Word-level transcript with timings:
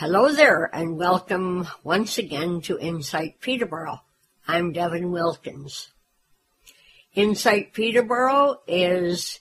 Hello 0.00 0.32
there, 0.32 0.70
and 0.72 0.96
welcome 0.96 1.68
once 1.84 2.16
again 2.16 2.62
to 2.62 2.78
Insight 2.78 3.38
Peterborough. 3.42 4.00
I'm 4.48 4.72
Devin 4.72 5.12
Wilkins. 5.12 5.90
Insight 7.14 7.74
Peterborough 7.74 8.62
is 8.66 9.40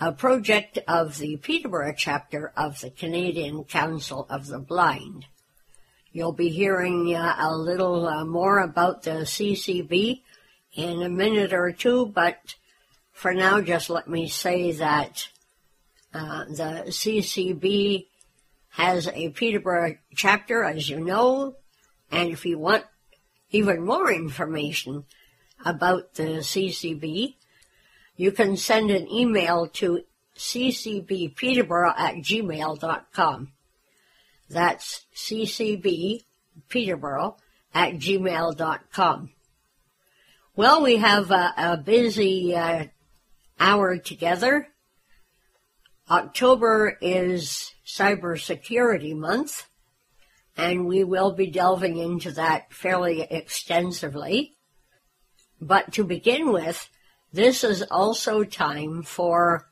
a 0.00 0.12
project 0.12 0.78
of 0.86 1.18
the 1.18 1.36
Peterborough 1.38 1.94
chapter 1.96 2.52
of 2.56 2.80
the 2.80 2.90
Canadian 2.90 3.64
Council 3.64 4.24
of 4.30 4.46
the 4.46 4.60
Blind. 4.60 5.26
You'll 6.12 6.30
be 6.30 6.50
hearing 6.50 7.12
uh, 7.12 7.34
a 7.36 7.56
little 7.56 8.06
uh, 8.06 8.24
more 8.24 8.60
about 8.60 9.02
the 9.02 9.26
CCB 9.26 10.22
in 10.74 11.02
a 11.02 11.08
minute 11.08 11.52
or 11.52 11.72
two, 11.72 12.06
but 12.06 12.54
for 13.10 13.34
now, 13.34 13.60
just 13.60 13.90
let 13.90 14.06
me 14.06 14.28
say 14.28 14.70
that 14.70 15.26
uh, 16.14 16.44
the 16.44 16.84
CCB 16.86 18.06
has 18.78 19.08
a 19.08 19.28
Peterborough 19.30 19.96
chapter, 20.14 20.62
as 20.62 20.88
you 20.88 21.00
know, 21.00 21.56
and 22.12 22.30
if 22.30 22.46
you 22.46 22.58
want 22.58 22.84
even 23.50 23.84
more 23.84 24.12
information 24.12 25.04
about 25.64 26.14
the 26.14 26.38
CCB, 26.38 27.34
you 28.16 28.30
can 28.30 28.56
send 28.56 28.92
an 28.92 29.10
email 29.10 29.66
to 29.66 30.04
ccbpeterborough 30.36 31.98
at 31.98 32.14
gmail.com. 32.16 33.52
That's 34.48 35.06
ccbpeterborough 35.12 37.34
at 37.74 37.94
gmail.com. 37.94 39.30
Well, 40.54 40.82
we 40.82 40.98
have 40.98 41.32
a, 41.32 41.52
a 41.56 41.76
busy 41.76 42.54
uh, 42.54 42.84
hour 43.58 43.98
together. 43.98 44.68
October 46.10 46.96
is 47.02 47.72
Cybersecurity 47.86 49.14
Month, 49.14 49.68
and 50.56 50.86
we 50.86 51.04
will 51.04 51.32
be 51.32 51.50
delving 51.50 51.98
into 51.98 52.32
that 52.32 52.72
fairly 52.72 53.22
extensively. 53.22 54.54
But 55.60 55.92
to 55.92 56.04
begin 56.04 56.50
with, 56.50 56.88
this 57.32 57.62
is 57.62 57.82
also 57.82 58.42
time 58.42 59.02
for 59.02 59.68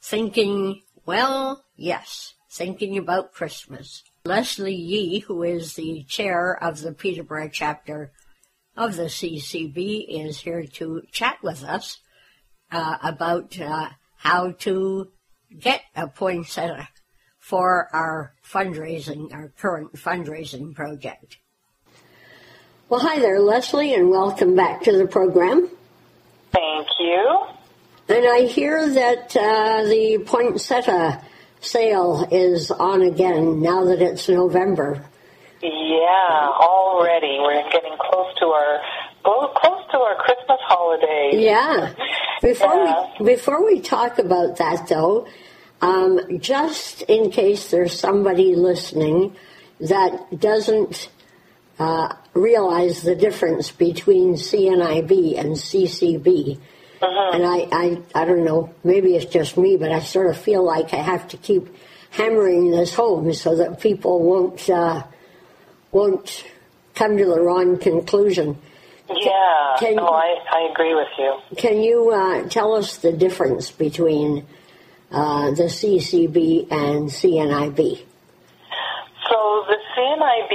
thinking, 0.00 0.82
well, 1.04 1.64
yes, 1.76 2.34
thinking 2.48 2.96
about 2.96 3.32
Christmas. 3.32 4.04
Leslie 4.24 4.74
Yee, 4.74 5.18
who 5.20 5.42
is 5.42 5.74
the 5.74 6.04
chair 6.04 6.62
of 6.62 6.80
the 6.80 6.92
Peterborough 6.92 7.50
chapter 7.52 8.12
of 8.76 8.94
the 8.94 9.04
CCB, 9.04 10.06
is 10.08 10.40
here 10.40 10.64
to 10.64 11.02
chat 11.10 11.38
with 11.42 11.64
us 11.64 11.98
uh, 12.70 12.98
about 13.02 13.58
uh, 13.60 13.90
how 14.22 14.52
to 14.52 15.08
get 15.58 15.82
a 15.96 16.06
poinsettia 16.06 16.88
for 17.40 17.88
our 17.92 18.34
fundraising, 18.44 19.34
our 19.34 19.52
current 19.58 19.92
fundraising 19.94 20.72
project. 20.74 21.38
Well, 22.88 23.00
hi 23.00 23.18
there, 23.18 23.40
Leslie, 23.40 23.94
and 23.94 24.10
welcome 24.10 24.54
back 24.54 24.82
to 24.82 24.96
the 24.96 25.08
program. 25.08 25.68
Thank 26.52 26.86
you. 27.00 27.46
And 28.08 28.24
I 28.24 28.42
hear 28.42 28.88
that 28.88 29.36
uh, 29.36 29.82
the 29.88 30.22
poinsettia 30.24 31.20
sale 31.60 32.28
is 32.30 32.70
on 32.70 33.02
again 33.02 33.60
now 33.60 33.86
that 33.86 34.00
it's 34.00 34.28
November. 34.28 35.04
Yeah, 35.60 36.48
already 36.60 37.38
we're 37.40 37.68
getting 37.70 37.96
close 37.98 38.34
to 38.38 38.46
our 38.46 38.80
close 39.24 39.82
to 39.92 39.98
our 39.98 40.16
Christmas 40.16 40.58
holiday. 40.62 41.30
Yeah. 41.34 41.94
Before 42.42 42.74
yeah. 42.74 43.06
we 43.20 43.26
before 43.34 43.64
we 43.64 43.80
talk 43.80 44.18
about 44.18 44.58
that 44.58 44.88
though, 44.88 45.26
um, 45.80 46.38
just 46.40 47.02
in 47.02 47.30
case 47.30 47.70
there's 47.70 47.98
somebody 47.98 48.54
listening 48.54 49.36
that 49.80 50.38
doesn't 50.38 51.08
uh, 51.78 52.14
realize 52.34 53.02
the 53.02 53.16
difference 53.16 53.70
between 53.70 54.34
CNIB 54.34 55.38
and 55.38 55.56
CCB. 55.56 56.58
Uh-huh. 57.00 57.30
And 57.34 57.44
I, 57.44 57.66
I, 57.72 58.22
I 58.22 58.24
don't 58.24 58.44
know, 58.44 58.72
maybe 58.84 59.16
it's 59.16 59.32
just 59.32 59.56
me, 59.56 59.76
but 59.76 59.90
I 59.90 59.98
sort 60.00 60.30
of 60.30 60.36
feel 60.36 60.64
like 60.64 60.94
I 60.94 60.98
have 60.98 61.26
to 61.28 61.36
keep 61.36 61.74
hammering 62.10 62.70
this 62.70 62.94
home 62.94 63.32
so 63.32 63.56
that 63.56 63.80
people 63.80 64.22
won't, 64.22 64.70
uh, 64.70 65.02
won't 65.90 66.44
come 66.94 67.16
to 67.16 67.24
the 67.24 67.40
wrong 67.40 67.78
conclusion. 67.78 68.56
Yeah, 69.10 69.76
can, 69.78 69.96
no, 69.96 70.08
I, 70.08 70.38
I 70.50 70.70
agree 70.70 70.94
with 70.94 71.08
you. 71.18 71.38
Can 71.56 71.82
you 71.82 72.10
uh, 72.10 72.48
tell 72.48 72.74
us 72.74 72.98
the 72.98 73.12
difference 73.12 73.70
between 73.70 74.46
uh, 75.10 75.50
the 75.50 75.64
CCB 75.64 76.70
and 76.70 77.10
CNIB? 77.10 78.04
So 79.28 79.64
the 79.64 79.78
CNIB 79.96 80.54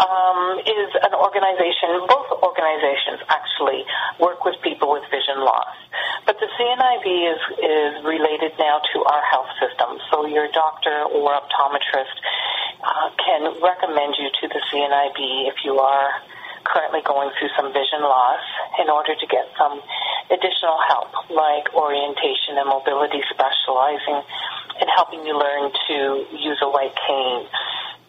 um, 0.00 0.58
is 0.60 0.90
an 1.02 1.14
organization, 1.14 2.02
both 2.08 2.28
organizations 2.42 3.20
actually 3.28 3.84
work 4.20 4.44
with 4.44 4.56
people 4.62 4.92
with 4.92 5.04
vision 5.10 5.38
loss. 5.44 5.76
But 6.26 6.36
the 6.40 6.46
CNIB 6.46 7.06
is, 7.06 7.40
is 7.62 8.04
related 8.04 8.52
now 8.58 8.80
to 8.92 9.04
our 9.04 9.22
health 9.22 9.50
system. 9.60 9.98
So 10.10 10.26
your 10.26 10.48
doctor 10.52 11.04
or 11.14 11.30
optometrist 11.30 12.16
uh, 12.82 13.10
can 13.22 13.60
recommend 13.62 14.14
you 14.18 14.28
to 14.40 14.48
the 14.48 14.60
CNIB 14.72 15.48
if 15.48 15.64
you 15.64 15.78
are 15.78 16.10
currently 16.64 17.00
going 17.04 17.30
through 17.38 17.50
some 17.56 17.72
vision 17.72 18.02
loss 18.02 18.42
in 18.80 18.88
order 18.90 19.14
to 19.14 19.26
get 19.26 19.46
some 19.58 19.80
additional 20.30 20.78
help, 20.88 21.10
like 21.30 21.72
orientation 21.74 22.58
and 22.58 22.68
mobility 22.68 23.22
specializing 23.30 24.22
in 24.80 24.88
helping 24.94 25.24
you 25.26 25.34
learn 25.36 25.70
to 25.88 26.26
use 26.34 26.58
a 26.62 26.70
white 26.70 26.94
cane. 27.06 27.46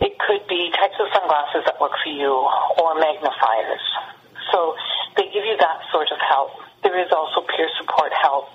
It 0.01 0.17
could 0.19 0.47
be 0.47 0.71
types 0.75 0.95
of 0.99 1.07
sunglasses 1.11 1.65
that 1.65 1.79
work 1.81 1.93
for 2.03 2.11
you 2.11 2.31
or 2.79 2.95
magnifiers. 2.99 3.83
So 4.51 4.75
they 5.17 5.27
give 5.33 5.43
you 5.43 5.57
that 5.59 5.83
sort 5.91 6.09
of 6.11 6.19
help. 6.23 6.55
There 6.83 6.97
is 6.97 7.11
also 7.11 7.41
peer 7.45 7.67
support 7.77 8.13
help, 8.13 8.47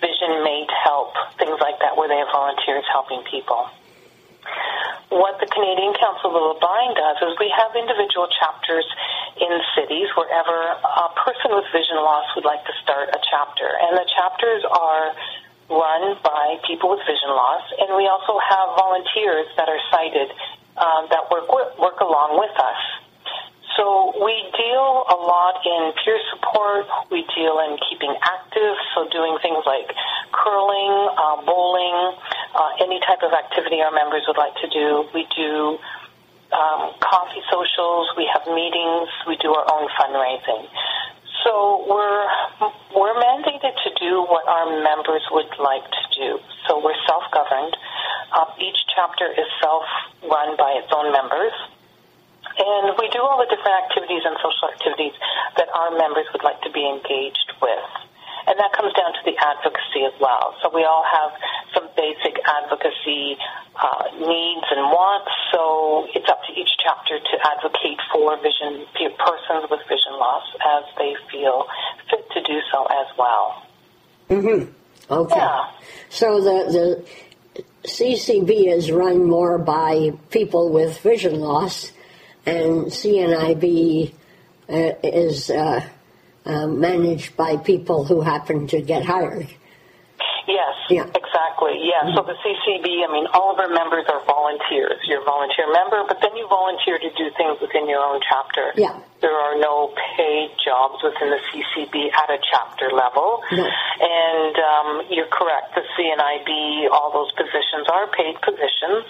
vision 0.00 0.44
mate 0.44 0.70
help, 0.84 1.14
things 1.38 1.56
like 1.60 1.80
that, 1.80 1.96
where 1.96 2.08
they 2.08 2.20
have 2.20 2.28
volunteers 2.32 2.84
helping 2.92 3.24
people 3.24 3.70
what 5.14 5.38
the 5.38 5.46
Canadian 5.46 5.94
Council 5.94 6.34
of 6.34 6.56
the 6.56 6.58
Blind 6.58 6.98
does 6.98 7.18
is 7.22 7.38
we 7.38 7.52
have 7.54 7.70
individual 7.76 8.26
chapters 8.34 8.86
in 9.38 9.52
cities 9.78 10.08
wherever 10.18 10.56
a 10.74 11.08
person 11.22 11.54
with 11.54 11.66
vision 11.70 11.98
loss 12.02 12.26
would 12.34 12.44
like 12.46 12.64
to 12.66 12.74
start 12.82 13.10
a 13.14 13.20
chapter. 13.22 13.66
And 13.66 13.98
the 13.98 14.06
chapters 14.10 14.62
are 14.66 15.14
run 15.70 16.18
by 16.22 16.60
people 16.66 16.90
with 16.90 17.00
vision 17.06 17.30
loss, 17.30 17.64
and 17.80 17.96
we 17.96 18.04
also 18.10 18.36
have 18.36 18.76
volunteers 18.76 19.48
that 19.56 19.68
are 19.68 19.80
sighted 19.90 20.28
um, 20.76 21.06
that 21.10 21.30
work 21.30 21.48
work 21.78 21.98
along 22.00 22.36
with 22.38 22.52
us. 22.58 22.80
So 23.76 24.14
we 24.22 24.34
deal 24.54 25.02
a 25.10 25.18
lot 25.18 25.58
in 25.66 25.92
peer 25.98 26.18
support. 26.30 26.86
We 27.10 27.26
deal 27.34 27.58
in 27.58 27.76
keeping 27.90 28.14
active, 28.22 28.76
so 28.94 29.08
doing 29.10 29.38
things 29.42 29.66
like 29.66 29.90
curling, 30.30 30.94
uh, 31.10 31.42
bowling, 31.42 32.14
uh, 32.54 32.84
any 32.84 33.00
type 33.02 33.22
of 33.26 33.32
activity 33.34 33.82
our 33.82 33.90
members 33.90 34.22
would 34.28 34.38
like 34.38 34.54
to 34.62 34.68
do. 34.70 35.10
We 35.10 35.26
do 35.34 35.78
um, 36.54 36.94
coffee 37.02 37.42
socials. 37.50 38.14
We 38.16 38.30
have 38.30 38.46
meetings. 38.46 39.10
We 39.26 39.36
do 39.42 39.50
our 39.50 39.66
own 39.66 39.90
fundraising. 39.98 40.70
So 41.42 41.84
we're 41.90 42.24
we're 42.94 43.18
mandated 43.18 43.74
to 43.74 43.90
do 43.98 44.22
what 44.22 44.46
our 44.46 44.70
members 44.70 45.26
would 45.32 45.50
like 45.58 45.82
to 45.82 46.04
do. 46.14 46.38
So 46.68 46.78
we're 46.78 46.96
self-governed. 47.10 47.76
Uh, 48.32 48.46
each 48.62 48.78
chapter 48.94 49.26
is 49.28 49.46
self-run 49.60 50.56
by 50.56 50.78
its 50.78 50.88
own 50.94 51.10
members. 51.12 51.52
And 52.56 52.94
we 52.98 53.10
do 53.10 53.18
all 53.18 53.42
the 53.42 53.50
different 53.50 53.74
activities 53.82 54.22
and 54.22 54.38
social 54.38 54.70
activities 54.70 55.12
that 55.58 55.68
our 55.74 55.90
members 55.98 56.26
would 56.32 56.44
like 56.44 56.62
to 56.62 56.70
be 56.70 56.86
engaged 56.86 57.50
with. 57.60 57.90
And 58.46 58.54
that 58.60 58.72
comes 58.76 58.92
down 58.92 59.12
to 59.16 59.22
the 59.24 59.34
advocacy 59.40 60.04
as 60.04 60.12
well. 60.20 60.54
So 60.62 60.68
we 60.68 60.84
all 60.84 61.02
have 61.02 61.32
some 61.72 61.88
basic 61.96 62.36
advocacy 62.44 63.40
uh, 63.74 64.04
needs 64.20 64.66
and 64.70 64.92
wants. 64.92 65.32
So 65.50 66.06
it's 66.14 66.28
up 66.28 66.44
to 66.46 66.52
each 66.52 66.68
chapter 66.78 67.18
to 67.18 67.34
advocate 67.42 67.98
for 68.12 68.36
vision 68.38 68.84
persons 69.18 69.64
with 69.70 69.80
vision 69.88 70.12
loss 70.20 70.44
as 70.60 70.84
they 70.98 71.16
feel 71.32 71.66
fit 72.10 72.28
to 72.36 72.40
do 72.42 72.60
so 72.70 72.84
as 72.84 73.08
well. 73.18 73.64
Mm-hmm. 74.28 74.70
Okay. 75.10 75.36
Yeah. 75.36 75.70
So 76.14 76.40
the 76.40 76.58
the 76.72 77.88
CCB 77.88 78.72
is 78.72 78.90
run 78.92 79.28
more 79.28 79.58
by 79.58 80.12
people 80.30 80.70
with 80.70 80.98
vision 81.00 81.40
loss 81.40 81.90
and 82.46 82.86
CNIB 82.86 84.12
uh, 84.68 84.72
is 85.02 85.50
uh, 85.50 85.80
uh, 86.46 86.66
managed 86.68 87.36
by 87.36 87.56
people 87.56 88.04
who 88.04 88.20
happen 88.20 88.66
to 88.68 88.80
get 88.80 89.04
hired. 89.04 89.48
Yes, 90.46 90.74
Yeah. 90.88 91.04
exactly. 91.04 91.80
Yeah. 91.82 92.14
So 92.14 92.22
the 92.22 92.34
CCB, 92.44 92.86
I 93.08 93.12
mean, 93.12 93.26
all 93.32 93.52
of 93.52 93.58
our 93.58 93.68
members 93.68 94.04
are 94.08 94.22
volunteers. 94.24 95.00
You're 95.08 95.22
a 95.22 95.24
volunteer 95.24 95.66
member, 95.72 96.04
but 96.06 96.20
then 96.20 96.36
you 96.36 96.46
volunteer 96.48 96.98
to 96.98 97.10
do 97.16 97.30
things 97.36 97.58
within 97.60 97.88
your 97.88 98.00
own 98.00 98.20
chapter. 98.28 98.72
Yeah. 98.76 99.00
There 99.24 99.32
are 99.32 99.56
no 99.56 99.88
paid 99.96 100.52
jobs 100.60 101.00
within 101.00 101.32
the 101.32 101.40
CCB 101.48 102.12
at 102.12 102.28
a 102.28 102.36
chapter 102.44 102.92
level. 102.92 103.40
No. 103.56 103.64
And 103.64 104.54
um, 104.60 104.88
you're 105.08 105.32
correct. 105.32 105.72
The 105.74 105.80
CNIB, 105.96 106.92
all 106.92 107.08
those 107.08 107.32
positions 107.32 107.88
are 107.88 108.04
paid 108.12 108.36
positions, 108.44 109.08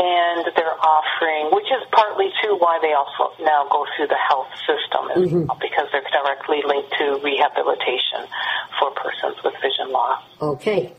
and 0.00 0.48
they're 0.56 0.80
offering, 0.80 1.52
which 1.52 1.68
is 1.68 1.84
partly 1.92 2.32
too 2.40 2.56
why 2.56 2.80
they 2.80 2.96
also 2.96 3.36
now 3.44 3.68
go 3.68 3.84
through 3.92 4.08
the 4.08 4.16
health 4.16 4.48
system, 4.64 5.12
as 5.12 5.28
well, 5.28 5.58
because 5.60 5.92
they're 5.92 6.08
directly 6.08 6.64
linked 6.64 6.96
to 6.96 7.20
rehabilitation 7.20 8.32
for 8.80 8.90
persons 8.96 9.36
with 9.44 9.52
vision 9.60 9.92
loss. 9.92 10.24
Okay. 10.40 10.90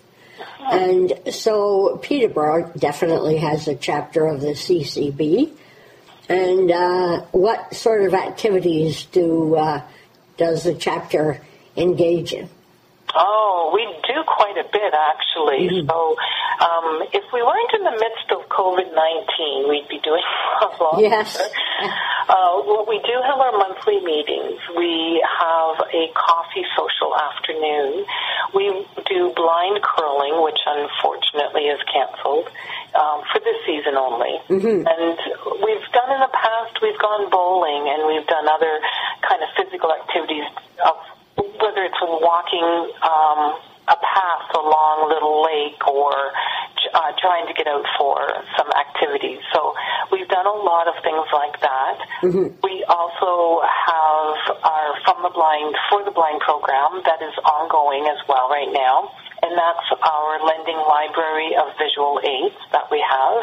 And 0.69 1.33
so 1.33 1.97
Peterborough 2.03 2.71
definitely 2.77 3.37
has 3.37 3.67
a 3.67 3.73
chapter 3.75 4.27
of 4.27 4.41
the 4.41 4.53
CCB. 4.53 5.57
And 6.31 6.71
uh, 6.71 7.25
what 7.31 7.73
sort 7.73 8.03
of 8.03 8.13
activities 8.13 9.03
do 9.03 9.55
uh, 9.55 9.81
does 10.37 10.63
the 10.63 10.73
chapter 10.73 11.41
engage 11.75 12.31
in? 12.31 12.47
Oh, 13.13 13.71
we 13.73 13.85
do 14.21 14.27
quite 14.27 14.57
a 14.57 14.67
bit 14.69 14.93
actually. 14.93 15.81
Mm-hmm. 15.81 15.89
So, 15.89 16.15
um, 16.61 17.03
if 17.13 17.25
we 17.33 17.41
weren't 17.41 17.73
in 17.73 17.83
the 17.83 17.97
midst 17.97 18.29
of 18.31 18.47
COVID 18.49 18.93
nineteen, 18.93 19.69
we'd 19.69 19.87
be 19.89 19.99
doing 19.99 20.23
a 20.61 20.83
lot. 20.83 20.99
Yes. 20.99 21.37
Uh, 22.21 22.61
well, 22.63 22.85
we 22.87 23.01
do 23.01 23.17
have 23.25 23.39
our 23.41 23.51
monthly 23.51 23.99
meetings. 24.05 24.61
We 24.77 25.19
have 25.25 25.75
a 25.89 26.05
coffee 26.13 26.63
social 26.77 27.17
afternoon. 27.17 28.05
We 28.53 28.85
do 29.09 29.33
blind 29.35 29.81
curling, 29.81 30.39
which 30.45 30.61
unfortunately 30.63 31.65
is 31.73 31.81
canceled 31.91 32.45
um, 32.93 33.25
for 33.33 33.41
this 33.41 33.57
season 33.65 33.97
only. 33.97 34.37
And 34.85 35.17
we've 35.65 35.87
done 35.91 36.13
in 36.13 36.21
the 36.21 36.31
past. 36.31 36.77
We've 36.79 36.99
gone 37.01 37.27
bowling, 37.33 37.89
and 37.89 38.07
we've 38.07 38.27
done 38.27 38.47
other 38.47 38.79
kind 39.27 39.41
of 39.41 39.49
physical 39.57 39.91
activities 39.91 40.45
of 40.85 40.95
whether 41.35 41.83
it's 41.83 42.01
walking 42.01 42.91
um, 43.01 43.59
a 43.87 43.97
path 43.97 44.47
along 44.53 45.09
Little 45.09 45.41
Lake 45.43 45.81
or 45.87 46.11
uh, 46.93 47.11
trying 47.21 47.47
to 47.47 47.53
get 47.53 47.67
out 47.67 47.85
for 47.97 48.17
some 48.57 48.69
activities. 48.73 49.39
So 49.53 49.73
we've 50.11 50.27
done 50.27 50.45
a 50.45 50.57
lot 50.57 50.87
of 50.87 50.95
things 51.03 51.27
like 51.33 51.59
that. 51.61 51.95
We 52.63 52.83
also 52.85 53.61
have 53.63 54.35
our 54.63 54.87
From 55.05 55.23
the 55.23 55.33
Blind 55.33 55.75
for 55.89 56.03
the 56.03 56.11
Blind 56.11 56.41
program 56.41 57.01
that 57.05 57.21
is 57.21 57.33
ongoing 57.45 58.05
as 58.09 58.19
well 58.27 58.49
right 58.49 58.69
now. 58.71 59.11
And 59.41 59.57
that's 59.57 59.87
our 60.05 60.45
lending 60.45 60.77
library 60.77 61.57
of 61.57 61.73
visual 61.81 62.21
aids 62.21 62.57
that 62.71 62.91
we 62.93 63.01
have. 63.01 63.41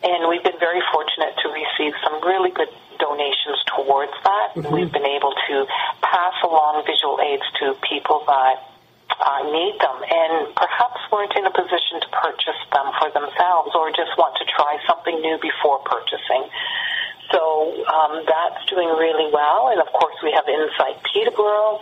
And 0.00 0.28
we've 0.28 0.42
been 0.42 0.58
very 0.58 0.80
fortunate 0.88 1.36
to 1.44 1.52
receive 1.52 1.92
some 2.00 2.24
really 2.24 2.50
good 2.50 2.72
donations 2.98 3.60
towards 3.76 4.16
that. 4.24 4.56
And 4.56 4.72
We've 4.72 4.90
been 4.90 5.04
able 5.04 5.32
to 5.32 5.66
pass 6.00 6.36
along 6.42 6.84
visual 6.88 7.20
aids 7.20 7.44
to 7.60 7.76
people 7.84 8.24
that 8.26 8.73
uh, 9.10 9.40
need 9.46 9.76
them 9.80 9.98
and 10.02 10.54
perhaps 10.56 11.00
weren't 11.12 11.32
in 11.36 11.46
a 11.46 11.52
position 11.54 12.00
to 12.02 12.08
purchase 12.10 12.60
them 12.72 12.88
for 12.98 13.08
themselves 13.12 13.70
or 13.74 13.90
just 13.90 14.12
want 14.18 14.34
to 14.40 14.44
try 14.50 14.78
something 14.88 15.20
new 15.20 15.38
before 15.38 15.78
purchasing. 15.86 16.48
So 17.32 17.40
um, 17.88 18.24
that's 18.26 18.64
doing 18.68 18.88
really 18.88 19.30
well. 19.32 19.68
And 19.72 19.80
of 19.80 19.88
course, 19.92 20.14
we 20.22 20.32
have 20.34 20.44
Insight 20.48 21.02
Peterborough 21.12 21.80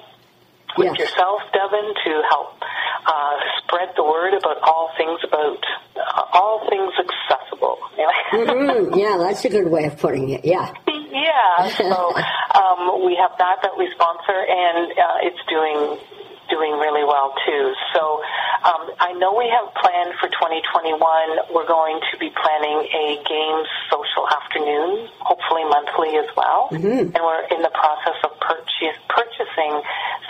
with 0.78 0.96
Yes. 0.96 1.10
yourself, 1.10 1.42
Devin, 1.52 1.92
to 2.04 2.12
help 2.30 2.56
uh, 3.04 3.36
spread 3.62 3.90
the 3.96 4.04
word 4.04 4.32
about 4.34 4.56
all 4.62 4.90
things 4.96 5.20
about 5.24 5.60
uh, 5.96 6.22
all 6.38 6.66
things 6.68 6.92
accessible. 6.98 7.78
Mm, 8.32 8.96
yeah, 8.96 9.18
that's 9.18 9.44
a 9.44 9.50
good 9.50 9.68
way 9.70 9.84
of 9.84 9.98
putting 9.98 10.30
it. 10.30 10.42
Yeah. 10.44 10.72
Yeah, 10.88 11.68
so 11.76 11.84
um, 12.56 13.04
we 13.04 13.14
have 13.20 13.36
that 13.36 13.60
that 13.62 13.76
we 13.76 13.90
sponsor, 13.90 14.32
and 14.32 14.90
uh, 14.92 15.28
it's 15.28 15.38
doing 15.48 15.98
well 17.22 17.34
too. 17.46 17.72
So 17.94 18.02
um, 18.66 18.90
I 18.98 19.12
know 19.14 19.34
we 19.38 19.46
have 19.46 19.70
planned 19.78 20.14
for 20.18 20.26
2021. 20.28 20.98
We're 21.54 21.66
going 21.66 22.00
to 22.12 22.18
be 22.18 22.30
planning 22.34 22.78
a 22.90 23.06
games 23.22 23.68
social 23.90 24.26
afternoon, 24.26 25.08
hopefully 25.22 25.62
monthly 25.70 26.18
as 26.18 26.26
well, 26.36 26.68
and 26.72 27.14
we're 27.14 27.46
in 27.54 27.62
the 27.62 27.70
process 27.70 28.18
of 28.26 28.38
purchase, 28.40 28.98
purchasing 29.08 29.82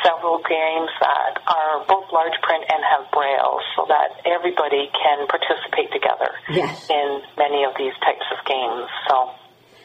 several 0.05 0.39
games 0.45 0.91
that 1.01 1.41
are 1.49 1.85
both 1.89 2.05
large 2.13 2.37
print 2.43 2.65
and 2.69 2.83
have 2.85 3.11
braille, 3.13 3.61
so 3.77 3.87
that 3.89 4.21
everybody 4.27 4.91
can 4.93 5.27
participate 5.29 5.93
together 5.93 6.29
Yes. 6.51 6.89
in 6.91 7.23
many 7.39 7.65
of 7.65 7.73
these 7.79 7.95
types 8.05 8.27
of 8.37 8.45
games. 8.45 8.89
So. 9.09 9.31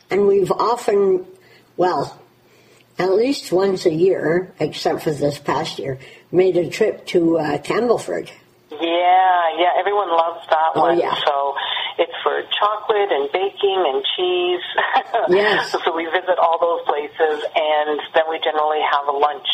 And 0.10 0.28
we've 0.28 0.52
often, 0.52 1.26
well, 1.76 2.20
at 2.98 3.12
least 3.12 3.52
once 3.52 3.86
a 3.86 3.94
year, 3.94 4.54
except 4.60 5.04
for 5.04 5.12
this 5.12 5.38
past 5.38 5.78
year, 5.80 6.00
made 6.32 6.58
a 6.58 6.70
trip 6.70 7.06
to 7.08 7.38
uh, 7.40 7.58
Campbellford. 7.60 8.30
Yeah, 8.70 9.42
yeah, 9.58 9.80
everyone 9.80 10.10
loves 10.12 10.46
that 10.50 10.72
Oh, 10.76 10.82
one. 10.92 11.00
yeah. 11.00 11.16
So 11.26 11.56
it's 11.98 12.14
for 12.22 12.44
chocolate 12.60 13.10
and 13.12 13.32
baking 13.32 13.82
and 13.88 14.04
cheese. 14.16 14.66
Yes. 15.30 15.72
so 15.72 15.92
we 15.96 16.06
visit 16.06 16.40
all 16.40 16.56
those 16.60 16.84
places, 16.88 17.44
and 17.56 18.00
then 18.16 18.24
we 18.30 18.40
generally 18.40 18.80
have 18.92 19.08
a 19.08 19.12
lunch 19.18 19.48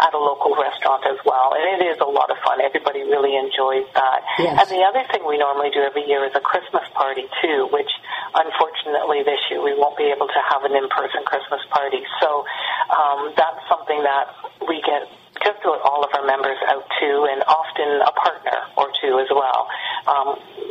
at 0.00 0.12
a 0.12 0.18
local 0.18 0.52
restaurant 0.56 1.00
as 1.06 1.16
well. 1.24 1.54
And 1.56 1.80
it 1.80 1.96
is 1.96 1.98
a 2.00 2.08
lot 2.08 2.28
of 2.30 2.36
fun. 2.44 2.60
Everybody 2.60 3.02
really 3.08 3.36
enjoys 3.36 3.86
that. 3.94 4.20
Yes. 4.38 4.52
And 4.60 4.68
the 4.74 4.82
other 4.84 5.04
thing 5.12 5.24
we 5.24 5.38
normally 5.38 5.70
do 5.70 5.80
every 5.80 6.04
year 6.04 6.24
is 6.28 6.32
a 6.34 6.40
Christmas 6.44 6.84
party 6.92 7.24
too, 7.40 7.68
which 7.72 7.88
unfortunately 8.34 9.22
this 9.24 9.38
year 9.50 9.62
we 9.62 9.72
won't 9.78 9.96
be 9.96 10.10
able 10.12 10.26
to 10.28 10.40
have 10.50 10.64
an 10.64 10.74
in-person 10.76 11.22
Christmas 11.24 11.62
party. 11.70 12.02
So 12.20 12.44
um, 12.90 13.32
that's 13.36 13.60
something 13.68 14.02
that 14.02 14.34
we 14.68 14.82
get 14.82 15.08
just 15.44 15.60
about 15.60 15.80
all 15.82 16.02
of 16.02 16.10
our 16.14 16.26
members 16.26 16.56
out 16.68 16.84
to, 17.00 17.28
and 17.30 17.42
often 17.44 18.00
a 18.00 18.12
partner 18.12 18.58
or 18.76 18.88
two 19.00 19.18
as 19.18 19.28
well, 19.30 19.68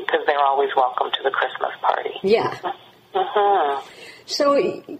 because 0.06 0.25
they're 0.25 0.40
always 0.40 0.70
welcome 0.75 1.12
to 1.12 1.24
the 1.24 1.31
Christmas 1.31 1.72
party. 1.81 2.12
Yeah. 2.24 2.58
hmm 3.14 3.80
So 4.25 4.56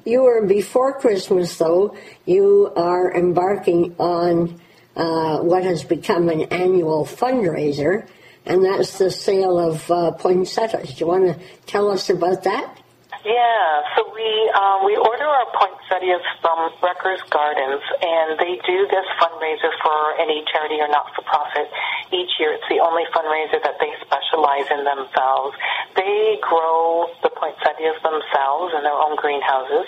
you 0.06 0.22
were 0.22 0.46
before 0.46 1.00
Christmas, 1.00 1.58
though. 1.58 1.98
You 2.26 2.72
are 2.76 3.14
embarking 3.16 3.96
on 3.98 4.62
uh, 4.96 5.40
what 5.40 5.64
has 5.64 5.84
become 5.84 6.30
an 6.30 6.42
annual 6.44 7.06
fundraiser, 7.06 8.08
and 8.46 8.64
that's 8.64 8.98
the 8.98 9.10
sale 9.10 9.58
of 9.58 9.90
uh, 9.90 10.12
poinsettias. 10.12 10.94
Do 10.94 11.00
you 11.00 11.08
want 11.08 11.26
to 11.26 11.46
tell 11.66 11.90
us 11.90 12.10
about 12.10 12.44
that? 12.44 12.78
Yeah, 13.24 13.88
so 13.96 14.04
we 14.12 14.28
um, 14.52 14.84
we 14.84 15.00
order 15.00 15.24
our 15.24 15.48
poinsettias 15.56 16.20
from 16.44 16.76
Breckers 16.84 17.24
Gardens, 17.32 17.80
and 18.04 18.36
they 18.36 18.60
do 18.68 18.84
this 18.92 19.08
fundraiser 19.16 19.72
for 19.80 20.20
any 20.20 20.44
charity 20.52 20.84
or 20.84 20.92
not 20.92 21.08
for 21.16 21.24
profit 21.24 21.72
each 22.12 22.36
year. 22.36 22.52
It's 22.52 22.68
the 22.68 22.84
only 22.84 23.08
fundraiser 23.16 23.64
that 23.64 23.80
they 23.80 23.96
specialize 24.04 24.68
in 24.76 24.84
themselves. 24.84 25.56
They 25.96 26.36
grow 26.44 27.08
the 27.24 27.32
poinsettias 27.32 27.96
themselves 28.04 28.76
in 28.76 28.84
their 28.84 29.00
own 29.00 29.16
greenhouses 29.16 29.88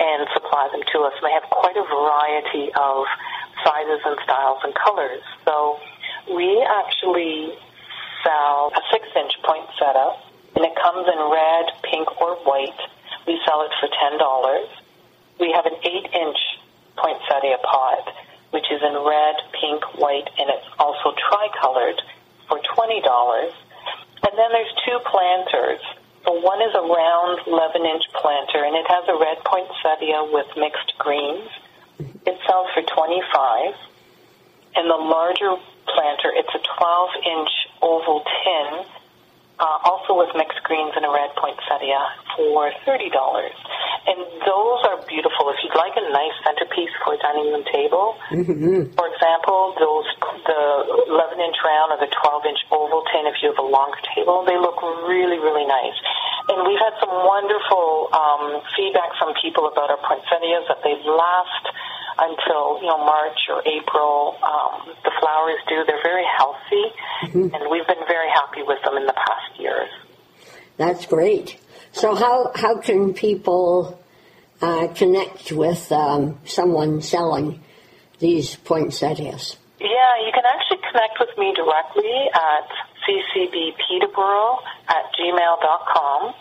and 0.00 0.24
supply 0.32 0.72
them 0.72 0.80
to 0.80 1.04
us. 1.04 1.12
And 1.20 1.28
they 1.28 1.36
have 1.36 1.52
quite 1.52 1.76
a 1.76 1.84
variety 1.84 2.72
of 2.80 3.04
sizes 3.60 4.00
and 4.08 4.16
styles 4.24 4.64
and 4.64 4.72
colors. 4.72 5.20
So 5.44 5.76
we 6.32 6.64
actually 6.64 7.60
sell 8.24 8.72
a 8.72 8.80
six-inch 8.88 9.36
poinsettia, 9.44 10.29
and 10.60 10.68
it 10.68 10.76
comes 10.76 11.08
in 11.08 11.16
red, 11.16 11.72
pink, 11.88 12.20
or 12.20 12.36
white. 12.44 12.76
We 13.26 13.40
sell 13.48 13.64
it 13.64 13.72
for 13.80 13.88
ten 13.88 14.20
dollars. 14.20 14.68
We 15.40 15.56
have 15.56 15.64
an 15.64 15.72
eight-inch 15.80 16.36
poinsettia 17.00 17.64
pot, 17.64 18.12
which 18.52 18.68
is 18.68 18.84
in 18.84 18.92
red, 18.92 19.36
pink, 19.56 19.80
white, 19.96 20.28
and 20.36 20.52
it's 20.52 20.68
also 20.76 21.16
tricolored 21.16 21.96
for 22.44 22.60
twenty 22.76 23.00
dollars. 23.00 23.56
And 24.20 24.36
then 24.36 24.52
there's 24.52 24.74
two 24.84 25.00
planters. 25.08 25.80
So 26.28 26.36
one 26.44 26.60
is 26.60 26.76
a 26.76 26.84
round 26.84 27.40
11-inch 27.48 28.12
planter, 28.20 28.60
and 28.60 28.76
it 28.76 28.84
has 28.84 29.08
a 29.08 29.16
red 29.16 29.40
poinsettia 29.40 30.28
with 30.28 30.44
mixed 30.60 30.92
greens. 30.98 31.48
It 32.28 32.36
sells 32.44 32.68
for 32.76 32.82
25 32.84 33.72
and 34.76 34.88
the 34.88 35.00
larger 35.00 35.56
planter, 35.88 36.30
it's 36.36 36.54
a 36.54 36.60
12-inch 36.60 37.50
oval 37.82 38.22
tin, 38.44 38.84
uh, 39.60 39.78
also 39.84 40.16
with 40.16 40.32
mixed 40.34 40.58
greens 40.64 40.96
and 40.96 41.04
a 41.04 41.12
red 41.12 41.30
poinsettia 41.36 42.00
for 42.34 42.72
$30. 42.88 43.12
And 44.08 44.18
those 44.48 44.80
are 44.88 44.96
beautiful. 45.04 45.52
If 45.52 45.60
you'd 45.60 45.76
like 45.76 45.92
a 45.94 46.04
nice 46.08 46.32
centerpiece 46.40 46.90
for 47.04 47.14
a 47.14 47.18
dining 47.20 47.52
room 47.52 47.64
table, 47.68 48.16
for 48.96 49.06
example, 49.12 49.76
those 49.76 50.08
the 50.48 50.60
11-inch 51.12 51.58
round 51.60 51.92
or 51.92 51.98
the 52.00 52.08
12-inch 52.08 52.60
oval 52.72 53.04
tin, 53.12 53.28
if 53.28 53.36
you 53.44 53.52
have 53.52 53.60
a 53.60 53.68
longer 53.68 54.00
table, 54.16 54.42
they 54.48 54.56
look 54.56 54.80
really, 55.04 55.36
really 55.36 55.68
nice. 55.68 55.96
And 56.48 56.64
we've 56.64 56.80
had 56.80 56.96
some 56.98 57.12
wonderful 57.12 58.08
um, 58.16 58.64
feedback 58.74 59.12
from 59.20 59.36
people 59.36 59.68
about 59.68 59.92
our 59.92 60.00
poinsettias 60.00 60.64
that 60.72 60.80
they 60.80 60.96
last 61.04 61.64
until 62.20 62.80
you 62.80 62.88
know 62.88 62.98
March 63.04 63.38
or 63.48 63.62
April. 63.66 64.36
Um, 64.42 64.94
the 65.04 65.12
flowers 65.20 65.60
do; 65.68 65.84
they're 65.86 66.02
very 66.02 66.24
healthy, 66.36 66.84
mm-hmm. 67.24 67.54
and 67.54 67.70
we've 67.70 67.86
been 67.86 68.04
very 68.06 68.28
happy 68.28 68.62
with 68.62 68.78
them 68.84 68.96
in 68.96 69.06
the 69.06 69.14
past 69.14 69.58
years. 69.58 69.90
That's 70.76 71.06
great. 71.06 71.58
So 71.92 72.14
how 72.14 72.52
how 72.54 72.80
can 72.80 73.14
people 73.14 74.00
uh, 74.60 74.88
connect 74.94 75.52
with 75.52 75.90
um, 75.92 76.38
someone 76.44 77.02
selling 77.02 77.60
these 78.18 78.56
poinsettias? 78.56 79.56
Yeah, 79.80 80.12
you 80.24 80.32
can 80.32 80.44
actually 80.44 80.84
connect 80.92 81.18
with 81.18 81.32
me 81.38 81.54
directly 81.56 82.28
at 82.34 82.68
ccbpeterborough 83.08 84.58
at 84.88 85.08
gmail.com 85.18 86.34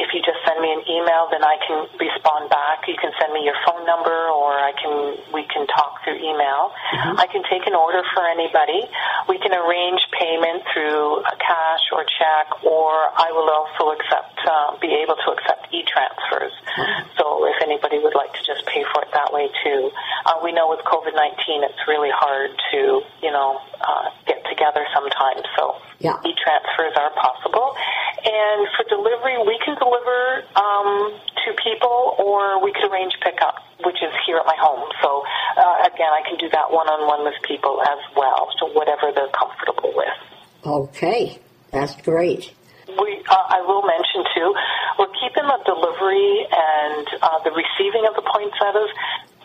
if 0.00 0.16
you 0.16 0.20
just 0.24 0.40
send 0.48 0.58
me 0.64 0.72
an 0.72 0.82
email, 0.88 1.28
then 1.28 1.44
I 1.44 1.60
can 1.60 1.84
respond 2.00 2.48
back. 2.48 2.88
You 2.88 2.96
can 2.96 3.12
send 3.20 3.36
me 3.36 3.44
your 3.44 3.56
phone 3.68 3.84
number, 3.84 4.16
or 4.32 4.56
I 4.56 4.72
can 4.72 5.20
we 5.36 5.44
can 5.44 5.68
talk 5.68 6.00
through 6.02 6.16
email. 6.16 6.72
Mm-hmm. 6.72 7.20
I 7.20 7.26
can 7.28 7.44
take 7.44 7.68
an 7.68 7.76
order 7.76 8.00
for 8.16 8.24
anybody. 8.24 8.88
We 9.28 9.36
can 9.38 9.52
arrange 9.52 10.00
payment 10.16 10.64
through 10.72 11.20
a 11.20 11.36
cash 11.36 11.84
or 11.92 12.08
check, 12.08 12.64
or 12.64 12.90
I 13.12 13.28
will 13.36 13.50
also 13.52 13.92
accept 13.92 14.40
uh, 14.48 14.80
be 14.80 14.88
able 15.04 15.20
to 15.20 15.28
accept 15.36 15.68
e-transfers. 15.70 16.56
Mm-hmm. 16.56 17.20
So 17.20 17.44
if 17.46 17.60
anybody 17.60 18.00
would 18.00 18.16
like 18.16 18.32
to 18.32 18.42
just 18.42 18.64
pay 18.66 18.82
for 18.88 19.04
it 19.04 19.12
that 19.12 19.32
way 19.36 19.52
too, 19.62 19.92
uh, 20.24 20.40
we 20.42 20.56
know 20.56 20.72
with 20.72 20.80
COVID 20.88 21.12
nineteen, 21.12 21.60
it's 21.62 21.84
really 21.86 22.10
hard 22.10 22.50
to 22.72 23.04
you 23.20 23.30
know 23.30 23.60
uh, 23.84 24.08
get 24.26 24.40
together 24.48 24.88
sometimes. 24.96 25.44
So 25.56 25.76
yeah. 26.00 26.16
e-transfers 26.24 26.96
are 26.96 27.12
possible, 27.12 27.76
and 28.24 28.68
for 28.76 28.84
delivery, 28.88 29.36
we 29.46 29.56
can 29.64 29.76
deliver 29.80 30.44
um, 30.56 31.16
to 31.44 31.48
people, 31.62 32.14
or 32.18 32.62
we 32.62 32.72
could 32.72 32.90
arrange 32.90 33.14
pickup, 33.24 33.64
which 33.84 33.96
is 34.02 34.12
here 34.26 34.36
at 34.36 34.46
my 34.46 34.56
home. 34.60 34.84
So 35.02 35.24
uh, 35.56 35.88
again, 35.88 36.12
I 36.12 36.22
can 36.28 36.36
do 36.36 36.48
that 36.52 36.70
one-on-one 36.70 37.24
with 37.24 37.40
people 37.46 37.80
as 37.80 38.00
well. 38.16 38.48
So 38.60 38.68
whatever 38.72 39.12
they're 39.14 39.32
comfortable 39.32 39.92
with. 39.96 40.16
Okay, 40.64 41.40
that's 41.72 41.96
great. 42.02 42.52
We, 42.90 43.22
uh, 43.30 43.54
I 43.56 43.62
will 43.62 43.86
mention 43.86 44.26
too, 44.34 44.48
we're 44.98 45.14
keeping 45.22 45.46
the 45.46 45.60
delivery 45.64 46.44
and 46.50 47.06
uh, 47.22 47.38
the 47.46 47.54
receiving 47.54 48.04
of 48.04 48.18
the 48.18 48.26
poinsettias. 48.26 48.90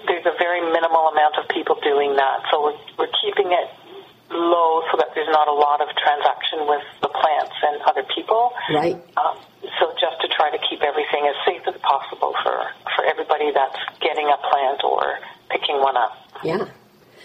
There's 0.10 0.26
a 0.26 0.36
very 0.38 0.62
minimal 0.62 1.14
amount 1.14 1.38
of 1.38 1.48
people 1.50 1.78
doing 1.82 2.16
that, 2.18 2.46
so 2.52 2.62
we're, 2.62 2.78
we're 2.98 3.14
keeping 3.22 3.54
it 3.54 3.70
low 4.30 4.82
so 4.92 4.98
that 4.98 5.14
there's 5.14 5.30
not 5.30 5.48
a 5.48 5.54
lot 5.54 5.82
of 5.82 5.88
transaction 5.96 6.68
with 6.68 6.84
the 7.02 7.10
plants 7.10 7.56
and 7.62 7.82
other 7.84 8.04
people. 8.16 8.52
Right. 8.74 8.96
Um, 9.18 9.38
so 9.80 9.94
just 10.00 10.22
to 10.22 10.28
try 10.28 10.52
to 10.52 10.58
keep 10.70 10.82
everything 10.82 11.28
as 11.28 11.36
safe 11.46 11.62
as 11.68 11.80
possible 11.82 12.34
for, 12.44 12.56
for 12.96 13.06
everybody 13.06 13.52
that's 13.54 13.78
getting 14.02 14.28
a 14.28 14.38
plant 14.50 14.84
or 14.84 15.20
picking 15.50 15.80
one 15.80 15.98
up. 15.98 16.14
Yeah. 16.44 16.68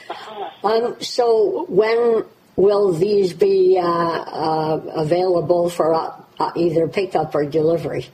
Uh-huh. 0.09 0.69
Um, 0.69 1.01
so 1.01 1.67
when 1.69 2.25
will 2.57 2.93
these 2.93 3.33
be 3.33 3.79
uh, 3.81 3.87
uh, 3.87 4.81
available 4.97 5.71
for 5.71 5.95
uh, 5.95 6.21
uh 6.39 6.51
either 6.57 6.89
pickup 6.89 7.35
or 7.35 7.45
delivery? 7.45 8.07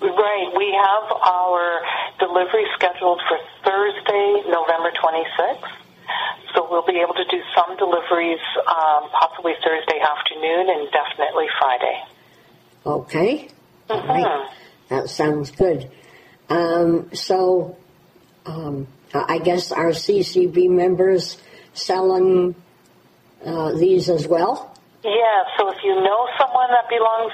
Right. 0.00 0.52
We 0.56 0.72
have 0.72 1.12
our 1.12 1.80
delivery 2.18 2.66
scheduled 2.76 3.20
for 3.28 3.38
Thursday, 3.64 4.42
November 4.48 4.92
26th. 5.02 5.80
So 6.54 6.66
we'll 6.70 6.86
be 6.86 7.00
able 7.00 7.14
to 7.14 7.24
do 7.24 7.42
some 7.54 7.76
deliveries 7.76 8.40
um, 8.66 9.10
possibly 9.10 9.52
Thursday 9.64 10.00
afternoon 10.00 10.68
and 10.70 10.88
definitely 10.90 11.46
Friday. 11.58 12.02
Okay. 12.86 13.48
Mm-hmm. 13.88 14.08
Right. 14.08 14.50
That 14.88 15.08
sounds 15.08 15.50
good. 15.50 15.90
Um, 16.48 17.10
so 17.14 17.76
um, 18.46 18.88
I 19.14 19.38
guess 19.38 19.72
our 19.72 19.90
CCB 19.90 20.68
members 20.68 21.36
selling 21.72 22.54
uh, 23.44 23.72
these 23.72 24.08
as 24.08 24.26
well? 24.26 24.76
Yeah, 25.02 25.44
so 25.58 25.70
if 25.70 25.78
you 25.82 25.94
know 25.94 26.28
someone 26.38 26.68
that 26.70 26.88
belongs 26.88 27.32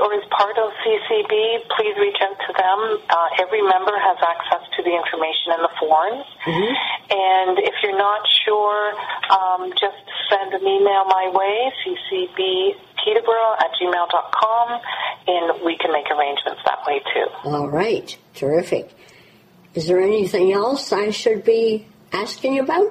or 0.00 0.14
is 0.14 0.24
part 0.30 0.56
of 0.58 0.70
CCB, 0.84 1.68
please 1.76 1.94
reach 1.98 2.18
out 2.22 2.38
to 2.38 2.52
them. 2.54 2.78
Uh, 3.10 3.42
every 3.42 3.62
member 3.62 3.92
has 3.98 4.18
access 4.22 4.62
to 4.76 4.82
the 4.82 4.94
information 4.94 5.54
in 5.56 5.60
the 5.62 5.72
forms. 5.78 6.24
Mm-hmm. 6.46 6.72
And 7.10 7.58
if 7.58 7.74
you're 7.82 7.98
not 7.98 8.22
sure, 8.44 8.94
um, 9.30 9.70
just 9.72 10.02
send 10.30 10.54
an 10.54 10.62
email 10.62 11.04
my 11.06 11.30
way, 11.32 11.72
ccbpeterborough 11.82 13.54
at 13.58 13.70
gmail.com, 13.80 14.80
and 15.26 15.64
we 15.64 15.76
can 15.78 15.92
make 15.92 16.06
arrangements 16.10 16.60
that 16.66 16.86
way 16.86 17.00
too. 17.14 17.26
All 17.44 17.68
right. 17.68 18.16
Terrific. 18.34 18.90
Is 19.74 19.86
there 19.86 20.00
anything 20.00 20.52
else 20.52 20.92
I 20.92 21.10
should 21.10 21.44
be 21.44 21.86
asking 22.12 22.58
about? 22.58 22.86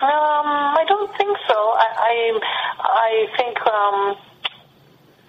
Um, 0.00 0.48
I 0.48 0.84
don't 0.88 1.10
think 1.16 1.36
so. 1.46 1.54
I, 1.54 1.88
I, 1.98 2.40
I 2.82 3.36
think, 3.36 3.58
um, 3.66 4.16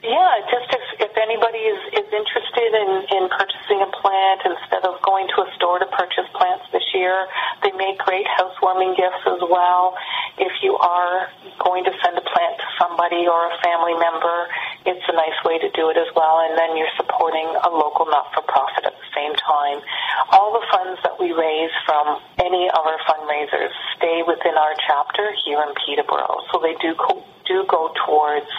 yeah, 0.02 0.34
just 0.50 0.66
if, 0.74 1.10
if 1.10 1.14
anybody 1.14 1.62
is, 1.62 1.82
is 1.94 2.10
interested 2.10 2.72
in, 2.74 2.90
in 3.14 3.24
purchasing 3.30 3.86
a 3.86 3.90
plant 4.02 4.42
instead 4.50 4.82
of 4.82 4.98
going 5.06 5.30
to 5.30 5.46
a 5.46 5.48
store 5.54 5.78
to 5.78 5.86
purchase 5.94 6.26
plants 6.34 6.66
this 6.74 6.86
year, 6.98 7.14
they 7.62 7.70
make 7.78 8.02
great 8.02 8.26
housewarming 8.26 8.98
gifts 8.98 9.22
as 9.30 9.42
well. 9.46 9.94
If 10.42 10.50
you 10.66 10.74
are 10.74 11.30
going 11.62 11.86
to 11.86 11.94
send 12.02 12.18
a 12.18 12.26
plant 12.26 12.58
to 12.58 12.68
somebody 12.82 13.30
or 13.30 13.54
a 13.54 13.56
family 13.62 13.94
member, 14.02 14.50
it's 14.90 15.06
a 15.06 15.14
nice 15.14 15.38
way 15.46 15.62
to 15.62 15.70
do 15.78 15.94
it 15.94 15.98
as 16.02 16.10
well, 16.18 16.50
and 16.50 16.58
then 16.58 16.74
you're 16.74 16.96
supporting 16.98 17.46
a 17.46 17.70
local 17.70 18.10
not-for-profit 18.10 18.90
at 18.90 18.98
the 18.98 19.10
same 19.14 19.38
time. 19.38 19.86
All 20.34 20.50
the 20.58 20.66
funds 20.74 20.98
that 21.06 21.14
we 21.22 21.30
raise 21.30 21.74
from 21.86 22.18
any 22.42 22.66
of 22.74 22.82
our 22.82 22.98
fundraisers 23.06 23.70
stay 24.02 24.26
within 24.26 24.58
our 24.58 24.74
chapter 24.82 25.30
here 25.46 25.62
in 25.62 25.78
Peterborough, 25.86 26.42
so 26.50 26.58
they 26.58 26.74
do 26.82 26.98
co- 26.98 27.22
do 27.46 27.66
go 27.70 27.94
towards 28.06 28.50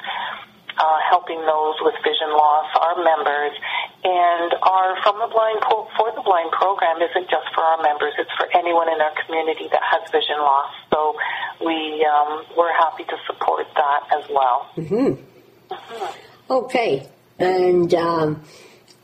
uh, 0.82 0.98
helping 1.08 1.38
those 1.46 1.76
with 1.86 1.94
vision 2.02 2.30
loss, 2.34 2.66
our 2.74 2.98
members, 2.98 3.54
and 4.02 4.50
our 4.62 4.98
From 5.02 5.22
the 5.22 5.30
Blind 5.30 5.62
for 5.70 6.10
the 6.10 6.22
Blind 6.22 6.50
program 6.50 6.98
isn't 6.98 7.30
just 7.30 7.46
for 7.54 7.62
our 7.62 7.82
members; 7.82 8.14
it's 8.18 8.34
for 8.34 8.48
anyone 8.50 8.90
in 8.90 9.00
our 9.00 9.14
community 9.24 9.68
that 9.70 9.82
has 9.82 10.10
vision 10.10 10.38
loss. 10.38 10.74
So 10.90 11.14
we 11.64 12.02
um, 12.02 12.44
we're 12.56 12.74
happy 12.74 13.04
to 13.04 13.16
support 13.26 13.66
that 13.74 14.00
as 14.18 14.24
well. 14.28 14.70
Mm-hmm. 14.76 15.22
Mm-hmm. 15.70 16.52
Okay, 16.52 17.08
and. 17.38 17.94
Um, 17.94 18.42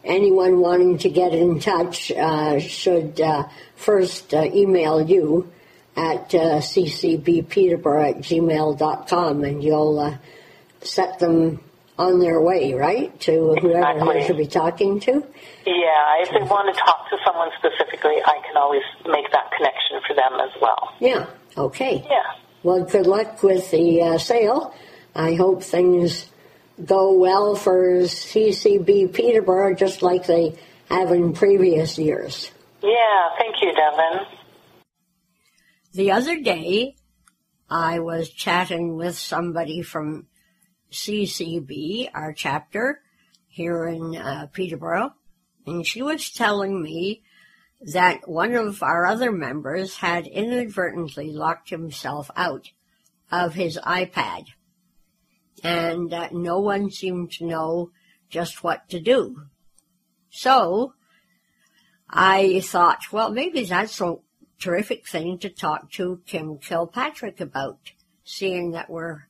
anyone 0.04 0.60
wanting 0.60 0.96
to 0.96 1.10
get 1.10 1.34
in 1.34 1.58
touch 1.58 2.10
uh, 2.12 2.58
should 2.60 3.20
uh, 3.20 3.46
first 3.76 4.32
uh, 4.32 4.44
email 4.44 5.02
you 5.02 5.50
at 5.96 6.32
uh, 6.34 6.60
ccbpeterborough 6.60 8.10
at 8.10 8.16
gmail.com 8.18 9.44
and 9.44 9.62
you'll 9.62 9.98
uh, 9.98 10.16
set 10.80 11.18
them 11.18 11.60
on 11.98 12.20
their 12.20 12.40
way, 12.40 12.74
right, 12.74 13.18
to 13.20 13.56
whoever 13.60 13.90
exactly. 13.90 14.14
they 14.14 14.26
should 14.26 14.36
be 14.36 14.46
talking 14.46 15.00
to? 15.00 15.12
Yeah, 15.66 16.22
if 16.22 16.30
they 16.30 16.42
want 16.42 16.72
to 16.72 16.80
talk 16.80 17.10
to 17.10 17.16
someone 17.26 17.50
specifically, 17.58 18.22
I 18.24 18.38
can 18.46 18.56
always 18.56 18.82
make 19.06 19.30
that 19.32 19.50
connection 19.56 20.00
for 20.06 20.14
them 20.14 20.40
as 20.40 20.50
well. 20.62 20.94
Yeah, 21.00 21.26
okay. 21.56 22.04
Yeah. 22.08 22.34
Well, 22.62 22.84
good 22.84 23.06
luck 23.06 23.42
with 23.42 23.70
the 23.70 24.02
uh, 24.02 24.18
sale. 24.18 24.74
I 25.14 25.34
hope 25.34 25.62
things 25.62 26.30
go 26.84 27.14
well 27.14 27.56
for 27.56 28.02
CCB 28.02 29.12
Peterborough 29.12 29.74
just 29.74 30.02
like 30.02 30.26
they 30.26 30.56
have 30.88 31.10
in 31.10 31.32
previous 31.32 31.98
years. 31.98 32.50
Yeah, 32.82 33.28
thank 33.38 33.56
you, 33.60 33.72
Devin. 33.74 34.26
The 35.94 36.12
other 36.12 36.40
day, 36.40 36.94
I 37.68 37.98
was 37.98 38.30
chatting 38.30 38.96
with 38.96 39.18
somebody 39.18 39.82
from 39.82 40.26
CCB, 40.90 42.10
our 42.14 42.32
chapter 42.32 43.00
here 43.46 43.86
in 43.86 44.16
uh, 44.16 44.46
Peterborough, 44.52 45.14
and 45.66 45.86
she 45.86 46.02
was 46.02 46.30
telling 46.30 46.82
me 46.82 47.22
that 47.80 48.28
one 48.28 48.54
of 48.54 48.82
our 48.82 49.06
other 49.06 49.30
members 49.30 49.96
had 49.96 50.26
inadvertently 50.26 51.30
locked 51.30 51.70
himself 51.70 52.30
out 52.36 52.70
of 53.30 53.54
his 53.54 53.78
iPad, 53.84 54.46
and 55.62 56.12
uh, 56.12 56.28
no 56.32 56.58
one 56.58 56.90
seemed 56.90 57.30
to 57.32 57.46
know 57.46 57.90
just 58.30 58.64
what 58.64 58.88
to 58.88 59.00
do. 59.00 59.42
So 60.30 60.94
I 62.10 62.60
thought, 62.60 63.12
well, 63.12 63.30
maybe 63.30 63.64
that's 63.64 64.00
a 64.00 64.16
terrific 64.58 65.06
thing 65.06 65.38
to 65.38 65.48
talk 65.48 65.90
to 65.92 66.20
Kim 66.26 66.58
Kilpatrick 66.58 67.40
about, 67.40 67.92
seeing 68.24 68.72
that 68.72 68.90
we're 68.90 69.27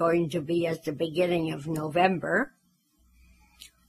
going 0.00 0.30
to 0.30 0.40
be 0.40 0.66
at 0.66 0.82
the 0.84 0.92
beginning 0.92 1.52
of 1.52 1.66
November. 1.66 2.54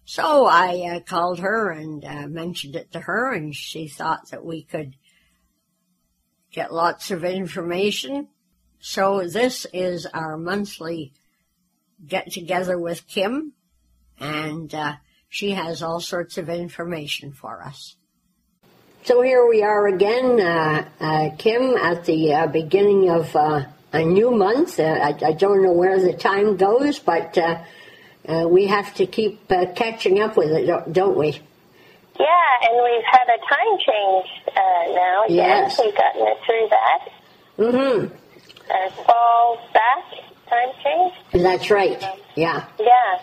So 0.04 0.46
I 0.46 0.96
uh, 0.96 1.00
called 1.00 1.40
her 1.40 1.72
and 1.72 2.04
uh, 2.04 2.28
mentioned 2.28 2.76
it 2.76 2.92
to 2.92 3.00
her, 3.00 3.32
and 3.32 3.56
she 3.56 3.88
thought 3.88 4.30
that 4.30 4.44
we 4.44 4.62
could 4.62 4.98
get 6.52 6.74
lots 6.74 7.12
of 7.12 7.24
information. 7.24 8.28
So 8.82 9.26
this 9.26 9.66
is 9.72 10.06
our 10.06 10.38
monthly 10.38 11.14
get 12.06 12.30
together 12.30 12.78
with 12.78 13.08
Kim, 13.08 13.54
and 14.20 14.76
uh, 14.76 14.96
she 15.30 15.52
has 15.52 15.82
all 15.82 16.02
sorts 16.02 16.38
of 16.38 16.50
information 16.50 17.32
for 17.32 17.64
us. 17.64 17.96
So 19.04 19.22
here 19.22 19.48
we 19.48 19.64
are 19.64 19.88
again, 19.88 20.42
uh, 20.42 20.90
uh, 21.00 21.30
Kim, 21.38 21.78
at 21.78 22.04
the 22.04 22.34
uh, 22.34 22.48
beginning 22.48 23.10
of 23.10 23.34
a 23.94 24.04
new 24.04 24.32
month. 24.32 24.80
Uh, 24.80 24.84
I, 24.84 25.18
I, 25.26 25.32
don't 25.34 25.62
know 25.62 25.74
where 25.74 26.00
the 26.00 26.14
time 26.14 26.58
goes, 26.58 27.00
but 27.00 27.38
uh, 27.38 28.48
we 28.48 28.68
have 28.68 28.94
to 28.96 29.06
keep 29.06 29.48
catching 29.76 30.20
up 30.20 30.38
with 30.38 30.52
it, 30.52 30.94
don't 30.94 31.18
we? 31.18 31.40
Yeah, 32.20 32.70
and 32.70 32.84
we've 32.84 33.06
had 33.06 33.28
a 33.28 33.40
time 33.50 33.78
change 33.80 34.28
now. 34.96 35.24
Yes. 35.28 35.80
We've 35.84 35.96
gotten 35.96 36.28
it 36.28 36.38
through 36.46 36.68
that. 36.70 37.10
Mm-hmm. 37.58 39.04
fall 39.06 39.60
back 39.74 40.04
time 40.50 40.70
change. 40.84 41.44
That's 41.44 41.70
right. 41.70 42.02
Yeah. 42.36 42.66
Yeah. 42.80 43.20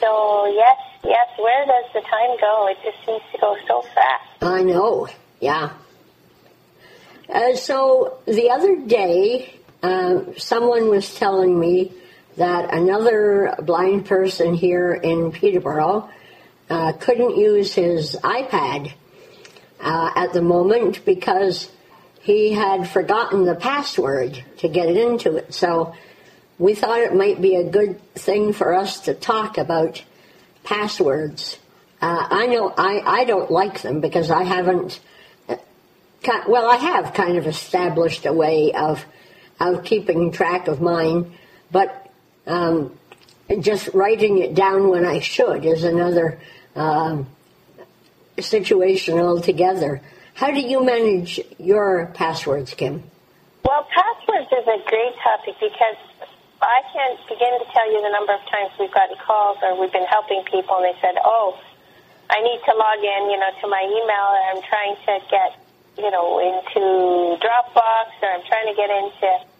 So, 0.00 0.46
yes, 0.46 0.76
yes, 1.04 1.28
where 1.38 1.64
does 1.64 1.92
the 1.94 2.00
time 2.00 2.36
go? 2.40 2.68
It 2.68 2.78
just 2.84 3.06
seems 3.06 3.22
to 3.32 3.38
go 3.38 3.56
so 3.68 3.82
fast. 3.94 4.42
I 4.42 4.62
know, 4.62 5.08
yeah. 5.40 5.74
Uh, 7.32 7.54
so 7.54 8.18
the 8.26 8.50
other 8.50 8.80
day, 8.84 9.54
uh, 9.82 10.22
someone 10.36 10.88
was 10.88 11.14
telling 11.14 11.58
me 11.58 11.92
that 12.36 12.72
another 12.72 13.54
blind 13.62 14.06
person 14.06 14.54
here 14.54 14.92
in 14.94 15.32
Peterborough 15.32 16.08
uh, 16.70 16.92
couldn't 16.92 17.36
use 17.36 17.74
his 17.74 18.16
iPad 18.22 18.92
uh, 19.80 20.10
at 20.16 20.32
the 20.32 20.40
moment 20.40 21.04
because 21.04 21.70
he 22.22 22.52
had 22.52 22.88
forgotten 22.88 23.44
the 23.44 23.54
password 23.54 24.42
to 24.58 24.68
get 24.68 24.88
into 24.88 25.36
it. 25.36 25.52
So 25.52 25.94
we 26.58 26.74
thought 26.74 27.00
it 27.00 27.14
might 27.14 27.42
be 27.42 27.56
a 27.56 27.64
good 27.64 28.00
thing 28.14 28.52
for 28.52 28.72
us 28.72 29.00
to 29.00 29.14
talk 29.14 29.58
about 29.58 30.02
passwords. 30.62 31.58
Uh, 32.00 32.26
I 32.30 32.46
know 32.46 32.72
I, 32.76 33.02
I 33.04 33.24
don't 33.24 33.50
like 33.50 33.82
them 33.82 34.00
because 34.00 34.30
I 34.30 34.44
haven't. 34.44 35.00
Uh, 35.48 35.56
well, 36.48 36.70
I 36.70 36.76
have 36.76 37.14
kind 37.14 37.36
of 37.36 37.48
established 37.48 38.26
a 38.26 38.32
way 38.32 38.72
of 38.72 39.04
of 39.68 39.84
keeping 39.84 40.32
track 40.32 40.68
of 40.68 40.80
mine, 40.80 41.32
but 41.70 42.10
um, 42.46 42.98
just 43.60 43.88
writing 43.94 44.38
it 44.38 44.54
down 44.54 44.88
when 44.88 45.04
I 45.04 45.20
should 45.20 45.64
is 45.64 45.84
another 45.84 46.40
um, 46.74 47.26
situation 48.38 49.18
altogether. 49.18 50.00
How 50.34 50.50
do 50.50 50.60
you 50.60 50.84
manage 50.84 51.40
your 51.58 52.10
passwords, 52.14 52.74
Kim? 52.74 53.04
Well, 53.64 53.86
passwords 53.94 54.50
is 54.50 54.66
a 54.66 54.80
great 54.88 55.14
topic 55.22 55.54
because 55.60 56.00
I 56.62 56.80
can't 56.92 57.20
begin 57.28 57.58
to 57.58 57.66
tell 57.72 57.90
you 57.92 58.02
the 58.02 58.10
number 58.10 58.32
of 58.32 58.40
times 58.50 58.72
we've 58.80 58.92
gotten 58.92 59.16
calls 59.18 59.58
or 59.62 59.78
we've 59.78 59.92
been 59.92 60.06
helping 60.06 60.42
people 60.50 60.76
and 60.78 60.86
they 60.86 60.98
said, 61.00 61.14
oh, 61.22 61.58
I 62.30 62.40
need 62.40 62.60
to 62.64 62.72
log 62.74 62.98
in, 63.04 63.30
you 63.30 63.38
know, 63.38 63.50
to 63.60 63.68
my 63.68 63.82
email 63.84 64.26
or 64.32 64.42
I'm 64.56 64.62
trying 64.64 64.96
to 65.04 65.26
get, 65.28 65.58
you 65.98 66.10
know, 66.10 66.40
into 66.40 67.36
Dropbox 67.38 68.08
or 68.22 68.28
I'm 68.32 68.44
trying 68.48 68.66
to 68.72 68.74
get 68.74 68.88
into 68.88 69.51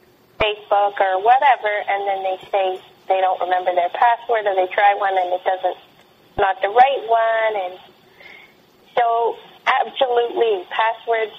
Facebook 0.42 0.98
or 0.98 1.22
whatever 1.22 1.70
and 1.70 2.02
then 2.10 2.20
they 2.26 2.38
say 2.50 2.82
they 3.06 3.20
don't 3.22 3.38
remember 3.38 3.70
their 3.74 3.90
password 3.94 4.44
or 4.46 4.54
they 4.58 4.66
try 4.74 4.94
one 4.98 5.14
and 5.14 5.30
it 5.30 5.42
doesn't, 5.46 5.78
not 6.36 6.58
the 6.60 6.68
right 6.68 7.02
one 7.06 7.54
and 7.70 7.74
so 8.98 9.36
absolutely 9.66 10.66
passwords, 10.68 11.32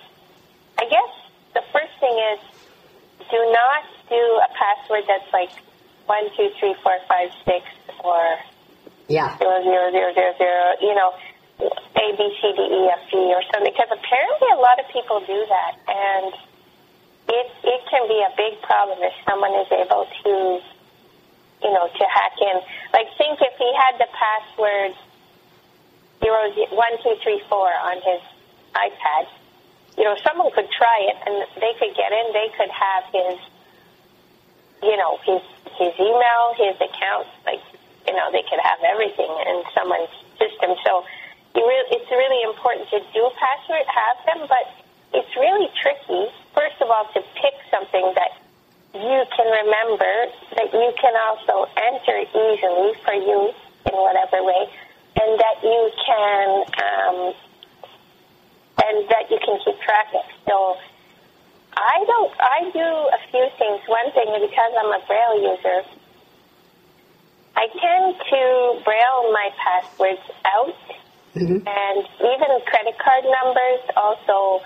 I 0.80 0.88
guess 0.88 1.12
the 1.54 1.62
first 1.76 1.94
thing 2.00 2.16
is 2.34 2.40
do 3.30 3.40
not 3.52 3.84
do 4.10 4.22
a 4.42 4.50
password 4.56 5.04
that's 5.08 5.32
like 5.32 5.52
one, 6.06 6.28
two, 6.36 6.50
three, 6.60 6.76
four, 6.84 6.98
five, 7.08 7.30
six, 7.46 7.64
or 8.04 8.22
yeah, 9.08 9.38
zero, 9.38 9.64
zero, 9.64 9.92
zero, 9.92 10.14
zero, 10.14 10.32
zero. 10.38 10.64
You 10.82 10.96
know, 10.96 11.12
A, 11.62 12.06
B, 12.18 12.22
C, 12.42 12.54
D, 12.56 12.62
E, 12.62 12.90
F, 12.92 13.04
G, 13.10 13.16
or 13.32 13.42
something. 13.54 13.72
Because 13.72 13.92
apparently 13.92 14.50
a 14.54 14.60
lot 14.60 14.80
of 14.80 14.86
people 14.92 15.20
do 15.22 15.40
that, 15.48 15.74
and 15.88 16.34
it 17.30 17.48
it 17.64 17.82
can 17.90 18.08
be 18.08 18.20
a 18.20 18.32
big 18.36 18.62
problem 18.62 19.00
if 19.02 19.14
someone 19.28 19.54
is 19.62 19.70
able 19.72 20.08
to, 20.24 20.34
you 21.64 21.72
know, 21.72 21.88
to 21.88 22.04
hack 22.10 22.36
in. 22.42 22.58
Like, 22.92 23.08
think 23.18 23.40
if 23.42 23.56
he 23.58 23.70
had 23.76 24.00
the 24.00 24.10
password 24.12 24.94
zero, 26.20 26.52
one, 26.72 26.96
two, 27.04 27.16
three, 27.24 27.42
four 27.50 27.68
on 27.68 27.98
his 27.98 28.22
iPad 28.76 29.28
you 29.98 30.04
know, 30.04 30.16
someone 30.26 30.50
could 30.52 30.70
try 30.74 30.98
it 31.06 31.18
and 31.26 31.36
they 31.62 31.74
could 31.78 31.94
get 31.94 32.10
in. 32.10 32.26
They 32.34 32.50
could 32.58 32.72
have 32.74 33.04
his, 33.14 33.38
you 34.82 34.98
know, 34.98 35.20
his 35.22 35.42
his 35.78 35.94
email, 36.02 36.54
his 36.58 36.76
account. 36.82 37.28
Like, 37.46 37.62
you 38.08 38.14
know, 38.14 38.32
they 38.32 38.42
could 38.50 38.62
have 38.62 38.80
everything 38.82 39.30
in 39.30 39.64
someone's 39.74 40.10
system. 40.42 40.74
So, 40.82 41.06
you 41.56 41.62
really, 41.62 41.90
it's 41.94 42.10
really 42.10 42.42
important 42.50 42.90
to 42.90 43.00
do 43.14 43.30
password, 43.38 43.86
have 43.86 44.18
them, 44.26 44.50
but 44.50 44.66
it's 45.14 45.34
really 45.38 45.70
tricky. 45.78 46.26
First 46.54 46.82
of 46.82 46.90
all, 46.90 47.06
to 47.14 47.22
pick 47.42 47.56
something 47.70 48.14
that 48.16 48.38
you 48.94 49.20
can 49.36 49.48
remember, 49.50 50.14
that 50.56 50.70
you 50.72 50.94
can 51.02 51.14
also 51.28 51.70
enter 51.78 52.18
easily 52.30 52.94
for 53.04 53.14
use 53.14 53.58
in 53.86 53.96
whatever 53.98 54.44
way, 54.44 54.70
and 55.20 55.40
that 55.40 55.58
you 55.64 55.92
can. 56.06 56.64
Um, 56.78 57.34
and 58.82 59.08
that 59.10 59.30
you 59.30 59.38
can 59.44 59.60
keep 59.64 59.80
track 59.82 60.08
of. 60.14 60.26
So 60.46 60.78
I 61.76 62.04
don't. 62.06 62.34
I 62.40 62.70
do 62.72 62.90
a 62.90 63.20
few 63.30 63.46
things. 63.58 63.82
One 63.88 64.12
thing, 64.14 64.30
because 64.42 64.72
I'm 64.78 64.92
a 64.92 65.02
Braille 65.06 65.38
user, 65.42 65.80
I 67.56 67.68
tend 67.70 68.18
to 68.18 68.82
Braille 68.84 69.32
my 69.32 69.50
passwords 69.58 70.26
out, 70.46 70.76
mm-hmm. 71.36 71.68
and 71.68 72.00
even 72.18 72.50
credit 72.66 72.98
card 72.98 73.24
numbers. 73.26 73.82
Also, 73.96 74.66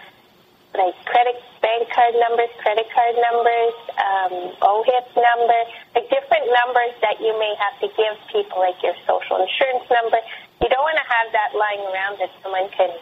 like 0.76 0.96
credit 1.06 1.36
bank 1.68 1.92
card 1.92 2.16
numbers, 2.16 2.48
credit 2.64 2.88
card 2.96 3.20
numbers, 3.20 3.76
um, 4.00 4.34
OHIP 4.64 5.12
number, 5.20 5.60
like 6.00 6.08
different 6.08 6.48
numbers 6.48 6.96
that 7.04 7.20
you 7.20 7.36
may 7.36 7.52
have 7.60 7.76
to 7.84 7.92
give 7.92 8.16
people, 8.32 8.64
like 8.64 8.80
your 8.80 8.96
social 9.04 9.44
insurance 9.44 9.84
number. 9.92 10.24
You 10.64 10.72
don't 10.72 10.88
want 10.88 10.96
to 10.96 11.08
have 11.12 11.28
that 11.36 11.52
lying 11.52 11.84
around 11.92 12.24
that 12.24 12.32
someone 12.40 12.72
can 12.72 12.96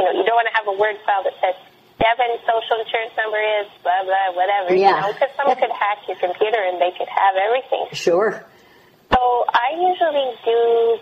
you 0.00 0.04
know, 0.04 0.12
you 0.12 0.24
don't 0.24 0.36
want 0.36 0.48
to 0.48 0.56
have 0.56 0.68
a 0.68 0.76
word 0.76 0.96
file 1.04 1.24
that 1.24 1.36
says 1.40 1.56
Devin's 2.00 2.44
social 2.44 2.80
insurance 2.80 3.16
number 3.16 3.40
is 3.60 3.68
blah 3.80 4.04
blah 4.04 4.36
whatever. 4.36 4.76
Yeah. 4.76 4.92
You 4.92 5.00
know, 5.00 5.12
because 5.12 5.32
someone 5.36 5.56
could 5.56 5.72
hack 5.72 6.04
your 6.08 6.16
computer 6.20 6.60
and 6.60 6.80
they 6.80 6.92
could 6.96 7.08
have 7.08 7.34
everything. 7.36 7.92
Sure. 7.92 8.44
So 9.12 9.20
I 9.48 9.76
usually 9.76 10.28
do 10.44 10.58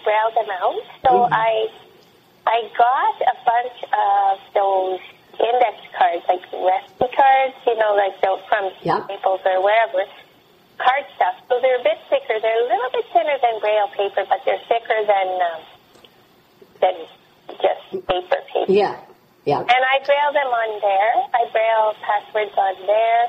braille 0.07 0.33
them 0.39 0.51
out. 0.55 0.83
So 1.03 1.11
mm-hmm. 1.27 1.35
I 1.35 1.71
I 2.47 2.59
got 2.79 3.17
a 3.27 3.37
bunch 3.43 3.79
of 3.91 4.35
those 4.55 5.03
index 5.41 5.77
cards, 5.97 6.25
like 6.29 6.43
recipe 6.53 7.09
cards, 7.15 7.57
you 7.67 7.77
know, 7.79 7.95
like 7.95 8.17
those 8.21 8.43
from 8.49 8.71
yep. 8.83 9.05
Staples 9.07 9.41
or 9.45 9.63
wherever. 9.63 10.05
Card 10.79 11.07
stuff. 11.15 11.39
So 11.49 11.63
they're 11.63 11.79
a 11.79 11.87
bit 11.87 11.99
thicker. 12.11 12.35
They're 12.43 12.63
a 12.65 12.69
little 12.69 12.91
bit 12.91 13.07
thinner 13.15 13.39
than 13.39 13.63
braille 13.63 13.91
paper, 13.95 14.27
but 14.27 14.43
they're 14.43 14.63
thicker 14.67 15.01
than 15.07 15.29
um, 15.39 15.61
than 16.83 16.97
just 17.63 17.83
paper 18.11 18.41
paper. 18.51 18.73
Yeah, 18.73 18.99
yeah. 19.47 19.63
And 19.63 19.83
I 19.87 20.03
braille 20.03 20.35
them 20.35 20.51
on 20.51 20.71
there. 20.83 21.15
I 21.31 21.43
braille 21.55 21.95
passwords 22.03 22.59
on 22.59 22.75
there 22.91 23.25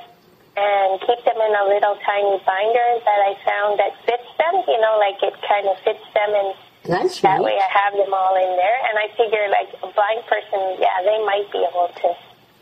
and 0.58 1.00
keep 1.06 1.22
them 1.22 1.38
in 1.38 1.54
a 1.54 1.66
little 1.70 2.00
tiny 2.02 2.40
binder 2.48 2.90
that 3.04 3.20
I 3.30 3.38
found 3.46 3.78
that 3.78 3.94
fits 4.10 4.30
them. 4.42 4.66
You 4.66 4.82
know, 4.82 4.98
like 4.98 5.22
it 5.22 5.38
kind 5.46 5.70
of 5.70 5.78
fits 5.86 6.06
them 6.18 6.32
and 6.34 6.50
That's 6.88 7.22
that 7.22 7.42
way 7.42 7.58
I 7.58 7.70
have 7.70 7.94
them 7.98 8.14
all 8.14 8.36
in 8.38 8.52
there. 8.56 8.78
And 8.90 8.96
I 8.98 9.10
figure 9.18 9.46
like 9.50 9.74
a 9.82 9.90
blind 9.94 10.22
person, 10.30 10.78
yeah, 10.78 11.02
they 11.02 11.20
might 11.26 11.50
be 11.52 11.66
able 11.66 11.90
to 11.90 12.10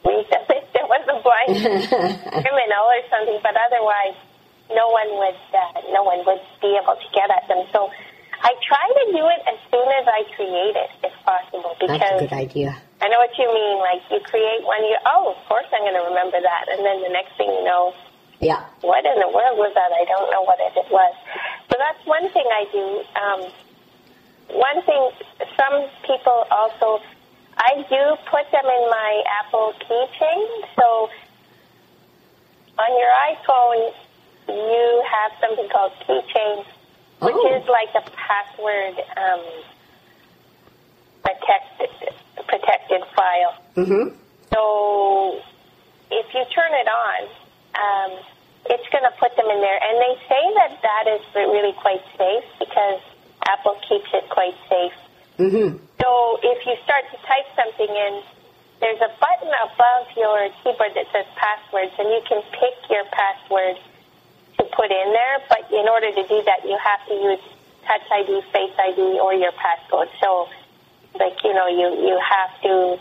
read 0.08 0.26
them 0.32 0.44
if 0.58 0.66
there 0.72 0.88
was 0.88 1.04
a 1.08 1.18
blind 1.20 1.54
criminal 2.44 2.84
or 2.88 3.02
something, 3.12 3.40
but 3.44 3.56
otherwise 3.56 4.16
no 4.72 4.88
one 4.90 5.10
would 5.20 5.40
uh, 5.52 5.82
no 5.92 6.04
one 6.04 6.24
would 6.26 6.42
be 6.62 6.72
able 6.80 6.96
to 6.96 7.08
get 7.12 7.28
at 7.28 7.48
them. 7.48 7.68
So 7.72 7.92
I 8.44 8.52
try 8.64 8.84
to 8.84 9.06
do 9.12 9.24
it 9.24 9.42
as 9.48 9.60
soon 9.72 9.88
as 9.88 10.06
I 10.08 10.28
create 10.36 10.76
it, 10.76 10.92
if 11.04 11.16
possible. 11.24 11.76
Because 11.80 12.00
That's 12.00 12.22
a 12.22 12.28
good 12.28 12.36
idea. 12.36 12.76
I 13.00 13.08
know 13.08 13.20
what 13.20 13.32
you 13.40 13.48
mean. 13.48 13.80
Like 13.80 14.04
you 14.12 14.20
create 14.24 14.64
one, 14.64 14.84
you 14.84 14.96
oh, 15.08 15.36
of 15.36 15.40
course 15.48 15.68
I'm 15.72 15.84
going 15.84 15.96
to 15.96 16.08
remember 16.12 16.40
that, 16.40 16.68
and 16.72 16.84
then 16.84 17.04
the 17.04 17.12
next 17.12 17.36
thing 17.36 17.48
you 17.52 17.64
know, 17.64 17.96
yeah, 18.40 18.68
what 18.84 19.04
in 19.08 19.16
the 19.20 19.32
world 19.32 19.60
was 19.60 19.72
that? 19.76 19.92
I 19.92 20.04
don't 20.08 20.28
know 20.32 20.44
what 20.44 20.60
it 20.60 20.76
was. 20.92 21.14
So 21.72 21.76
that's 21.80 22.04
one 22.04 22.28
thing 22.32 22.48
I 22.48 22.64
do. 22.72 22.86
Um, 23.16 23.42
one 24.50 24.82
thing, 24.84 25.10
some 25.58 25.88
people 26.06 26.46
also, 26.52 27.04
I 27.58 27.86
do 27.90 28.16
put 28.30 28.52
them 28.52 28.66
in 28.66 28.90
my 28.90 29.24
Apple 29.40 29.74
keychain. 29.80 30.48
So 30.76 31.10
on 32.78 32.92
your 32.98 33.14
iPhone, 33.32 33.94
you 34.48 35.04
have 35.10 35.32
something 35.40 35.70
called 35.70 35.94
keychain 36.08 36.66
which 37.24 37.36
oh. 37.40 37.56
is 37.56 37.64
like 37.72 37.88
a 37.96 38.04
password 38.12 39.00
um, 39.16 39.44
protected 41.24 41.90
protected 42.48 43.02
file. 43.16 43.56
Mm-hmm. 43.80 44.16
So 44.52 45.40
if 46.12 46.28
you 46.36 46.44
turn 46.52 46.72
it 46.76 46.88
on, 46.92 47.20
um, 47.80 48.12
it's 48.68 48.88
going 48.92 49.08
to 49.08 49.14
put 49.20 49.36
them 49.36 49.48
in 49.48 49.62
there, 49.62 49.80
and 49.80 49.96
they 50.04 50.16
say 50.28 50.44
that 50.60 50.82
that 50.84 51.06
is 51.16 51.24
really 51.34 51.74
quite 51.80 52.04
safe 52.20 52.44
because 52.60 53.02
Apple 53.48 53.76
keeps 53.88 54.10
it 54.14 54.30
quite 54.30 54.56
safe. 54.70 54.96
Mm-hmm. 55.40 55.78
So 56.02 56.10
if 56.44 56.60
you 56.66 56.76
start 56.84 57.04
to 57.12 57.18
type 57.26 57.48
something 57.56 57.90
in, 57.90 58.14
there's 58.80 59.00
a 59.00 59.12
button 59.20 59.52
above 59.64 60.06
your 60.18 60.50
keyboard 60.62 60.92
that 60.96 61.08
says 61.16 61.26
passwords, 61.40 61.94
and 61.98 62.10
you 62.12 62.22
can 62.28 62.42
pick 62.52 62.76
your 62.90 63.06
password 63.16 63.78
to 64.60 64.64
put 64.76 64.92
in 64.92 65.08
there. 65.14 65.38
But 65.50 65.72
in 65.72 65.88
order 65.88 66.12
to 66.12 66.24
do 66.28 66.44
that, 66.46 66.68
you 66.68 66.78
have 66.78 67.02
to 67.08 67.14
use 67.16 67.44
Touch 67.88 68.04
ID, 68.12 68.42
Face 68.52 68.76
ID, 68.80 69.20
or 69.20 69.34
your 69.34 69.52
passcode. 69.54 70.08
So, 70.20 70.48
like 71.20 71.36
you 71.44 71.54
know, 71.54 71.68
you 71.68 71.88
you 72.08 72.20
have 72.20 72.52
to 72.64 73.00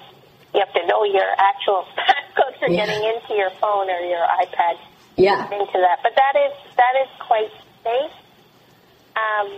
you 0.54 0.60
have 0.60 0.72
to 0.74 0.86
know 0.86 1.04
your 1.04 1.28
actual 1.38 1.86
passcode 1.98 2.58
for 2.58 2.68
Yeah. 2.68 2.86
getting 2.86 3.02
into 3.02 3.34
your 3.34 3.50
phone 3.60 3.90
or 3.90 4.00
your 4.06 4.22
iPad 4.42 4.78
Yeah. 5.16 5.44
into 5.50 5.78
that. 5.78 5.98
But 6.02 6.14
that 6.16 6.34
is 6.38 6.52
that 6.76 6.94
is 7.02 7.08
quite 7.18 7.50
safe. 7.84 8.12
Um, 9.16 9.48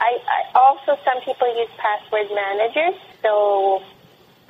I, 0.00 0.18
I 0.28 0.40
also 0.58 1.00
some 1.04 1.20
people 1.22 1.48
use 1.56 1.70
password 1.78 2.28
managers, 2.34 3.00
so 3.22 3.82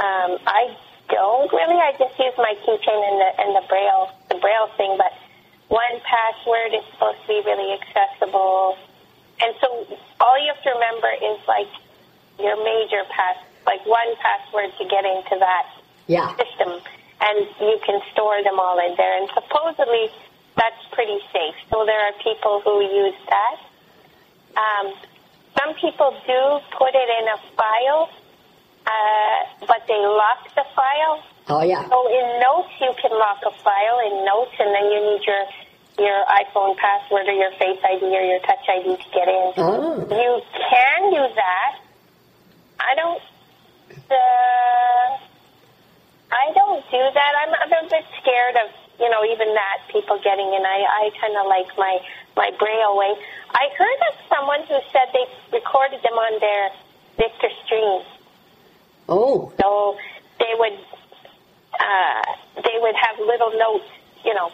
um, 0.00 0.38
I 0.46 0.74
don't 1.08 1.52
really. 1.52 1.78
I 1.78 1.92
just 1.98 2.18
use 2.18 2.34
my 2.36 2.54
keychain 2.66 3.00
and 3.08 3.16
the 3.20 3.30
and 3.40 3.50
the 3.56 3.64
braille 3.68 4.10
the 4.28 4.36
braille 4.42 4.68
thing. 4.76 4.98
But 4.98 5.12
1Password 5.70 6.74
is 6.78 6.84
supposed 6.92 7.20
to 7.22 7.28
be 7.28 7.42
really 7.46 7.78
accessible, 7.78 8.76
and 9.40 9.54
so 9.60 9.86
all 10.20 10.38
you 10.42 10.52
have 10.52 10.62
to 10.62 10.70
remember 10.70 11.10
is 11.22 11.38
like 11.46 11.70
your 12.38 12.56
major 12.62 13.02
pass, 13.10 13.36
like 13.66 13.84
one 13.86 14.16
password 14.18 14.72
to 14.78 14.84
get 14.86 15.04
into 15.04 15.38
that 15.38 15.66
Yeah. 16.08 16.34
system, 16.36 16.80
and 17.22 17.46
you 17.60 17.78
can 17.86 18.00
store 18.12 18.42
them 18.42 18.58
all 18.58 18.78
in 18.82 18.94
there. 18.96 19.16
And 19.18 19.30
supposedly, 19.32 20.10
that's 20.56 20.82
pretty 20.92 21.18
safe. 21.32 21.54
So 21.70 21.84
there 21.86 22.00
are 22.00 22.12
people 22.22 22.60
who 22.64 22.82
use 22.82 23.14
that. 23.30 23.58
Um, 24.56 24.92
some 25.58 25.74
people 25.74 26.10
do 26.26 26.40
put 26.76 26.92
it 26.94 27.08
in 27.20 27.24
a 27.28 27.38
file, 27.56 28.10
uh, 28.86 29.66
but 29.66 29.82
they 29.88 29.98
lock 29.98 30.44
the 30.54 30.64
file. 30.74 31.22
Oh, 31.48 31.62
yeah. 31.62 31.88
So 31.88 32.08
in 32.08 32.40
Notes, 32.40 32.74
you 32.80 32.92
can 33.00 33.12
lock 33.18 33.40
a 33.46 33.52
file 33.62 33.98
in 34.04 34.24
Notes, 34.24 34.54
and 34.58 34.74
then 34.74 34.90
you 34.92 35.00
need 35.00 35.22
your 35.26 35.44
your 35.98 36.24
iPhone 36.28 36.76
password 36.76 37.26
or 37.26 37.32
your 37.32 37.50
Face 37.52 37.80
ID 37.82 38.04
or 38.04 38.20
your 38.20 38.40
Touch 38.40 38.68
ID 38.68 38.96
to 38.96 39.08
get 39.14 39.28
in. 39.28 39.52
Oh. 39.56 39.96
You 40.10 40.42
can 40.52 41.10
do 41.10 41.34
that. 41.34 41.80
I 42.78 42.94
don't. 42.94 43.22
Uh, 44.10 45.08
I 46.30 46.52
don't 46.52 46.84
do 46.90 47.00
that. 47.14 47.32
I'm, 47.46 47.54
I'm 47.54 47.86
a 47.86 47.88
bit 47.88 48.04
scared 48.20 48.56
of 48.56 48.68
you 49.00 49.08
know 49.08 49.24
even 49.24 49.54
that 49.54 49.88
people 49.90 50.18
getting 50.22 50.52
in. 50.52 50.62
I 50.66 50.84
I 50.84 51.10
kind 51.20 51.36
of 51.38 51.46
like 51.46 51.70
my 51.78 51.98
my 52.36 52.50
braille 52.58 52.96
way. 52.96 53.12
I 53.50 53.68
heard 53.76 54.00
of 54.12 54.14
someone 54.28 54.60
who 54.68 54.76
said 54.92 55.08
they 55.12 55.24
recorded 55.56 56.00
them 56.02 56.12
on 56.14 56.38
their 56.40 56.70
Victor 57.16 57.48
Stream. 57.64 58.02
Oh. 59.08 59.52
So 59.60 59.96
they 60.38 60.52
would 60.58 60.78
uh, 61.80 62.22
they 62.62 62.76
would 62.80 62.94
have 62.96 63.18
little 63.20 63.52
notes, 63.58 63.88
you 64.24 64.34
know, 64.34 64.50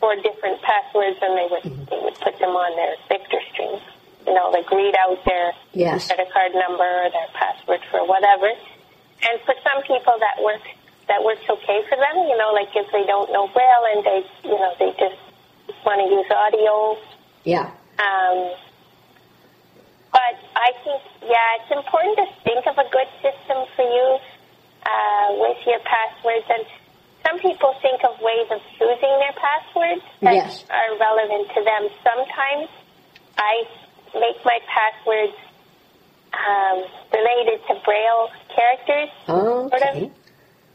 for 0.00 0.14
different 0.16 0.62
passwords, 0.62 1.18
and 1.22 1.36
they 1.36 1.48
would 1.50 1.64
they 1.90 1.98
would 2.02 2.14
put 2.20 2.38
them 2.38 2.54
on 2.54 2.76
their 2.76 2.94
Victor 3.08 3.40
Stream. 3.52 3.80
You 4.26 4.34
know, 4.34 4.50
like 4.50 4.70
read 4.70 4.94
out 5.06 5.18
their 5.24 5.52
Yes. 5.72 6.06
credit 6.08 6.32
card 6.32 6.52
number 6.54 6.82
or 6.82 7.10
their 7.10 7.30
password 7.34 7.80
for 7.90 8.06
whatever. 8.06 8.48
And 8.48 9.40
for 9.46 9.54
some 9.62 9.82
people, 9.82 10.14
that 10.18 10.42
works 10.42 10.66
that 11.08 11.22
works 11.24 11.42
okay 11.48 11.82
for 11.88 11.96
them. 11.96 12.16
You 12.26 12.36
know, 12.36 12.50
like 12.52 12.70
if 12.74 12.90
they 12.92 13.06
don't 13.06 13.32
know 13.32 13.46
Braille 13.48 13.86
and 13.94 14.04
they 14.04 14.20
you 14.44 14.54
know 14.58 14.72
they 14.78 14.90
just 14.98 15.18
want 15.84 15.98
to 16.02 16.06
use 16.10 16.26
audio. 16.30 16.98
Yeah. 17.46 17.70
Um, 18.02 18.38
but 20.10 20.34
I 20.58 20.74
think, 20.82 21.00
yeah, 21.22 21.62
it's 21.62 21.70
important 21.70 22.18
to 22.18 22.26
think 22.42 22.66
of 22.66 22.74
a 22.76 22.88
good 22.90 23.06
system 23.22 23.62
for 23.78 23.86
you 23.86 24.18
uh, 24.82 25.28
with 25.38 25.58
your 25.64 25.78
passwords. 25.86 26.44
And 26.50 26.66
some 27.22 27.38
people 27.38 27.70
think 27.80 28.02
of 28.02 28.18
ways 28.18 28.50
of 28.50 28.58
choosing 28.74 29.14
their 29.22 29.36
passwords 29.38 30.02
that 30.26 30.34
Yes. 30.34 30.64
are 30.68 30.98
relevant 30.98 31.46
to 31.54 31.60
them. 31.62 31.82
Sometimes 32.02 32.66
I 33.38 33.62
make 34.18 34.42
my 34.44 34.58
passwords 34.66 35.38
um, 36.34 36.82
related 37.14 37.62
to 37.70 37.74
Braille 37.86 38.28
characters, 38.50 39.10
sort 39.26 39.82
of. 39.86 39.94
Okay. 39.94 40.10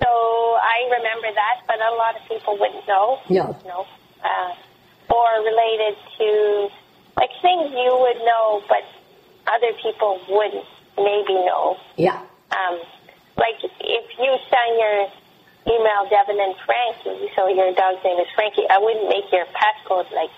So 0.02 0.08
I 0.08 0.88
remember 0.90 1.30
that, 1.36 1.62
but 1.68 1.78
a 1.78 1.94
lot 2.00 2.16
of 2.16 2.24
people 2.28 2.58
wouldn't 2.58 2.88
know. 2.88 3.20
No. 3.30 3.56
No. 3.66 3.86
Uh, 4.24 4.54
or 5.12 5.28
related 5.44 5.96
to 6.18 6.70
like 7.18 7.30
things 7.42 7.72
you 7.72 7.92
would 8.00 8.18
know, 8.26 8.64
but 8.68 8.84
other 9.48 9.74
people 9.84 10.20
wouldn't 10.30 10.66
maybe 10.98 11.34
know. 11.46 11.78
Yeah. 11.98 12.22
Um, 12.52 12.80
like 13.38 13.60
if 13.64 14.06
you 14.20 14.32
sign 14.50 14.72
your 14.80 15.08
email 15.68 16.08
Devin 16.10 16.40
and 16.40 16.56
Frankie, 16.66 17.30
so 17.36 17.48
your 17.48 17.74
dog's 17.74 18.04
name 18.04 18.20
is 18.20 18.28
Frankie, 18.36 18.64
I 18.70 18.80
wouldn't 18.80 19.10
make 19.10 19.32
your 19.32 19.46
passcode 19.52 20.10
like 20.12 20.32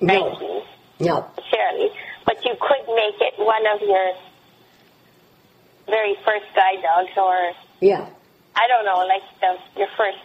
No. 0.00 0.34
Frankie 0.36 0.64
No. 1.00 1.26
necessarily, 1.36 1.90
but 2.24 2.44
you 2.44 2.54
could 2.60 2.86
make 2.94 3.20
it 3.20 3.34
one 3.38 3.66
of 3.66 3.80
your 3.82 4.14
very 5.86 6.16
first 6.24 6.46
guide 6.54 6.82
dogs 6.82 7.12
or 7.16 7.52
Yeah. 7.80 8.08
I 8.56 8.66
don't 8.68 8.84
know, 8.86 9.04
like 9.06 9.22
the, 9.40 9.78
your 9.78 9.88
first 9.96 10.18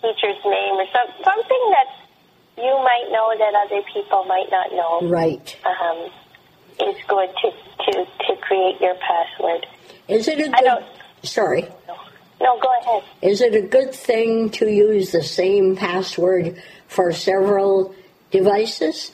teacher's 0.00 0.44
name 0.44 0.74
or 0.76 0.86
some, 0.92 1.08
something 1.24 1.64
that 1.72 1.88
you 2.56 2.74
might 2.82 3.08
know 3.10 3.32
that 3.38 3.54
other 3.66 3.82
people 3.92 4.24
might 4.24 4.50
not 4.50 4.70
know. 4.72 5.08
Right. 5.08 5.56
Um, 5.64 6.10
is 6.80 6.96
good 7.06 7.28
to, 7.42 7.50
to, 7.84 8.04
to 8.26 8.36
create 8.42 8.80
your 8.80 8.94
password. 8.96 9.66
Is 10.08 10.26
it 10.28 10.40
a 10.40 10.44
I 10.56 10.60
good? 10.60 10.64
don't- 10.64 10.84
Sorry. 11.22 11.62
No, 11.88 11.96
no 12.40 12.60
go 12.60 12.68
ahead. 12.82 13.02
Is 13.22 13.40
it 13.40 13.54
a 13.54 13.62
good 13.62 13.94
thing 13.94 14.50
to 14.50 14.70
use 14.70 15.12
the 15.12 15.22
same 15.22 15.76
password 15.76 16.60
for 16.88 17.12
several 17.12 17.94
devices? 18.30 19.12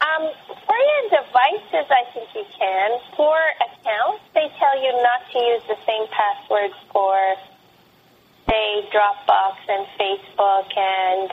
Um, 0.00 0.28
for 0.66 0.76
your 0.76 1.22
devices, 1.22 1.86
I 1.90 2.12
think 2.12 2.28
you 2.34 2.44
can. 2.58 2.98
For 3.16 3.36
accounts, 3.60 4.24
they 4.34 4.50
tell 4.58 4.82
you 4.82 4.92
not 5.02 5.30
to 5.32 5.38
use 5.38 5.62
the 5.68 5.76
same 5.86 6.06
password 6.08 6.72
for, 6.92 7.14
say, 8.48 8.88
Dropbox 8.92 9.56
and 9.68 9.86
Facebook 9.98 10.76
and 10.76 11.30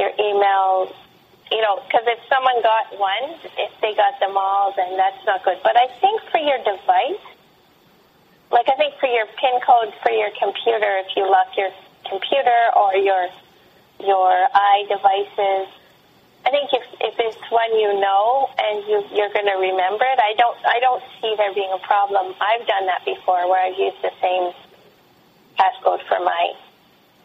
your 0.00 0.12
email. 0.16 0.88
You 1.52 1.60
know, 1.60 1.82
because 1.82 2.06
if 2.06 2.20
someone 2.30 2.62
got 2.62 2.94
one, 2.96 3.34
if 3.58 3.72
they 3.82 3.92
got 3.98 4.16
them 4.22 4.38
all, 4.38 4.72
then 4.76 4.96
that's 4.96 5.18
not 5.26 5.44
good. 5.44 5.58
But 5.66 5.76
I 5.76 5.90
think 6.00 6.22
for 6.30 6.38
your 6.38 6.58
device, 6.62 7.26
like 8.50 8.68
I 8.70 8.76
think 8.78 8.94
for 8.98 9.10
your 9.10 9.26
PIN 9.38 9.60
code 9.66 9.92
for 10.02 10.12
your 10.12 10.30
computer, 10.38 11.02
if 11.02 11.14
you 11.16 11.28
lock 11.28 11.50
your 11.58 11.70
computer 12.08 12.60
or 12.78 12.94
your 12.96 13.28
your 13.98 14.30
iDevices, 14.54 15.68
I 16.46 16.50
think 16.50 16.70
if 16.72 16.82
if 17.00 17.14
it's 17.18 17.50
one 17.50 17.74
you 17.78 17.98
know 18.00 18.48
and 18.58 18.86
you 18.88 19.04
you're 19.14 19.32
going 19.34 19.46
to 19.46 19.58
remember 19.58 20.04
it, 20.06 20.18
I 20.18 20.34
don't 20.38 20.58
I 20.64 20.80
don't 20.80 21.02
see 21.20 21.34
there 21.36 21.54
being 21.54 21.70
a 21.72 21.82
problem. 21.86 22.34
I've 22.40 22.66
done 22.66 22.86
that 22.86 23.04
before 23.04 23.48
where 23.48 23.60
I've 23.60 23.78
used 23.78 24.00
the 24.02 24.10
same 24.22 24.54
passcode 25.58 26.02
for 26.08 26.18
my 26.24 26.54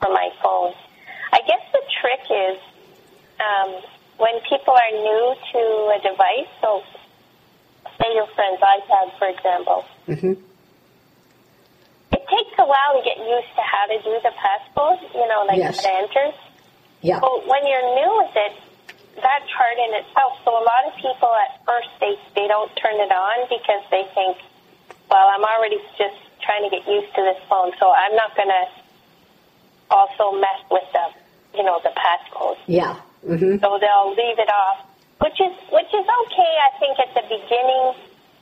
for 0.01 0.09
my 0.09 0.29
phone. 0.43 0.73
I 1.33 1.39
guess 1.47 1.63
the 1.71 1.81
trick 2.01 2.23
is 2.29 2.57
um, 3.39 3.69
when 4.17 4.39
people 4.49 4.73
are 4.73 4.91
new 4.91 5.35
to 5.53 5.61
a 5.95 5.99
device. 6.01 6.51
So, 6.61 6.83
say 7.99 8.13
your 8.13 8.27
friend's 8.35 8.61
iPad, 8.61 9.17
for 9.17 9.27
example. 9.29 9.85
Mm-hmm. 10.07 10.33
It 12.13 12.23
takes 12.29 12.55
a 12.59 12.65
while 12.65 12.93
to 12.97 13.01
get 13.03 13.17
used 13.19 13.51
to 13.55 13.63
how 13.63 13.85
to 13.87 13.97
do 14.03 14.13
the 14.23 14.33
passcode. 14.35 15.01
You 15.13 15.27
know, 15.27 15.45
like 15.47 15.57
Yes. 15.57 15.83
how 15.83 15.91
to 15.91 15.97
enter. 15.97 16.27
Yeah. 17.01 17.19
Well, 17.21 17.43
when 17.45 17.67
you're 17.67 17.89
new 17.95 18.11
with 18.23 18.35
it, 18.35 18.53
that's 19.21 19.49
hard 19.51 19.77
in 19.77 19.91
itself. 20.01 20.39
So 20.43 20.51
a 20.51 20.63
lot 20.63 20.83
of 20.87 20.93
people 20.99 21.31
at 21.47 21.63
first 21.65 21.89
they 21.99 22.15
they 22.35 22.47
don't 22.47 22.71
turn 22.75 22.95
it 22.99 23.11
on 23.11 23.47
because 23.47 23.83
they 23.91 24.03
think, 24.15 24.37
well, 25.11 25.27
I'm 25.31 25.43
already 25.43 25.77
just 25.97 26.17
trying 26.41 26.63
to 26.63 26.71
get 26.71 26.87
used 26.87 27.13
to 27.15 27.21
this 27.21 27.41
phone, 27.49 27.71
so 27.79 27.91
I'm 27.91 28.15
not 28.15 28.35
going 28.35 28.49
to 28.49 28.63
also 29.89 30.37
mess 30.39 30.59
with 30.71 30.87
the 30.93 31.05
you 31.57 31.63
know 31.63 31.79
the 31.83 31.93
passcode. 31.95 32.57
Yeah. 32.67 32.99
Mm-hmm. 33.25 33.57
So 33.57 33.79
they'll 33.81 34.13
leave 34.13 34.37
it 34.37 34.49
off, 34.49 34.85
which 35.21 35.39
is 35.41 35.53
which 35.71 35.91
is 35.93 36.05
okay, 36.05 36.53
I 36.61 36.71
think, 36.79 36.99
at 36.99 37.11
the 37.13 37.25
beginning. 37.25 37.95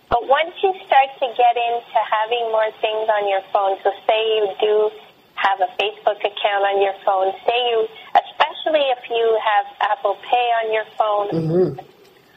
But 0.10 0.28
once 0.28 0.54
you 0.62 0.76
start 0.86 1.10
to 1.20 1.28
get 1.34 1.56
into 1.58 2.00
having 2.06 2.52
more 2.52 2.70
things 2.84 3.08
on 3.10 3.28
your 3.30 3.42
phone, 3.52 3.80
so 3.82 3.90
say 4.06 4.20
you 4.38 4.46
do 4.60 4.92
have 5.36 5.60
a 5.62 5.70
Facebook 5.80 6.20
account 6.20 6.64
on 6.70 6.82
your 6.82 6.94
phone, 7.04 7.34
say 7.48 7.58
you, 7.72 7.88
especially 8.14 8.86
if 8.94 9.10
you 9.10 9.40
have 9.42 9.66
Apple 9.90 10.18
Pay 10.22 10.48
on 10.64 10.74
your 10.74 10.86
phone, 10.98 11.28
Mm-hmm. 11.34 11.80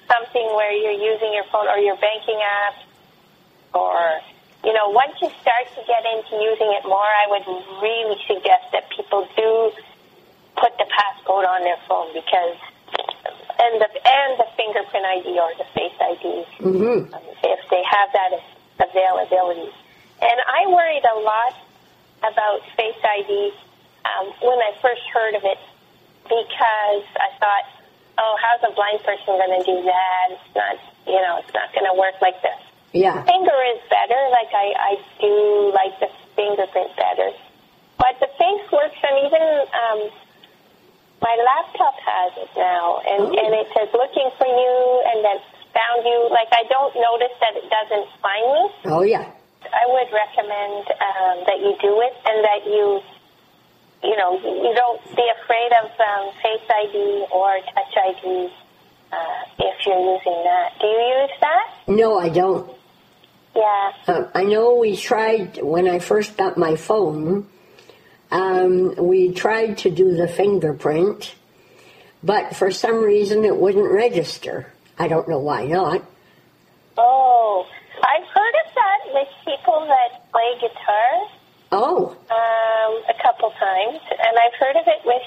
something 0.09 0.47
where 0.57 0.73
you're 0.73 0.97
using 1.13 1.35
your 1.35 1.45
phone 1.53 1.69
or 1.69 1.79
your 1.79 1.97
banking 1.97 2.41
app, 2.41 2.75
or 3.75 4.21
you 4.67 4.75
know, 4.75 4.91
once 4.91 5.15
you 5.23 5.31
start 5.41 5.71
to 5.79 5.81
get 5.87 6.03
into 6.11 6.43
using 6.43 6.75
it 6.75 6.83
more, 6.83 7.07
I 7.07 7.31
would 7.31 7.47
really 7.79 8.19
suggest 8.27 8.67
that 8.75 8.91
people 8.91 9.23
do 9.39 9.71
put 10.59 10.75
the 10.77 10.91
passcode 10.91 11.47
on 11.47 11.63
their 11.63 11.79
phone 11.87 12.11
because 12.11 12.59
and 13.63 13.81
the 13.81 13.87
and 13.87 14.31
the 14.43 14.47
fingerprint 14.59 15.07
ID 15.07 15.39
or 15.39 15.55
the 15.57 15.65
face 15.71 15.95
ID 16.03 16.45
Mm-hmm. 16.61 17.15
um, 17.15 17.23
if 17.45 17.61
they 17.71 17.83
have 17.87 18.09
that 18.13 18.33
availability. 18.83 19.71
And 20.21 20.39
I 20.51 20.67
worried 20.67 21.05
a 21.05 21.19
lot 21.21 21.55
about 22.27 22.61
Face 22.77 22.97
ID 23.05 23.53
um, 24.05 24.33
when 24.43 24.59
I 24.59 24.73
first 24.83 25.03
heard 25.13 25.35
of 25.35 25.45
it 25.45 25.59
because 26.25 27.05
I 27.15 27.29
thought, 27.39 27.67
oh, 28.19 28.37
how's 28.41 28.65
a 28.71 28.75
blind 28.75 29.01
person 29.05 29.37
going 29.39 29.61
to 29.61 29.65
do 29.65 29.83
that? 29.85 30.27
It's 30.33 30.55
not, 30.57 30.77
you 31.07 31.21
know, 31.21 31.39
it's 31.39 31.53
not 31.55 31.73
going 31.73 31.87
to 31.87 31.95
work 31.95 32.15
like 32.21 32.41
this. 32.43 32.66
Yeah. 32.97 33.21
Finger 33.29 33.59
is 33.77 33.81
better. 33.93 34.21
Like 34.33 34.49
I, 34.57 34.67
I 34.73 34.93
do 35.21 35.33
like 35.77 35.95
the 36.01 36.09
fingerprint 36.35 36.97
better, 36.97 37.31
but 38.01 38.17
the 38.21 38.29
face 38.41 38.65
works, 38.73 38.97
and 39.05 39.17
even 39.29 39.45
um, 39.71 40.01
my 41.21 41.35
laptop 41.37 41.95
has 42.01 42.33
it 42.41 42.51
now, 42.57 43.01
and 43.05 43.23
Oh. 43.29 43.37
and 43.37 43.51
it 43.55 43.69
says 43.77 43.89
looking 43.93 44.29
for 44.41 44.47
you, 44.49 44.75
and 45.13 45.25
then 45.25 45.39
found 45.77 46.05
you. 46.09 46.29
Like 46.33 46.49
I 46.53 46.65
don't 46.73 46.95
notice 46.97 47.37
that 47.41 47.53
it 47.57 47.69
doesn't 47.69 48.09
find 48.25 48.47
me. 48.57 48.63
Oh, 48.93 49.03
yeah. 49.03 49.29
I 49.67 49.85
would 49.89 50.09
recommend 50.15 50.85
um, 50.89 51.37
that 51.49 51.59
you 51.59 51.75
do 51.83 52.01
it 52.01 52.15
and 52.25 52.39
that 52.45 52.63
you, 52.65 53.01
you 54.05 54.17
know, 54.17 54.39
you 54.39 54.73
don't 54.77 55.03
be 55.17 55.27
afraid 55.43 55.71
of 55.83 55.91
um, 55.99 56.31
Face 56.41 56.63
ID 56.71 57.27
or 57.35 57.59
Touch 57.75 57.95
ID 57.99 58.49
uh, 59.11 59.43
if 59.59 59.87
you're 59.87 59.99
using 60.15 60.39
that. 60.45 60.71
Do 60.81 60.87
you 60.87 61.03
use 61.21 61.35
that? 61.41 61.67
No, 61.89 62.17
I 62.19 62.29
don't. 62.29 62.71
Yeah. 63.57 63.93
Uh, 64.07 64.29
I 64.35 64.45
know 64.45 64.77
we 64.77 64.97
tried 64.97 65.63
when 65.63 65.89
I 65.89 65.99
first 65.99 66.37
got 66.37 66.59
my 66.59 66.77
phone. 66.77 67.49
Um, 68.31 68.95
we 68.97 69.33
tried 69.33 69.79
to 69.79 69.91
do 69.91 70.15
the 70.15 70.29
fingerprint, 70.29 71.35
but 72.23 72.55
for 72.55 72.71
some 72.71 73.03
reason 73.03 73.45
it 73.45 73.57
wouldn't 73.57 73.91
register. 73.91 74.73
I 74.99 75.09
don't 75.09 75.29
know 75.29 75.39
why 75.39 75.67
not. 75.67 76.03
Oh, 76.99 77.67
I've 77.97 78.29
heard 78.29 78.55
of 78.67 78.75
that 78.75 79.15
with 79.15 79.29
people 79.45 79.87
that 79.87 80.31
play 80.31 80.61
guitar 80.61 81.29
Oh, 81.73 82.17
um, 82.31 83.03
a 83.11 83.23
couple 83.23 83.51
times, 83.51 84.01
and 84.11 84.39
I've 84.39 84.55
heard 84.59 84.77
of 84.77 84.87
it 84.87 85.03
with. 85.05 85.23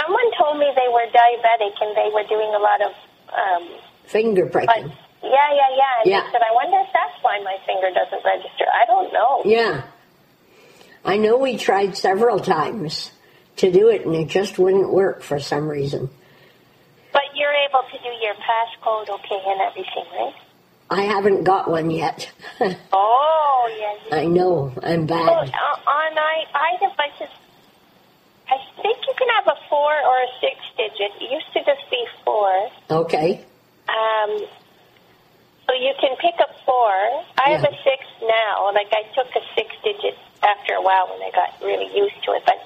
Someone 0.00 0.24
told 0.38 0.58
me 0.58 0.72
they 0.74 0.88
were 0.88 1.06
diabetic 1.12 1.74
and 1.80 1.96
they 1.96 2.10
were 2.14 2.24
doing 2.26 2.48
a 2.54 2.58
lot 2.58 2.80
of 2.80 2.92
um, 3.30 3.78
finger 4.06 4.46
pricking. 4.46 4.90
Yeah, 5.22 5.30
yeah, 5.30 5.70
yeah. 5.76 6.00
And 6.02 6.10
Yeah. 6.10 6.20
they 6.24 6.32
said, 6.32 6.42
I 6.42 6.52
wonder 6.54 6.78
if 6.80 6.88
that's 6.92 7.22
why 7.22 7.38
my 7.44 7.56
finger 7.66 7.90
doesn't 7.90 8.24
register. 8.24 8.66
I 8.72 8.84
don't 8.86 9.12
know. 9.12 9.42
Yeah. 9.44 9.82
I 11.04 11.16
know 11.16 11.36
we 11.38 11.56
tried 11.56 11.96
several 11.96 12.38
times 12.38 13.10
to 13.56 13.70
do 13.72 13.88
it 13.88 14.06
and 14.06 14.14
it 14.14 14.28
just 14.28 14.58
wouldn't 14.58 14.92
work 14.92 15.22
for 15.22 15.38
some 15.40 15.68
reason. 15.68 16.10
But 17.12 17.22
you're 17.34 17.52
able 17.68 17.82
to 17.90 17.98
do 17.98 18.08
your 18.24 18.34
passcode 18.34 19.08
okay 19.10 19.40
and 19.46 19.60
everything, 19.60 20.04
right? 20.18 20.34
I 20.90 21.02
haven't 21.02 21.44
got 21.44 21.70
one 21.70 21.90
yet. 21.90 22.30
Oh, 22.92 23.98
yeah. 24.10 24.16
I 24.18 24.26
know, 24.26 24.72
I'm 24.82 25.06
bad. 25.06 25.28
uh, 25.28 25.30
on 25.30 26.18
i 26.18 26.44
iDevices, 26.74 27.30
I 28.48 28.56
think 28.82 28.98
you 29.06 29.14
can 29.16 29.28
have 29.36 29.46
a 29.46 29.56
four 29.70 29.92
or 29.92 30.16
a 30.22 30.26
six 30.40 30.56
digit. 30.76 31.12
It 31.22 31.30
used 31.30 31.52
to 31.54 31.60
just 31.64 31.88
be 31.90 32.04
four. 32.24 32.68
Okay. 32.90 33.44
Um, 33.88 34.46
so 35.66 35.74
you 35.74 35.94
can 36.00 36.16
pick 36.16 36.34
up 36.40 36.50
four. 36.66 36.92
I 37.38 37.50
have 37.54 37.64
a 37.64 37.74
six 37.84 38.00
now. 38.20 38.70
Like 38.74 38.92
I 38.92 39.02
took 39.14 39.30
a 39.34 39.42
six 39.54 39.70
digit 39.84 40.18
after 40.42 40.74
a 40.74 40.82
while 40.82 41.08
when 41.10 41.22
I 41.22 41.30
got 41.30 41.54
really 41.62 41.88
used 41.96 42.18
to 42.24 42.32
it. 42.32 42.42
But 42.44 42.58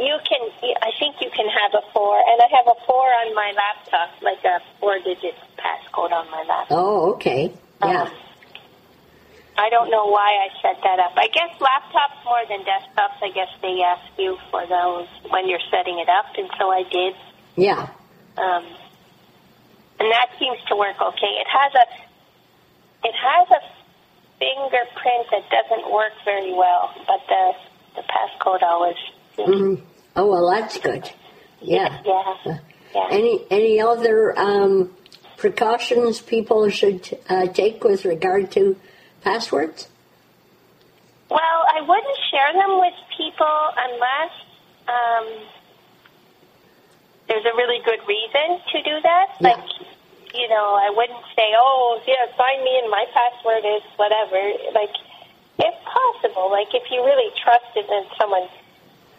you 0.00 0.16
can, 0.26 0.40
I 0.82 0.90
think 0.98 1.16
you 1.20 1.30
can 1.30 1.46
have 1.48 1.74
a 1.74 1.84
four, 1.92 2.16
and 2.16 2.40
I 2.40 2.48
have 2.56 2.66
a 2.66 2.78
four 2.86 3.04
on 3.04 3.34
my 3.34 3.52
laptop, 3.52 4.22
like 4.22 4.42
a 4.44 4.60
four 4.80 4.98
digit 4.98 5.34
passcode 5.58 6.12
on 6.12 6.30
my 6.30 6.42
laptop. 6.48 6.68
Oh, 6.70 7.12
okay. 7.14 7.52
Yeah. 7.82 8.02
Um, 8.02 8.10
I 9.56 9.68
don't 9.68 9.90
know 9.90 10.06
why 10.06 10.48
I 10.48 10.62
set 10.62 10.82
that 10.82 10.98
up. 10.98 11.12
I 11.16 11.28
guess 11.28 11.50
laptops 11.60 12.24
more 12.24 12.42
than 12.48 12.64
desktops. 12.64 13.22
I 13.22 13.30
guess 13.34 13.48
they 13.60 13.82
ask 13.82 14.02
you 14.18 14.38
for 14.50 14.66
those 14.66 15.06
when 15.30 15.48
you're 15.48 15.62
setting 15.70 15.98
it 15.98 16.08
up, 16.08 16.26
and 16.36 16.48
so 16.58 16.70
I 16.70 16.82
did. 16.90 17.14
Yeah. 17.56 17.90
Um, 18.38 18.64
and 20.00 20.10
that 20.10 20.30
seems 20.38 20.58
to 20.68 20.74
work 20.76 20.96
okay. 21.00 21.32
It 21.38 21.46
has 21.46 21.72
a 21.74 21.86
it 23.04 23.14
has 23.14 23.48
a 23.50 23.60
fingerprint 24.38 25.26
that 25.30 25.44
doesn't 25.50 25.92
work 25.92 26.12
very 26.24 26.52
well, 26.52 26.90
but 27.06 27.20
the 27.28 27.52
the 27.96 28.02
passcode 28.02 28.62
always. 28.62 28.96
hmm 29.36 29.74
Oh, 30.14 30.26
well, 30.30 30.50
that's 30.50 30.78
good. 30.78 31.10
Yeah. 31.62 32.00
Yeah. 32.04 32.58
Yeah. 32.94 33.06
Any 33.10 33.44
any 33.50 33.80
other 33.80 34.38
um, 34.38 34.92
precautions 35.38 36.20
people 36.20 36.68
should 36.68 37.18
uh, 37.28 37.46
take 37.46 37.82
with 37.82 38.04
regard 38.04 38.50
to 38.52 38.76
passwords? 39.22 39.88
Well, 41.30 41.40
I 41.74 41.80
wouldn't 41.80 42.18
share 42.30 42.52
them 42.52 42.78
with 42.78 42.92
people 43.16 43.58
unless 43.88 44.32
um, 44.86 45.46
there's 47.28 47.44
a 47.46 47.56
really 47.56 47.80
good 47.84 48.00
reason 48.06 48.60
to 48.72 48.82
do 48.82 49.00
that. 49.02 49.26
Yeah. 49.40 49.48
Like, 49.48 49.64
you 50.34 50.48
know, 50.48 50.74
I 50.80 50.90
wouldn't 50.90 51.24
say, 51.36 51.52
"Oh, 51.56 52.00
yeah, 52.06 52.26
find 52.36 52.62
me 52.62 52.78
and 52.82 52.90
my 52.90 53.06
password 53.12 53.64
is 53.64 53.82
whatever." 53.96 54.40
Like, 54.74 54.94
if 55.58 55.74
possible, 55.84 56.50
like 56.50 56.74
if 56.74 56.90
you 56.90 57.04
really 57.04 57.30
trusted 57.42 57.88
in 57.88 58.04
someone, 58.18 58.48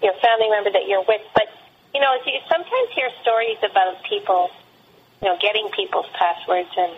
your 0.02 0.13
family 0.19 0.49
member 0.49 0.71
that 0.71 0.88
you're 0.88 1.06
with. 1.08 1.21
But 1.34 1.47
you 1.93 2.02
know, 2.02 2.17
you 2.26 2.39
sometimes 2.49 2.89
hear 2.95 3.10
stories 3.21 3.58
about 3.63 4.04
people, 4.04 4.49
you 5.21 5.30
know, 5.30 5.38
getting 5.39 5.69
people's 5.76 6.10
passwords 6.13 6.69
and 6.78 6.93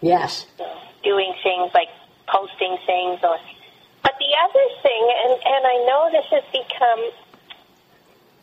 Yes. 0.00 0.46
you 0.58 0.64
know, 0.64 0.78
doing 1.02 1.34
things 1.42 1.70
like 1.74 1.88
posting 2.26 2.78
things 2.86 3.18
or 3.22 3.36
but 4.02 4.14
the 4.18 4.32
other 4.44 4.66
thing 4.82 5.02
and 5.24 5.32
and 5.32 5.62
I 5.66 5.76
know 5.86 6.08
this 6.12 6.26
has 6.30 6.44
become 6.52 7.02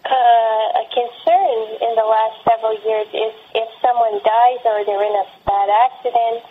uh, 0.05 0.81
a 0.81 0.85
concern 0.93 1.57
in 1.81 1.93
the 1.97 2.05
last 2.05 2.37
several 2.45 2.77
years 2.85 3.07
is 3.09 3.33
if 3.55 3.69
someone 3.81 4.21
dies 4.23 4.61
or 4.65 4.85
they're 4.85 5.01
in 5.03 5.15
a 5.17 5.25
bad 5.45 5.69
accident 5.89 6.43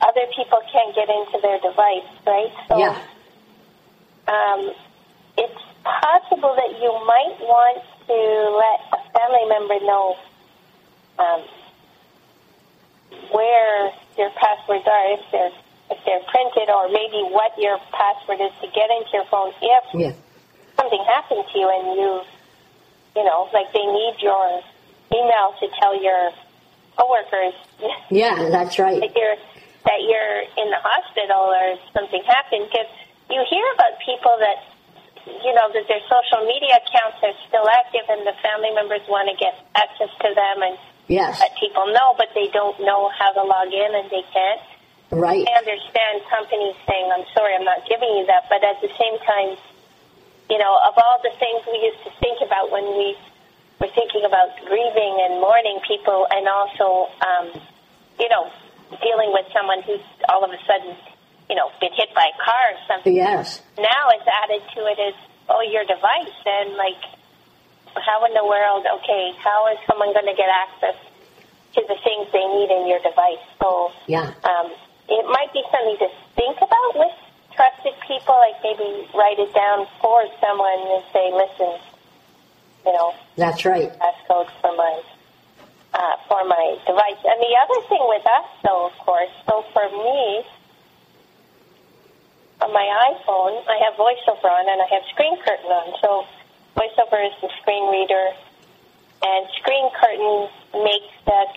other 0.00 0.26
people 0.36 0.60
can't 0.72 0.94
get 0.94 1.08
into 1.08 1.38
their 1.42 1.60
device 1.60 2.08
right 2.26 2.52
so 2.68 2.78
Yeah. 2.78 2.96
um, 4.28 4.72
it's 5.36 5.62
possible 5.84 6.54
that 6.56 6.80
you 6.80 6.92
might 7.04 7.36
want 7.40 7.82
to 8.08 8.18
let 8.56 8.78
a 8.96 9.00
family 9.12 9.44
member 9.48 9.78
know 9.84 10.16
um, 11.18 11.42
where 13.30 13.92
your 14.18 14.30
passwords 14.30 14.84
are, 14.86 15.12
if 15.12 15.20
they're 15.30 15.52
if 15.90 15.98
they're 16.06 16.24
printed, 16.32 16.70
or 16.70 16.88
maybe 16.88 17.20
what 17.28 17.52
your 17.58 17.78
password 17.92 18.40
is 18.40 18.50
to 18.62 18.66
get 18.68 18.88
into 18.90 19.10
your 19.12 19.26
phone. 19.26 19.52
If 19.60 19.84
Yeah. 19.94 20.12
Something 20.84 21.04
happened 21.08 21.44
to 21.52 21.58
you 21.58 21.68
and 21.72 21.96
you, 21.96 22.20
you 23.16 23.24
know, 23.24 23.48
like 23.56 23.72
they 23.72 23.84
need 23.88 24.16
your 24.20 24.60
email 25.16 25.54
to 25.60 25.66
tell 25.80 25.96
your 25.96 26.30
coworkers 27.00 27.54
Yeah, 28.10 28.50
that's 28.52 28.78
right. 28.78 29.00
that 29.00 29.16
you're 29.16 29.36
that 29.84 30.00
you're 30.00 30.40
in 30.60 30.68
the 30.72 30.80
hospital 30.80 31.52
or 31.52 31.76
something 31.92 32.22
happened 32.24 32.68
because 32.72 32.88
you 33.28 33.40
hear 33.48 33.64
about 33.74 33.96
people 34.04 34.36
that 34.40 34.60
you 35.24 35.52
know 35.56 35.68
that 35.72 35.84
their 35.88 36.00
social 36.08 36.44
media 36.48 36.80
accounts 36.80 37.20
are 37.24 37.36
still 37.48 37.64
active 37.68 38.04
and 38.08 38.24
the 38.28 38.32
family 38.44 38.72
members 38.76 39.00
want 39.08 39.28
to 39.28 39.36
get 39.40 39.56
access 39.76 40.12
to 40.20 40.28
them 40.36 40.62
and 40.62 40.76
Yes. 41.06 41.36
let 41.38 41.52
people 41.60 41.84
know 41.92 42.16
but 42.16 42.32
they 42.34 42.48
don't 42.48 42.80
know 42.80 43.12
how 43.12 43.28
to 43.36 43.42
log 43.44 43.68
in 43.72 43.90
and 43.92 44.08
they 44.08 44.24
can't 44.32 44.60
Right. 45.12 45.44
I 45.46 45.52
understand 45.60 46.24
companies 46.32 46.76
saying 46.88 47.06
I'm 47.12 47.28
sorry 47.36 47.54
I'm 47.54 47.64
not 47.64 47.84
giving 47.88 48.08
you 48.16 48.24
that 48.26 48.48
but 48.48 48.64
at 48.64 48.80
the 48.80 48.88
same 48.96 49.16
time 49.28 49.56
you 50.50 50.58
know 50.58 50.74
of 50.88 50.94
all 50.96 51.18
the 51.22 51.32
things 51.40 51.60
we 51.70 51.78
used 51.82 52.02
to 52.04 52.10
think 52.20 52.38
about 52.44 52.70
when 52.70 52.84
we 52.96 53.16
were 53.80 53.90
thinking 53.94 54.24
about 54.24 54.54
grieving 54.66 55.14
and 55.24 55.40
mourning 55.40 55.80
people 55.86 56.26
and 56.30 56.46
also 56.48 57.08
um, 57.24 57.46
you 58.20 58.28
know 58.28 58.50
dealing 59.02 59.32
with 59.32 59.46
someone 59.52 59.82
who's 59.82 60.04
all 60.28 60.44
of 60.44 60.50
a 60.50 60.60
sudden 60.68 60.94
you 61.48 61.56
know 61.56 61.70
been 61.80 61.92
hit 61.92 62.12
by 62.14 62.28
a 62.28 62.36
car 62.44 62.64
or 62.72 62.78
something 62.86 63.14
Yes. 63.14 63.60
now 63.78 64.04
it's 64.14 64.28
added 64.44 64.62
to 64.76 64.80
it 64.86 64.98
as 65.00 65.14
oh 65.48 65.62
your 65.62 65.84
device 65.84 66.36
and 66.46 66.76
like 66.76 67.00
how 67.96 68.24
in 68.26 68.34
the 68.34 68.44
world 68.44 68.84
okay 69.00 69.32
how 69.38 69.70
is 69.72 69.78
someone 69.86 70.12
going 70.12 70.26
to 70.26 70.36
get 70.36 70.48
access 70.50 70.96
to 71.74 71.80
the 71.88 71.96
things 72.04 72.28
they 72.32 72.46
need 72.54 72.70
in 72.70 72.86
your 72.86 73.00
device 73.00 73.42
so 73.60 73.90
Yeah. 74.06 74.30
um, 74.44 74.70
it 75.08 75.24
might 75.28 75.52
be 75.52 75.62
something 75.72 75.98
to 76.00 76.08
think 76.36 76.56
about 76.58 76.92
with 76.96 77.16
trusted 77.56 77.94
people 78.06 78.34
like 78.34 78.58
maybe 78.62 79.08
write 79.14 79.38
it 79.38 79.52
down 79.54 79.86
for 80.00 80.24
someone 80.40 80.80
and 80.90 81.04
say 81.12 81.32
listen 81.32 81.78
you 82.86 82.92
know 82.92 83.14
That's 83.36 83.64
right. 83.64 83.90
passcode 83.98 84.50
for 84.60 84.74
my 84.76 85.02
uh, 85.94 86.16
for 86.28 86.44
my 86.44 86.76
device. 86.86 87.22
And 87.24 87.38
the 87.38 87.54
other 87.54 87.80
thing 87.88 88.02
with 88.10 88.26
us, 88.26 88.46
though, 88.64 88.86
of 88.86 88.98
course, 88.98 89.30
so 89.46 89.64
for 89.72 89.86
me, 89.88 90.42
on 92.60 92.72
my 92.72 92.86
iPhone, 93.14 93.62
I 93.70 93.78
have 93.86 93.94
VoiceOver 93.94 94.50
on 94.50 94.68
and 94.68 94.82
I 94.82 94.88
have 94.90 95.04
Screen 95.14 95.38
Curtain 95.38 95.70
on. 95.70 95.94
So 96.02 96.26
VoiceOver 96.76 97.26
is 97.26 97.34
the 97.40 97.50
screen 97.62 97.90
reader, 97.90 98.26
and 99.22 99.46
Screen 99.62 99.88
Curtain 99.94 100.48
makes 100.82 101.14
that 101.26 101.54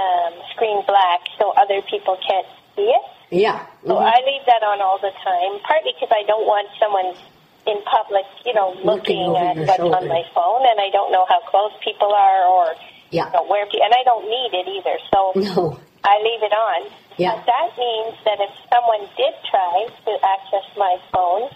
um, 0.00 0.32
screen 0.54 0.82
black 0.86 1.20
so 1.38 1.52
other 1.52 1.82
people 1.82 2.16
can't 2.26 2.46
see 2.74 2.88
it. 2.88 3.04
Yeah. 3.30 3.60
So 3.86 3.94
Mhm. 3.96 4.04
I 4.04 4.18
leave 4.24 4.44
that 4.46 4.62
on 4.62 4.80
all 4.80 4.98
the 4.98 5.12
time, 5.22 5.60
partly 5.60 5.92
because 5.92 6.10
I 6.12 6.22
don't 6.24 6.46
want 6.46 6.68
someone 6.80 7.14
in 7.66 7.76
public, 7.84 8.24
you 8.46 8.54
know, 8.54 8.70
Looking 8.82 9.28
looking, 9.28 9.36
at 9.36 9.56
what's 9.56 9.76
shoulder. 9.76 9.96
on 9.96 10.08
my 10.08 10.24
phone, 10.34 10.64
and 10.66 10.80
I 10.80 10.88
don't 10.90 11.12
know 11.12 11.26
how 11.28 11.40
close 11.40 11.72
people 11.80 12.12
are 12.14 12.44
or 12.46 12.74
Yeah. 13.10 13.26
you 13.26 13.32
know, 13.32 13.42
where, 13.44 13.64
and 13.64 13.92
I 13.94 14.02
don't 14.04 14.24
need 14.28 14.54
it 14.54 14.68
either. 14.68 14.96
So 15.12 15.32
No. 15.36 15.76
I 16.04 16.18
leave 16.22 16.42
it 16.42 16.52
on. 16.52 16.88
Yeah. 17.16 17.34
But 17.36 17.46
that 17.46 17.76
means 17.76 18.14
that 18.24 18.40
if 18.40 18.50
someone 18.72 19.04
did 19.16 19.34
try 19.50 19.88
to 20.06 20.12
access 20.24 20.64
my 20.76 20.96
phone, 21.12 21.50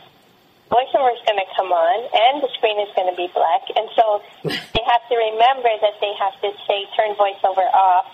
voiceover 0.71 1.13
is 1.15 1.21
going 1.25 1.39
to 1.39 1.47
come 1.57 1.73
on 1.73 1.99
and 2.13 2.43
the 2.43 2.49
screen 2.57 2.79
is 2.81 2.89
going 2.97 3.09
to 3.09 3.17
be 3.17 3.29
black. 3.33 3.63
And 3.77 3.89
so 3.97 4.21
they 4.45 4.83
have 4.85 5.05
to 5.09 5.17
remember 5.17 5.69
that 5.81 5.97
they 6.01 6.13
have 6.19 6.35
to 6.43 6.51
say 6.67 6.85
turn 6.97 7.15
voiceover 7.17 7.73
off 7.73 8.07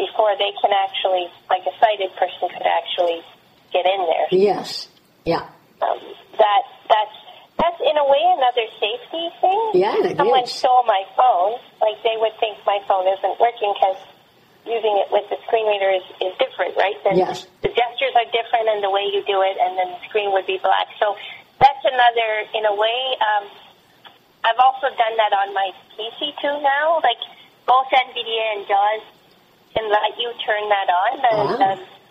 before 0.00 0.32
they 0.40 0.52
can 0.64 0.72
actually, 0.72 1.28
like 1.52 1.62
a 1.68 1.74
sighted 1.76 2.08
person 2.16 2.48
could 2.48 2.64
actually 2.64 3.20
get 3.72 3.84
in 3.84 4.00
there. 4.08 4.28
Yes. 4.32 4.88
Yeah. 5.28 5.44
Um, 5.84 6.00
that 6.40 6.62
that's 6.88 7.16
that's 7.60 7.80
in 7.84 7.96
a 8.00 8.06
way 8.08 8.22
another 8.40 8.64
safety 8.80 9.24
thing. 9.44 9.62
Yeah, 9.76 9.96
it 10.08 10.16
Someone 10.16 10.44
is. 10.48 10.52
stole 10.52 10.84
my 10.88 11.04
phone, 11.12 11.60
like 11.84 12.00
they 12.02 12.16
would 12.16 12.32
think 12.40 12.56
my 12.64 12.80
phone 12.88 13.04
isn't 13.04 13.36
working 13.36 13.72
because 13.76 14.00
using 14.64 14.96
it 15.04 15.08
with 15.12 15.28
the 15.28 15.36
screen 15.48 15.68
reader 15.68 15.88
is, 15.92 16.04
is 16.24 16.32
different, 16.40 16.76
right? 16.76 16.96
Then 17.04 17.16
Yes. 17.20 17.44
The 17.60 17.68
gestures 17.72 18.12
are 18.16 18.28
different 18.32 18.68
and 18.72 18.80
the 18.84 18.88
way 18.92 19.04
you 19.12 19.20
do 19.28 19.40
it, 19.44 19.56
and 19.60 19.76
then 19.76 19.88
the 19.92 20.00
screen 20.08 20.32
would 20.32 20.44
be 20.48 20.56
black. 20.60 20.88
So 21.00 21.16
that's 21.60 21.84
another, 21.84 22.30
in 22.56 22.64
a 22.64 22.74
way. 22.76 23.00
Um, 23.20 23.44
I've 24.44 24.60
also 24.60 24.88
done 24.96 25.16
that 25.20 25.32
on 25.36 25.52
my 25.52 25.68
PC 25.96 26.32
too 26.40 26.56
now. 26.64 27.00
Like 27.04 27.20
both 27.68 27.88
NVDA 27.92 28.44
and 28.56 28.64
JAWS 28.68 29.04
can 29.76 29.84
let 29.92 30.16
you 30.20 30.32
turn 30.44 30.64
that 30.72 30.88
on. 30.88 31.12
The, 31.24 31.32
Ah. 31.32 31.56
the, 31.56 31.70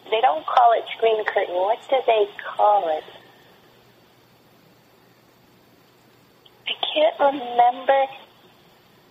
they 0.10 0.22
don't 0.22 0.46
call 0.46 0.74
it 0.78 0.86
screen 0.98 1.22
curtain. 1.26 1.54
What 1.54 1.78
do 1.90 1.98
they 2.06 2.26
call 2.46 2.90
it? 2.98 3.04
I 6.68 6.74
can't 6.94 7.09
remember 7.20 8.02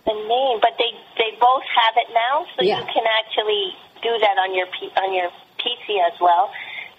the 0.05 0.13
name, 0.13 0.57
but 0.61 0.73
they 0.77 0.91
they 1.17 1.37
both 1.39 1.63
have 1.69 1.95
it 1.97 2.09
now, 2.13 2.45
so 2.57 2.63
Yeah. 2.65 2.79
you 2.79 2.85
can 2.91 3.05
actually 3.05 3.75
do 4.01 4.17
that 4.17 4.37
on 4.37 4.55
your 4.55 4.67
P, 4.67 4.89
on 4.97 5.13
your 5.13 5.29
PC 5.59 5.99
as 6.01 6.19
well. 6.19 6.51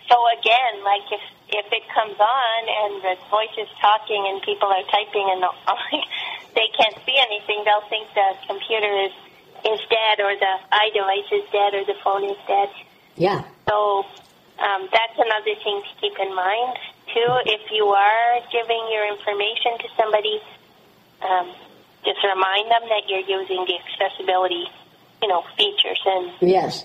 So 0.09 0.17
again, 0.39 0.85
like 0.85 1.07
if 1.11 1.23
if 1.51 1.67
it 1.73 1.85
comes 1.91 2.19
on 2.19 2.59
and 2.69 3.03
the 3.03 3.15
voice 3.31 3.55
is 3.59 3.69
talking 3.81 4.27
and 4.29 4.41
people 4.43 4.69
are 4.69 4.87
typing 4.91 5.27
and 5.31 5.43
they 6.55 6.69
can't 6.79 6.97
see 7.05 7.17
anything, 7.19 7.63
they'll 7.65 7.87
think 7.91 8.07
the 8.15 8.29
computer 8.47 8.91
is 9.07 9.13
is 9.65 9.81
dead 9.91 10.21
or 10.21 10.33
the 10.35 10.55
iDevice 10.73 11.31
is 11.33 11.45
dead 11.51 11.75
or 11.75 11.85
the 11.85 11.97
phone 12.03 12.25
is 12.25 12.39
dead. 12.47 12.71
Yeah. 13.17 13.43
So 13.69 14.07
um, 14.59 14.89
that's 14.93 15.19
another 15.19 15.55
thing 15.63 15.83
to 15.83 15.93
keep 16.01 16.19
in 16.19 16.35
mind 16.35 16.77
too. 17.13 17.31
If 17.47 17.71
you 17.73 17.87
are 17.89 18.41
giving 18.53 18.83
your 18.93 19.07
information 19.11 19.79
to 19.83 19.89
somebody, 19.97 20.41
um, 21.23 21.53
just 22.05 22.21
remind 22.25 22.71
them 22.71 22.83
that 22.89 23.09
you're 23.09 23.27
using 23.27 23.65
the 23.67 23.77
accessibility, 23.77 24.65
you 25.23 25.29
know, 25.29 25.43
features, 25.57 26.01
and, 26.07 26.33
Yes. 26.41 26.85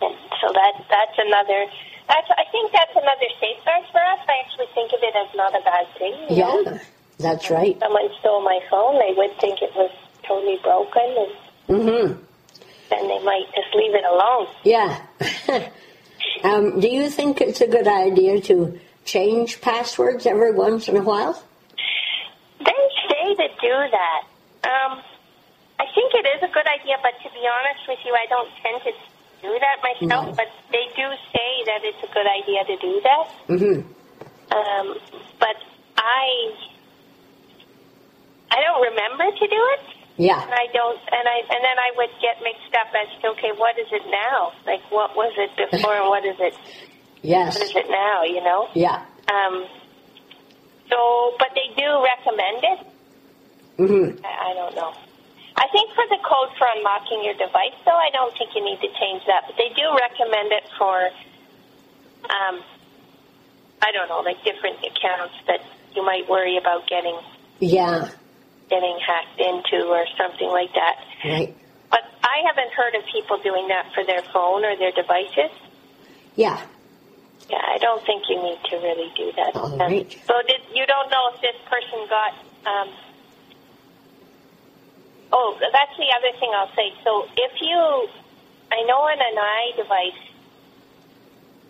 and 0.00 0.14
so 0.40 0.52
that 0.52 0.72
that's 0.88 1.18
another. 1.18 1.66
That's 2.08 2.28
I 2.36 2.44
think 2.50 2.72
that's 2.72 2.96
another 2.96 3.28
safeguard 3.38 3.84
for 3.92 4.00
us. 4.00 4.18
I 4.26 4.42
actually 4.44 4.66
think 4.74 4.92
of 4.92 4.98
it 5.02 5.14
as 5.14 5.28
not 5.36 5.54
a 5.54 5.62
bad 5.62 5.86
thing. 5.98 6.14
you 6.30 6.42
know? 6.42 6.62
Yeah. 6.66 6.78
That's 7.18 7.50
right. 7.50 7.78
Someone 7.78 8.08
stole 8.20 8.42
my 8.42 8.58
phone, 8.70 8.98
they 8.98 9.12
would 9.14 9.38
think 9.38 9.60
it 9.62 9.70
was 9.76 9.90
totally 10.26 10.58
broken, 10.62 11.02
and 11.68 11.78
Mm-hmm. 11.80 12.22
then 12.88 13.08
they 13.08 13.22
might 13.22 13.44
just 13.54 13.72
leave 13.74 13.94
it 13.94 14.04
alone. 14.04 14.48
Yeah. 14.64 15.68
um, 16.44 16.80
do 16.80 16.88
you 16.88 17.08
think 17.10 17.40
it's 17.40 17.60
a 17.60 17.66
good 17.68 17.86
idea 17.86 18.40
to 18.42 18.80
change 19.04 19.60
passwords 19.60 20.26
every 20.26 20.52
once 20.52 20.88
in 20.88 20.96
a 20.96 21.02
while? 21.02 21.40
To 23.30 23.48
do 23.62 23.76
that. 23.94 24.22
Um, 24.66 25.00
I 25.78 25.86
think 25.94 26.12
it 26.12 26.26
is 26.36 26.42
a 26.42 26.52
good 26.52 26.66
idea, 26.66 26.98
but 27.00 27.14
to 27.22 27.28
be 27.32 27.40
honest 27.46 27.86
with 27.88 27.98
you, 28.04 28.12
I 28.12 28.26
don't 28.28 28.50
tend 28.60 28.82
to 28.84 28.92
do 29.40 29.56
that 29.56 29.78
myself. 29.80 30.26
No. 30.28 30.32
But 30.34 30.50
they 30.72 30.84
do 30.98 31.06
say 31.32 31.50
that 31.70 31.80
it's 31.86 32.02
a 32.04 32.10
good 32.12 32.26
idea 32.26 32.60
to 32.68 32.76
do 32.76 33.00
that. 33.00 33.26
Mm-hmm. 33.48 33.78
Um, 34.52 34.86
but 35.38 35.56
I, 35.96 36.52
I 38.50 38.58
don't 38.60 38.82
remember 38.82 39.24
to 39.30 39.46
do 39.46 39.62
it, 39.78 39.84
Yeah. 40.18 40.42
and 40.42 40.52
I 40.52 40.66
don't, 40.74 40.98
and 41.00 41.24
I, 41.24 41.38
and 41.48 41.60
then 41.64 41.78
I 41.78 41.90
would 41.96 42.10
get 42.20 42.42
mixed 42.42 42.74
up 42.76 42.92
as 42.92 43.08
to 43.22 43.28
okay, 43.38 43.52
what 43.56 43.78
is 43.78 43.86
it 43.92 44.02
now? 44.10 44.52
Like, 44.66 44.82
what 44.90 45.14
was 45.16 45.32
it 45.38 45.70
before, 45.70 45.94
and 45.94 46.08
what 46.08 46.24
is 46.26 46.36
it? 46.40 46.54
Yes. 47.22 47.54
What 47.58 47.64
is 47.68 47.76
it 47.76 47.90
now? 47.90 48.24
You 48.24 48.42
know. 48.42 48.68
Yeah. 48.74 49.04
Um, 49.30 49.66
so, 50.88 51.36
but 51.38 51.48
they 51.54 51.68
do 51.76 52.02
recommend 52.02 52.64
it. 52.64 52.86
Mm-hmm. 53.80 54.20
I 54.24 54.50
I 54.50 54.54
don't 54.54 54.76
know. 54.76 54.92
I 55.56 55.66
think 55.72 55.88
for 55.96 56.04
the 56.08 56.20
code 56.20 56.52
for 56.56 56.66
unlocking 56.76 57.24
your 57.24 57.34
device, 57.34 57.76
though, 57.84 57.96
I 57.96 58.10
don't 58.12 58.32
think 58.36 58.52
you 58.54 58.64
need 58.64 58.80
to 58.80 58.90
change 59.00 59.24
that. 59.26 59.44
But 59.48 59.56
they 59.56 59.68
do 59.76 59.84
recommend 59.92 60.52
it 60.52 60.64
for, 60.78 60.96
um, 62.28 62.60
I 63.82 63.92
don't 63.92 64.08
know, 64.08 64.20
like 64.20 64.40
different 64.44 64.78
accounts 64.84 65.34
that 65.48 65.60
you 65.94 66.04
might 66.04 66.28
worry 66.28 66.56
about 66.56 66.86
getting 66.88 67.16
Yeah. 67.60 68.08
getting 68.68 68.96
hacked 69.04 69.40
into 69.40 69.88
or 69.88 70.06
something 70.16 70.48
like 70.48 70.72
that. 70.74 70.96
Right. 71.24 71.54
But 71.90 72.04
I 72.22 72.42
haven't 72.46 72.72
heard 72.72 72.94
of 72.94 73.04
people 73.12 73.38
doing 73.38 73.68
that 73.68 73.92
for 73.92 74.04
their 74.04 74.22
phone 74.32 74.64
or 74.64 74.76
their 74.76 74.92
devices. 74.92 75.50
Yeah. 76.36 76.60
Yeah, 77.50 77.58
I 77.66 77.78
don't 77.78 78.00
think 78.06 78.22
you 78.30 78.40
need 78.40 78.60
to 78.70 78.76
really 78.76 79.10
do 79.16 79.32
that. 79.36 79.56
All 79.56 79.74
Um. 79.82 80.06
So 80.28 80.34
did 80.46 80.62
you 80.72 80.86
don't 80.86 81.10
know 81.10 81.32
if 81.34 81.40
this 81.42 81.56
person 81.68 82.06
got? 82.08 82.32
Um, 82.64 82.88
oh, 85.32 85.56
that's 85.60 85.96
the 85.96 86.10
other 86.16 86.32
thing 86.38 86.50
I'll 86.54 86.74
say. 86.74 86.92
So 87.04 87.26
if 87.36 87.52
you, 87.60 88.08
I 88.72 88.82
know 88.86 89.00
on 89.06 89.18
an 89.18 89.36
iDevice, 89.38 90.20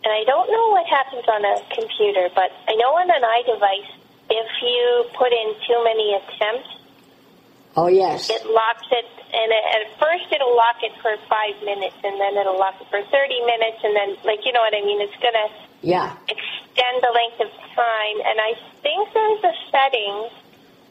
and 0.03 0.13
I 0.13 0.25
don't 0.25 0.49
know 0.51 0.67
what 0.73 0.87
happens 0.89 1.25
on 1.29 1.45
a 1.45 1.57
computer, 1.75 2.29
but 2.35 2.51
I 2.69 2.75
know 2.77 2.97
on 2.97 3.11
an 3.11 3.21
iDevice, 3.21 3.91
if 4.31 4.49
you 4.63 5.05
put 5.19 5.33
in 5.33 5.55
too 5.67 5.81
many 5.85 6.15
attempts, 6.17 6.69
Oh, 7.77 7.87
yes. 7.87 8.31
it 8.31 8.43
locks 8.47 8.87
it, 8.91 9.07
and 9.33 9.49
at 9.53 9.95
first 10.01 10.27
it'll 10.33 10.57
lock 10.57 10.83
it 10.83 10.93
for 11.03 11.15
five 11.29 11.55
minutes, 11.63 11.97
and 12.03 12.19
then 12.19 12.37
it'll 12.37 12.59
lock 12.59 12.81
it 12.81 12.89
for 12.91 13.03
30 13.03 13.41
minutes, 13.47 13.79
and 13.85 13.95
then, 13.95 14.17
like, 14.25 14.45
you 14.45 14.53
know 14.53 14.61
what 14.61 14.75
I 14.75 14.83
mean? 14.83 15.01
It's 15.01 15.15
going 15.23 15.35
to 15.35 15.49
Yeah. 15.83 16.13
extend 16.29 16.97
the 17.01 17.13
length 17.15 17.41
of 17.41 17.51
time. 17.77 18.17
And 18.27 18.41
I 18.41 18.53
think 18.83 19.13
there's 19.15 19.45
a 19.45 19.55
setting 19.71 20.29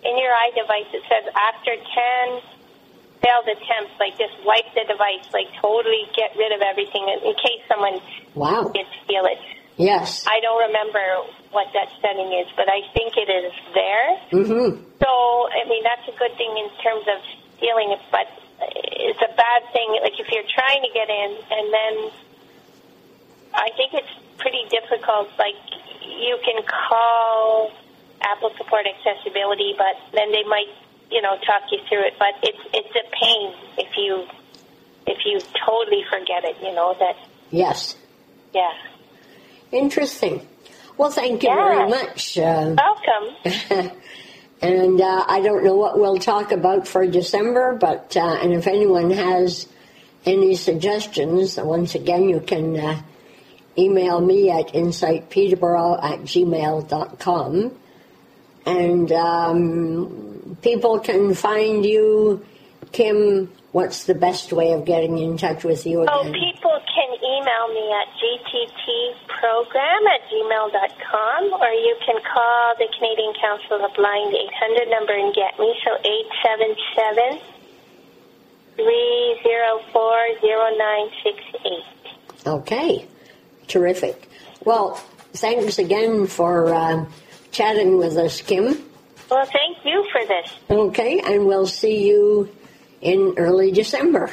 in 0.03 0.17
your 0.17 0.31
iDevice 0.31 0.91
that 0.93 1.03
says 1.09 1.25
after 1.35 1.75
10 1.75 2.41
failed 3.21 3.47
attempts, 3.47 3.95
like 3.99 4.15
just 4.17 4.33
wipe 4.45 4.67
the 4.75 4.85
device, 4.87 5.27
like 5.33 5.51
totally 5.61 6.07
get 6.15 6.35
rid 6.35 6.51
of 6.51 6.61
everything 6.61 7.03
in, 7.07 7.33
case 7.35 7.61
someone 7.67 7.99
Wow. 8.35 8.71
did 8.73 8.87
steal 9.03 9.25
it. 9.25 9.39
Yes. 9.77 10.27
I 10.27 10.39
don't 10.43 10.67
remember 10.67 11.03
what 11.51 11.67
that 11.73 11.87
setting 12.03 12.31
is, 12.35 12.47
but 12.55 12.67
I 12.67 12.83
think 12.91 13.15
it 13.15 13.31
is 13.31 13.51
there. 13.73 14.09
Mm-hmm. 14.31 14.69
So, 14.99 15.09
I 15.51 15.63
mean, 15.67 15.83
that's 15.83 16.07
a 16.07 16.15
good 16.19 16.35
thing 16.35 16.51
in 16.51 16.67
terms 16.83 17.07
of 17.07 17.19
stealing 17.57 17.91
it, 17.95 18.03
but 18.11 18.27
it's 18.59 19.21
a 19.23 19.31
bad 19.35 19.61
thing, 19.71 19.87
like 20.03 20.19
if 20.19 20.27
you're 20.31 20.47
trying 20.51 20.83
to 20.83 20.91
get 20.91 21.07
in 21.07 21.29
and 21.51 21.65
then 21.71 21.95
I 23.55 23.69
think 23.75 23.93
it's 23.95 24.13
pretty 24.37 24.67
difficult, 24.69 25.31
like 25.39 25.55
you 26.03 26.37
can 26.43 26.61
call 26.67 27.71
Apple 28.21 28.51
Support 28.57 28.85
Accessibility, 28.85 29.75
but 29.77 29.95
then 30.13 30.31
they 30.31 30.43
might, 30.43 30.67
you 31.11 31.21
know, 31.21 31.35
talk 31.45 31.63
you 31.71 31.79
through 31.89 32.05
it, 32.05 32.13
but 32.19 32.33
it's, 32.43 32.59
it's 32.73 32.95
a 32.95 33.09
pain 33.23 33.53
if 33.77 33.97
you, 33.97 34.25
if 35.07 35.17
you 35.25 35.39
totally 35.65 36.03
forget 36.09 36.43
it, 36.45 36.55
you 36.61 36.73
know, 36.73 36.95
that, 36.99 37.15
Yes. 37.51 37.95
yeah. 38.53 38.71
Interesting. 39.71 40.47
Well, 40.97 41.09
thank 41.11 41.43
you 41.43 41.49
Yeah. 41.49 41.55
very 41.55 41.89
much. 41.89 42.37
Uh, 42.37 42.75
Welcome. 42.77 43.91
and 44.61 44.99
uh, 45.01 45.25
I 45.27 45.41
don't 45.41 45.63
know 45.63 45.75
what 45.75 45.97
we'll 45.97 46.17
talk 46.17 46.51
about 46.51 46.87
for 46.87 47.07
December, 47.07 47.75
but 47.79 48.15
uh, 48.17 48.37
and 48.41 48.53
if 48.53 48.67
anyone 48.67 49.09
has 49.11 49.67
any 50.25 50.55
suggestions, 50.55 51.57
once 51.57 51.95
again, 51.95 52.27
you 52.29 52.41
can 52.41 52.77
uh, 52.77 53.01
email 53.77 54.19
me 54.19 54.49
at 54.51 54.73
insightpeterborough 54.73 56.03
at 56.03 56.19
gmail.com. 56.21 57.71
And 58.65 59.11
um, 59.13 60.28
people 60.61 60.99
can 60.99 61.33
find 61.33 61.85
you, 61.85 62.45
Kim. 62.91 63.49
What's 63.71 64.05
the 64.05 64.15
best 64.15 64.51
way 64.51 64.71
of 64.73 64.83
getting 64.85 65.19
in 65.19 65.37
touch 65.37 65.63
with 65.63 65.85
you 65.85 66.03
So 66.07 66.21
again? 66.21 66.33
people 66.33 66.73
can 66.89 67.09
email 67.21 67.67
me 67.69 67.85
at 67.93 68.07
gttprogram 68.17 70.01
at 70.09 70.25
gmail.com 70.25 71.53
or 71.53 71.69
you 71.69 71.95
can 72.03 72.17
call 72.33 72.73
the 72.79 72.87
Canadian 72.97 73.31
Council 73.39 73.75
of 73.77 73.81
the 73.85 73.91
Blind 73.95 74.33
800 74.33 74.89
number 74.89 75.13
and 75.13 75.29
get 75.35 75.53
me. 75.59 75.69
So 75.85 75.91
877 76.01 77.45
304 78.75 80.17
0968. 80.41 82.47
Okay, 82.47 83.05
terrific. 83.67 84.27
Well, 84.65 84.95
thanks 85.33 85.77
again 85.77 86.25
for 86.25 86.73
uh, 86.73 87.05
chatting 87.51 87.97
with 87.97 88.17
us, 88.17 88.41
Kim. 88.41 88.83
Well, 89.29 89.45
thank 89.45 89.77
you 89.85 90.05
for 90.11 90.25
this. 90.25 90.53
Okay, 90.69 91.19
and 91.19 91.45
we'll 91.45 91.67
see 91.67 92.07
you 92.07 92.49
in 93.01 93.35
early 93.37 93.71
December. 93.71 94.27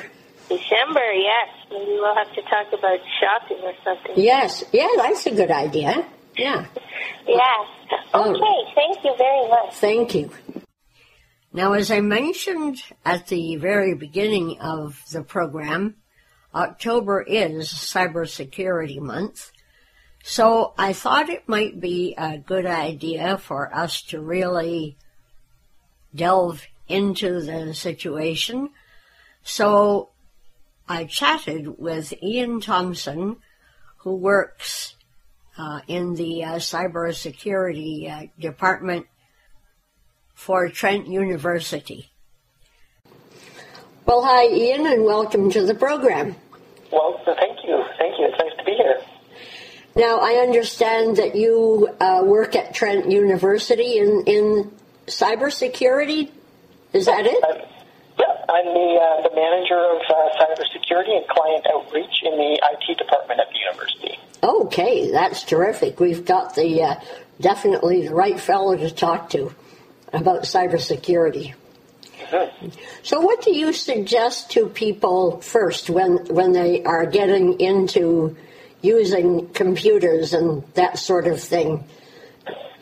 December, 0.49 1.13
yes. 1.13 1.49
Maybe 1.71 1.93
we'll 1.93 2.15
have 2.15 2.33
to 2.35 2.43
talk 2.43 2.69
about 2.73 2.99
shopping 3.21 3.59
or 3.63 3.73
something. 3.85 4.15
Yes, 4.17 4.65
yeah, 4.73 4.89
that's 4.97 5.27
a 5.27 5.33
good 5.33 5.51
idea. 5.51 6.07
Yeah. 6.37 6.67
Yes. 7.27 7.69
Oh. 8.15 8.31
Okay, 8.31 8.73
thank 8.75 9.05
you 9.05 9.15
very 9.19 9.49
much. 9.49 9.75
Thank 9.75 10.15
you. 10.15 10.31
Now, 11.53 11.73
as 11.73 11.91
I 11.91 12.01
mentioned 12.01 12.83
at 13.05 13.29
the 13.29 13.57
very 13.57 13.95
beginning 13.95 14.61
of 14.61 15.03
the 15.11 15.23
program, 15.23 15.97
October 16.55 17.23
is 17.23 17.69
Cybersecurity 17.69 18.99
Month. 19.01 19.51
So 20.29 20.75
I 20.77 20.93
thought 20.93 21.29
it 21.29 21.49
might 21.49 21.79
be 21.79 22.13
a 22.19 22.37
good 22.37 22.67
idea 22.67 23.39
for 23.39 23.73
us 23.73 24.03
to 24.11 24.21
really 24.21 24.97
delve 26.13 26.67
into 26.89 27.41
the 27.43 27.75
situation. 27.75 28.71
So 29.45 30.11
I 30.89 31.05
chatted 31.05 31.79
with 31.79 32.13
Ian 32.21 32.61
Thompson, 32.61 33.37
who 33.99 34.17
works 34.17 34.97
uh, 35.57 35.83
in 35.87 36.17
the 36.17 36.43
uh, 36.43 36.55
cybersecurity 36.57 38.11
uh, 38.11 38.27
department 38.41 39.07
for 40.35 40.69
Trent 40.69 41.07
University. 41.07 42.11
Well, 44.05 44.25
hi, 44.25 44.49
Ian, 44.49 44.87
and 44.89 45.05
welcome 45.05 45.53
to 45.53 45.65
the 45.65 45.75
program. 45.77 46.35
Well, 46.91 47.23
thank 47.25 47.59
you. 47.63 47.85
Thank 47.97 48.19
you. 48.19 48.27
It's 48.27 48.39
nice. 48.41 48.56
Now, 49.97 50.19
I 50.19 50.43
understand 50.43 51.17
that 51.17 51.35
you 51.35 51.89
uh, 51.99 52.21
work 52.23 52.55
at 52.55 52.75
Trent 52.75 53.11
University 53.11 53.97
in, 53.97 54.25
in 54.27 54.71
cybersecurity. 55.07 56.31
Is 56.93 57.07
that 57.07 57.25
it? 57.25 57.43
Uh, 57.43 57.65
yeah, 58.19 58.27
I'm 58.47 58.67
the, 58.67 59.01
uh, 59.01 59.29
the 59.29 59.35
manager 59.35 59.79
of 59.79 60.03
uh, 60.03 60.39
cybersecurity 60.39 61.17
and 61.17 61.27
client 61.29 61.67
outreach 61.73 62.23
in 62.23 62.33
the 62.37 62.61
IT 62.63 62.99
department 62.99 63.41
at 63.41 63.49
the 63.49 63.59
university. 63.59 64.19
Okay, 64.43 65.11
that's 65.11 65.45
terrific. 65.45 65.99
We've 65.99 66.27
got 66.27 66.55
the 66.55 66.83
uh, 66.83 67.01
definitely 67.41 68.09
the 68.09 68.15
right 68.15 68.39
fellow 68.39 68.77
to 68.77 68.91
talk 68.91 69.31
to 69.31 69.55
about 70.13 70.43
cybersecurity. 70.43 71.55
Mm-hmm. 72.19 72.69
So, 73.03 73.21
what 73.21 73.43
do 73.43 73.57
you 73.57 73.73
suggest 73.73 74.51
to 74.53 74.69
people 74.69 75.41
first 75.41 75.89
when 75.89 76.27
when 76.27 76.53
they 76.53 76.85
are 76.85 77.07
getting 77.07 77.61
into 77.61 78.37
using 78.83 79.49
computers 79.49 80.33
and 80.33 80.63
that 80.75 80.99
sort 80.99 81.27
of 81.27 81.41
thing? 81.41 81.85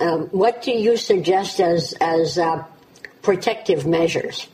Um, 0.01 0.27
what 0.29 0.63
do 0.63 0.73
you 0.73 0.97
suggest 0.97 1.61
as 1.61 1.95
as 2.01 2.39
uh, 2.39 2.65
protective 3.23 3.87
measures? 3.87 4.49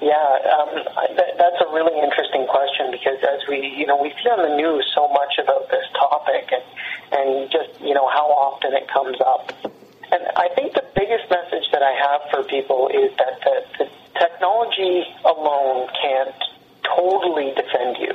Yeah, 0.00 0.12
um, 0.60 0.84
that, 1.16 1.38
that's 1.38 1.60
a 1.64 1.72
really 1.72 1.96
interesting 1.96 2.46
question 2.46 2.90
because 2.90 3.18
as 3.24 3.40
we, 3.48 3.72
you 3.76 3.86
know, 3.86 3.96
we 3.96 4.10
see 4.22 4.28
on 4.28 4.42
the 4.44 4.54
news 4.56 4.84
so 4.94 5.08
much 5.08 5.38
about 5.40 5.70
this 5.70 5.86
topic 5.96 6.52
and, 6.52 6.64
and 7.16 7.50
just, 7.50 7.80
you 7.80 7.94
know, 7.94 8.06
how 8.08 8.28
often 8.28 8.74
it 8.74 8.86
comes 8.92 9.16
up. 9.24 9.52
And 10.12 10.22
I 10.36 10.48
think 10.54 10.74
the 10.74 10.84
biggest 10.94 11.24
message 11.30 11.66
that 11.72 11.82
I 11.82 11.96
have 11.96 12.20
for 12.30 12.44
people 12.44 12.88
is 12.92 13.16
that 13.16 13.40
the, 13.42 13.56
the 13.84 13.88
technology 14.20 15.08
alone 15.24 15.88
can't 16.00 16.36
totally 16.84 17.54
defend 17.56 17.96
you. 17.98 18.12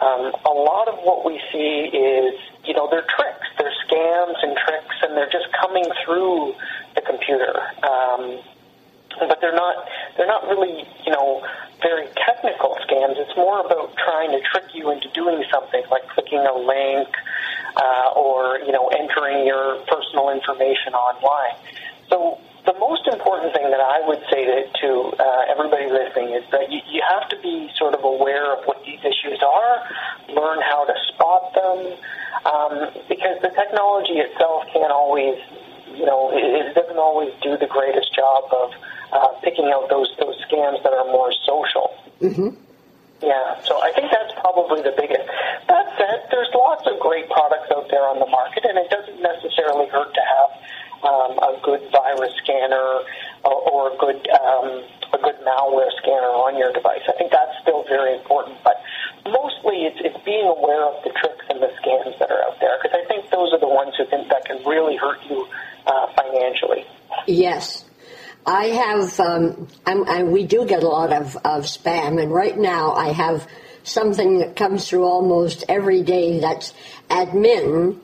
Um, 0.00 0.32
a 0.46 0.54
lot 0.54 0.86
of 0.88 0.98
what 1.02 1.24
we 1.24 1.40
see 1.50 1.90
is, 1.90 2.34
you 2.64 2.74
know, 2.74 2.88
they're 2.88 3.06
tricks, 3.16 3.46
they're 3.58 3.74
scams 3.86 4.36
and 4.42 4.56
tricks, 4.56 4.94
and 5.02 5.16
they're 5.16 5.30
just 5.30 5.48
coming 5.60 5.84
through 6.04 6.54
the 6.94 7.00
computer. 7.02 7.54
Um, 7.82 8.38
but 9.18 9.40
they're 9.40 9.54
not 9.54 9.88
they're 10.16 10.26
not 10.26 10.46
really 10.46 10.86
you 11.04 11.12
know 11.12 11.44
very 11.82 12.06
technical 12.26 12.76
scams. 12.86 13.18
It's 13.18 13.36
more 13.36 13.64
about 13.64 13.96
trying 13.96 14.30
to 14.32 14.40
trick 14.40 14.74
you 14.74 14.90
into 14.90 15.08
doing 15.10 15.44
something 15.50 15.82
like 15.90 16.06
clicking 16.08 16.38
a 16.38 16.54
link 16.54 17.08
uh, 17.76 18.10
or 18.14 18.58
you 18.60 18.72
know 18.72 18.88
entering 18.88 19.46
your 19.46 19.78
personal 19.86 20.30
information 20.30 20.94
online. 20.94 21.56
So 22.10 22.38
the 22.68 22.78
most 22.78 23.08
important 23.08 23.56
thing 23.56 23.64
that 23.72 23.80
I 23.80 24.04
would 24.04 24.20
say 24.28 24.44
to, 24.44 24.56
to 24.84 24.88
uh, 25.16 25.48
everybody 25.48 25.88
listening 25.88 26.36
is 26.36 26.44
that 26.52 26.68
you, 26.68 26.84
you 26.92 27.00
have 27.00 27.24
to 27.32 27.40
be 27.40 27.72
sort 27.80 27.94
of 27.94 28.04
aware 28.04 28.52
of 28.52 28.68
what 28.68 28.84
these 28.84 29.00
issues 29.00 29.40
are, 29.40 29.88
learn 30.28 30.60
how 30.60 30.84
to 30.84 30.92
spot 31.08 31.56
them, 31.56 31.78
um, 32.44 32.72
because 33.08 33.40
the 33.40 33.48
technology 33.56 34.20
itself 34.20 34.68
can't 34.68 34.92
always, 34.92 35.40
you 35.96 36.04
know, 36.04 36.28
it, 36.28 36.44
it 36.44 36.74
doesn't 36.76 37.00
always 37.00 37.32
do 37.40 37.56
the 37.56 37.66
greatest 37.66 38.12
job 38.14 38.44
of 38.52 38.68
uh, 39.16 39.32
picking 39.40 39.72
out 39.72 39.88
those 39.88 40.12
those 40.20 40.36
scams 40.44 40.82
that 40.84 40.92
are 40.92 41.08
more 41.08 41.32
social. 41.48 41.96
Mm-hmm. 42.20 42.52
Yeah, 43.24 43.60
so 43.64 43.80
I 43.80 43.90
think 43.96 44.12
that's 44.12 44.36
probably 44.44 44.84
the 44.84 44.92
biggest. 44.92 45.24
That 45.72 45.88
said, 45.96 46.28
there's 46.30 46.52
lots 46.54 46.86
of 46.86 47.00
great 47.00 47.32
products 47.32 47.72
out 47.72 47.88
there 47.88 48.04
on 48.04 48.20
the 48.20 48.28
market, 48.28 48.68
and 48.68 48.76
it 48.76 48.92
doesn't 48.92 49.22
necessarily 49.24 49.88
hurt 49.88 50.12
to 50.12 50.20
have 50.20 50.50
um, 51.02 51.38
a 51.38 51.60
good 51.62 51.82
virus 51.92 52.32
scanner 52.42 53.04
or, 53.44 53.58
or 53.70 53.94
a 53.94 53.96
good 53.98 54.20
um, 54.30 54.82
a 55.12 55.18
good 55.18 55.38
malware 55.46 55.90
scanner 55.98 56.32
on 56.44 56.58
your 56.58 56.72
device. 56.72 57.02
I 57.08 57.12
think 57.12 57.32
that's 57.32 57.56
still 57.62 57.84
very 57.84 58.18
important, 58.18 58.58
but 58.64 58.76
mostly 59.24 59.88
it's, 59.88 60.00
it's 60.00 60.18
being 60.24 60.46
aware 60.46 60.84
of 60.84 61.02
the 61.04 61.10
tricks 61.10 61.44
and 61.48 61.62
the 61.62 61.72
scams 61.80 62.18
that 62.18 62.30
are 62.30 62.42
out 62.44 62.60
there 62.60 62.78
because 62.82 62.96
I 62.96 63.06
think 63.08 63.30
those 63.30 63.52
are 63.52 63.60
the 63.60 63.68
ones 63.68 63.94
who 63.96 64.04
think 64.06 64.28
that 64.28 64.44
can 64.44 64.64
really 64.66 64.96
hurt 64.96 65.18
you 65.28 65.46
uh, 65.86 66.06
financially. 66.16 66.84
Yes. 67.26 67.84
I 68.46 68.66
have, 68.66 69.20
um, 69.20 69.68
I, 69.84 70.22
we 70.22 70.46
do 70.46 70.64
get 70.64 70.82
a 70.82 70.88
lot 70.88 71.12
of, 71.12 71.36
of 71.36 71.64
spam, 71.64 72.20
and 72.22 72.32
right 72.32 72.56
now 72.56 72.92
I 72.92 73.12
have 73.12 73.46
something 73.82 74.38
that 74.38 74.56
comes 74.56 74.88
through 74.88 75.04
almost 75.04 75.64
every 75.68 76.02
day 76.02 76.40
that's 76.40 76.72
admin, 77.10 77.98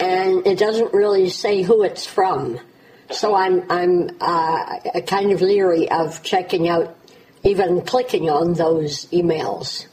and 0.00 0.46
it 0.46 0.58
doesn't 0.58 0.92
really 0.92 1.28
say 1.28 1.62
who 1.62 1.82
it's 1.82 2.06
from. 2.06 2.58
So 3.10 3.34
I'm 3.34 3.70
I'm 3.70 4.10
uh, 4.20 5.00
kind 5.06 5.32
of 5.32 5.42
leery 5.42 5.90
of 5.90 6.22
checking 6.22 6.68
out, 6.68 6.96
even 7.42 7.82
clicking 7.82 8.30
on 8.30 8.54
those 8.54 9.06
emails. 9.06 9.86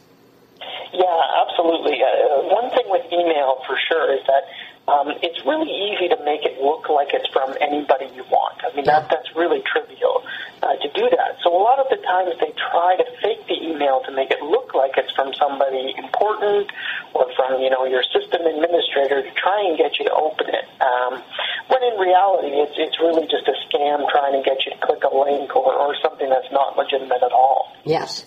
Yeah, 0.93 1.21
absolutely. 1.47 1.99
Uh, 2.01 2.53
one 2.53 2.69
thing 2.71 2.85
with 2.87 3.05
email 3.11 3.57
for 3.67 3.77
sure 3.89 4.13
is 4.13 4.21
that 4.27 4.43
um, 4.87 5.13
it's 5.21 5.45
really 5.45 5.69
easy 5.69 6.09
to 6.09 6.17
make 6.25 6.41
it 6.41 6.59
look 6.59 6.89
like 6.89 7.13
it's 7.13 7.29
from 7.29 7.53
anybody 7.61 8.09
you 8.15 8.25
want. 8.33 8.57
I 8.65 8.73
mean, 8.75 8.85
that, 8.85 9.09
that's 9.09 9.29
really 9.35 9.61
trivial 9.61 10.25
uh, 10.63 10.75
to 10.75 10.87
do 10.93 11.05
that. 11.09 11.37
So 11.43 11.53
a 11.53 11.61
lot 11.61 11.79
of 11.79 11.87
the 11.89 12.01
times 12.01 12.33
they 12.41 12.51
try 12.57 12.97
to 12.97 13.05
fake 13.21 13.45
the 13.47 13.57
email 13.61 14.01
to 14.05 14.11
make 14.11 14.31
it 14.31 14.41
look 14.41 14.73
like 14.73 14.97
it's 14.97 15.13
from 15.13 15.33
somebody 15.37 15.93
important 15.97 16.71
or 17.13 17.29
from, 17.37 17.61
you 17.61 17.69
know, 17.69 17.85
your 17.85 18.03
system 18.09 18.41
administrator 18.41 19.21
to 19.21 19.31
try 19.37 19.69
and 19.69 19.77
get 19.77 19.99
you 19.99 20.05
to 20.05 20.13
open 20.13 20.49
it. 20.49 20.65
Um, 20.81 21.21
when 21.69 21.81
in 21.85 21.95
reality, 22.01 22.57
it's, 22.57 22.75
it's 22.77 22.99
really 22.99 23.29
just 23.29 23.47
a 23.47 23.55
scam 23.69 24.09
trying 24.09 24.33
to 24.33 24.43
get 24.43 24.65
you 24.65 24.73
to 24.73 24.79
click 24.81 25.05
a 25.05 25.13
link 25.13 25.55
or, 25.55 25.71
or 25.71 25.95
something 26.01 26.27
that's 26.27 26.51
not 26.51 26.75
legitimate 26.75 27.21
at 27.21 27.31
all. 27.31 27.69
Yes. 27.85 28.25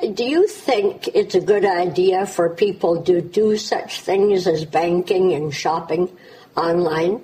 Do 0.00 0.24
you 0.24 0.48
think 0.48 1.06
it's 1.14 1.36
a 1.36 1.40
good 1.40 1.64
idea 1.64 2.26
for 2.26 2.50
people 2.50 3.02
to 3.02 3.20
do 3.20 3.56
such 3.56 4.00
things 4.00 4.46
as 4.48 4.64
banking 4.64 5.32
and 5.32 5.54
shopping 5.54 6.10
online? 6.56 7.22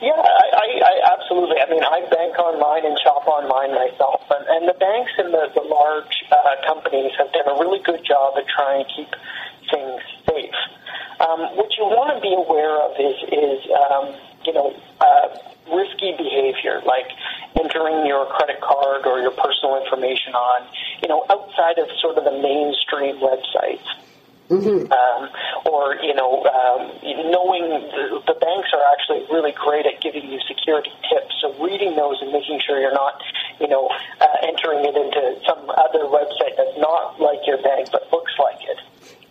Yeah, 0.00 0.14
I, 0.14 0.46
I, 0.54 0.66
I 0.78 0.94
absolutely. 1.18 1.56
I 1.58 1.68
mean, 1.68 1.82
I 1.82 2.06
bank 2.08 2.38
online 2.38 2.86
and 2.86 2.96
shop 3.02 3.26
online 3.26 3.74
myself, 3.74 4.22
and, 4.30 4.46
and 4.46 4.68
the 4.68 4.78
banks 4.78 5.10
and 5.18 5.34
the, 5.34 5.50
the 5.54 5.66
large 5.66 6.14
uh, 6.30 6.54
companies 6.66 7.10
have 7.18 7.32
done 7.32 7.48
a 7.48 7.58
really 7.58 7.82
good 7.82 8.04
job 8.06 8.38
at 8.38 8.46
trying 8.46 8.84
to 8.84 8.90
keep 8.94 9.10
things 9.72 10.02
safe. 10.30 10.54
Um, 11.18 11.56
what 11.56 11.74
you 11.76 11.84
want 11.90 12.14
to 12.14 12.20
be 12.22 12.30
aware 12.30 12.78
of 12.78 12.94
is, 12.94 13.16
is 13.32 13.58
um, 13.90 14.14
you 14.44 14.52
know, 14.52 14.70
uh, 15.00 15.28
risky 15.72 16.12
behavior, 16.16 16.82
like 16.86 17.08
entering 17.58 18.06
your 18.06 18.26
credit 18.26 18.60
card 18.60 19.06
or 19.06 19.20
your 19.20 19.32
personal 19.32 19.80
information 19.82 20.34
on, 20.34 20.66
you 21.02 21.08
know, 21.08 21.24
outside 21.30 21.78
of 21.78 21.88
sort 22.00 22.18
of 22.18 22.24
the 22.24 22.36
mainstream 22.38 23.16
websites. 23.18 23.86
Mm-hmm. 24.46 24.86
Um, 24.94 25.22
or 25.66 25.96
you 25.98 26.14
know, 26.14 26.46
um, 26.46 26.94
knowing 27.02 27.66
the, 27.66 28.22
the 28.30 28.38
banks 28.38 28.70
are 28.70 28.84
actually 28.94 29.26
really 29.26 29.50
great 29.50 29.86
at 29.86 30.00
giving 30.00 30.30
you 30.30 30.38
security 30.46 30.92
tips. 31.10 31.34
So 31.42 31.50
reading 31.58 31.96
those 31.96 32.22
and 32.22 32.30
making 32.30 32.60
sure 32.64 32.78
you're 32.78 32.94
not, 32.94 33.20
you 33.58 33.66
know, 33.66 33.90
uh, 34.20 34.46
entering 34.46 34.86
it 34.86 34.94
into 34.94 35.42
some 35.42 35.66
other 35.66 36.06
website 36.06 36.54
that's 36.56 36.78
not 36.78 37.18
like 37.18 37.42
your 37.44 37.60
bank 37.60 37.90
but 37.90 38.06
looks 38.12 38.32
like 38.38 38.62
it. 38.62 38.78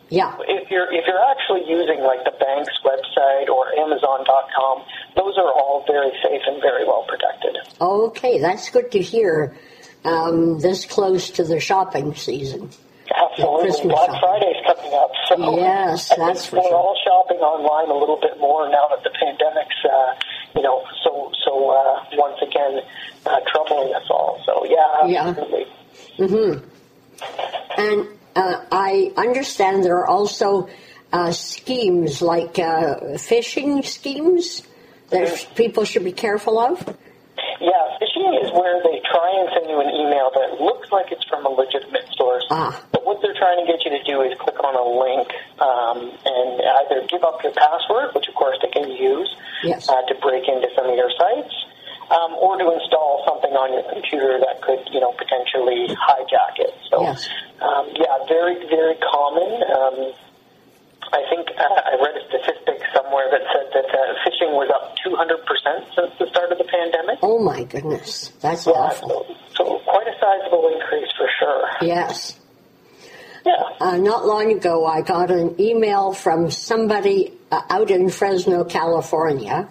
Yeah. 0.10 0.36
If 0.48 0.70
you're 0.70 0.92
if 0.94 1.06
you're 1.08 1.26
actually 1.32 1.68
using 1.68 2.04
like 2.04 2.24
the 2.26 2.34
bank's 2.40 2.74
website 2.86 3.50
or 3.50 3.74
Amazon.com, 3.80 4.84
those 5.16 5.38
are 5.38 5.52
all 5.52 5.84
very 5.88 6.12
safe 6.24 6.42
and 6.46 6.62
very 6.62 6.86
well 6.86 7.06
protected. 7.08 7.58
Okay, 7.82 8.40
that's 8.40 8.70
good 8.70 8.92
to 8.92 9.00
hear. 9.00 9.56
Um, 10.04 10.60
this 10.60 10.86
close 10.86 11.32
to 11.32 11.44
the 11.44 11.60
shopping 11.60 12.14
season. 12.14 12.70
Absolutely. 13.10 13.90
Black 13.90 14.06
shopping. 14.06 14.20
Friday's 14.20 14.62
coming 14.68 14.94
up, 14.94 15.12
so 15.28 15.56
Yes, 15.58 16.12
I 16.12 16.16
that's 16.18 16.52
we're 16.52 16.62
sure. 16.62 16.76
all 16.76 16.96
shopping 17.04 17.38
online 17.42 17.90
a 17.90 17.98
little 18.00 18.20
bit 18.22 18.40
more 18.40 18.70
now 18.70 18.88
that 18.90 19.04
the 19.04 19.10
pandemic's, 19.20 19.76
uh, 19.84 20.14
you 20.56 20.62
know, 20.62 20.84
so 21.04 21.32
so 21.44 21.70
uh, 21.72 22.04
once 22.14 22.38
again 22.42 22.82
uh, 23.26 23.40
troubling 23.52 23.94
us 23.96 24.06
all. 24.12 24.40
So 24.46 24.66
yeah, 24.66 25.26
absolutely. 25.26 25.66
Yeah. 26.18 26.26
absolutely. 26.26 26.70
And 27.78 28.08
uh, 28.36 28.66
I 28.72 29.12
understand 29.18 29.84
there 29.84 29.98
are 30.00 30.08
also 30.08 30.70
uh, 31.14 31.32
schemes 31.32 32.22
like 32.22 32.60
uh, 32.60 33.16
phishing 33.18 33.84
schemes 33.86 34.64
that 35.10 35.48
people 35.56 35.86
should 35.86 36.04
be 36.04 36.12
careful 36.12 36.60
of. 36.60 36.80
Yeah, 37.62 37.72
phishing 38.02 38.44
is 38.44 38.52
where 38.52 38.82
they 38.84 39.00
try 39.12 39.30
and 39.40 39.50
send 39.54 39.70
you 39.70 39.80
an 39.80 39.90
email 39.90 40.32
that 40.36 40.60
looks 40.60 40.92
like 40.92 41.12
it's 41.12 41.24
from 41.26 41.46
a 41.46 41.50
legitimate 41.50 42.08
source. 42.18 42.44
Ah. 42.52 42.84
But 42.92 43.06
what 43.06 43.22
they're 43.22 43.38
trying 43.38 43.66
to 43.66 43.72
get 43.72 43.86
you 43.86 43.92
to 43.92 44.04
do 44.04 44.22
is 44.24 44.38
click 44.40 44.60
on 44.60 44.76
a 44.76 44.84
link 44.84 45.30
um, 45.62 46.12
and 46.26 46.62
either 46.84 47.08
give 47.08 47.24
up 47.24 47.42
your 47.44 47.54
password, 47.54 48.14
which 48.14 48.28
of 48.28 48.36
course 48.36 48.58
they 48.62 48.70
can 48.70 48.90
use 48.92 49.34
Yes. 49.64 49.88
uh, 49.90 50.02
to 50.04 50.16
break 50.22 50.48
into 50.48 50.68
some 50.76 50.90
of 50.90 50.96
your 50.96 51.10
sites, 51.18 51.54
um, 52.12 52.34
or 52.38 52.58
to 52.58 52.70
install 52.76 53.24
something 53.26 53.54
on 53.54 53.74
your 53.74 53.82
computer 53.90 54.38
that 54.38 54.62
could, 54.62 54.84
you 54.94 55.00
know, 55.00 55.12
potentially 55.18 55.88
hijack 55.96 56.60
it. 56.60 56.74
So, 56.92 57.02
Yes. 57.02 57.28
um, 57.62 57.90
yeah, 57.96 58.15
very, 58.28 58.56
very 58.68 58.96
common. 59.02 59.64
Um, 59.64 60.14
I 61.14 61.22
think 61.30 61.48
uh, 61.58 61.62
I 61.64 61.96
read 62.02 62.16
a 62.18 62.24
statistic 62.28 62.82
somewhere 62.96 63.28
that 63.32 63.42
said 63.54 63.68
that 63.74 63.86
uh, 63.94 64.00
phishing 64.26 64.52
was 64.58 64.70
up 64.74 64.96
200% 65.06 65.96
since 65.96 66.12
the 66.20 66.28
start 66.28 66.52
of 66.52 66.58
the 66.58 66.64
pandemic. 66.66 67.20
Oh 67.22 67.40
my 67.40 67.64
goodness, 67.64 68.32
that's 68.42 68.66
Yeah, 68.66 68.74
awful. 68.74 69.26
so, 69.56 69.66
so 69.66 69.80
quite 69.86 70.08
a 70.08 70.14
sizable 70.20 70.72
increase 70.74 71.12
for 71.18 71.28
sure. 71.40 71.68
Yes. 71.82 72.40
Yeah. 73.46 73.54
Uh, 73.80 73.98
not 73.98 74.26
long 74.26 74.52
ago, 74.52 74.86
I 74.86 75.02
got 75.02 75.30
an 75.30 75.62
email 75.62 76.14
from 76.14 76.50
somebody 76.50 77.32
uh, 77.52 77.62
out 77.70 77.92
in 77.92 78.10
Fresno, 78.10 78.64
California, 78.64 79.70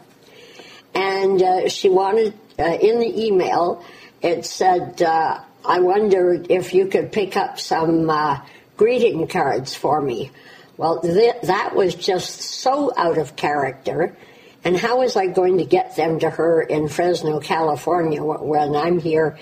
and 0.95 1.43
uh, 1.43 1.69
she 1.69 1.89
wanted, 1.89 2.35
uh, 2.59 2.63
in 2.63 3.01
the 3.01 3.27
email, 3.27 3.85
it 4.23 4.47
said, 4.47 5.03
uh, 5.03 5.41
I 5.67 5.81
wondered 5.81 6.51
if 6.51 6.75
you 6.75 6.87
could 6.87 7.13
pick 7.13 7.37
up 7.37 7.59
some 7.59 8.11
uh, 8.11 8.41
greeting 8.77 9.27
cards 9.29 9.75
for 9.75 10.01
me. 10.01 10.31
Well, 10.77 11.01
th- 11.01 11.43
that 11.45 11.75
was 11.75 11.95
just 11.95 12.41
so 12.41 12.93
out 12.97 13.19
of 13.19 13.37
character. 13.37 14.17
And 14.65 14.77
how 14.77 15.01
was 15.01 15.17
I 15.17 15.27
going 15.27 15.59
to 15.59 15.65
get 15.65 15.97
them 15.97 16.19
to 16.21 16.31
her 16.31 16.63
in 16.63 16.89
Fresno, 16.89 17.39
California, 17.41 18.23
when 18.23 18.75
I'm 18.75 18.99
here 18.99 19.39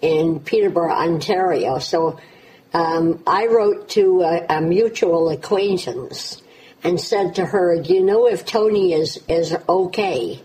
in 0.00 0.40
Peterborough, 0.40 0.92
Ontario? 0.92 1.78
So 1.78 2.20
um, 2.72 3.22
I 3.26 3.46
wrote 3.46 3.88
to 3.90 4.22
a, 4.22 4.46
a 4.58 4.60
mutual 4.60 5.30
acquaintance 5.30 6.42
and 6.84 7.00
said 7.00 7.36
to 7.36 7.46
her, 7.46 7.82
"Do 7.82 7.94
you 7.94 8.02
know 8.02 8.28
if 8.28 8.44
Tony 8.44 8.92
is 8.92 9.18
is 9.28 9.56
okay? 9.68 10.40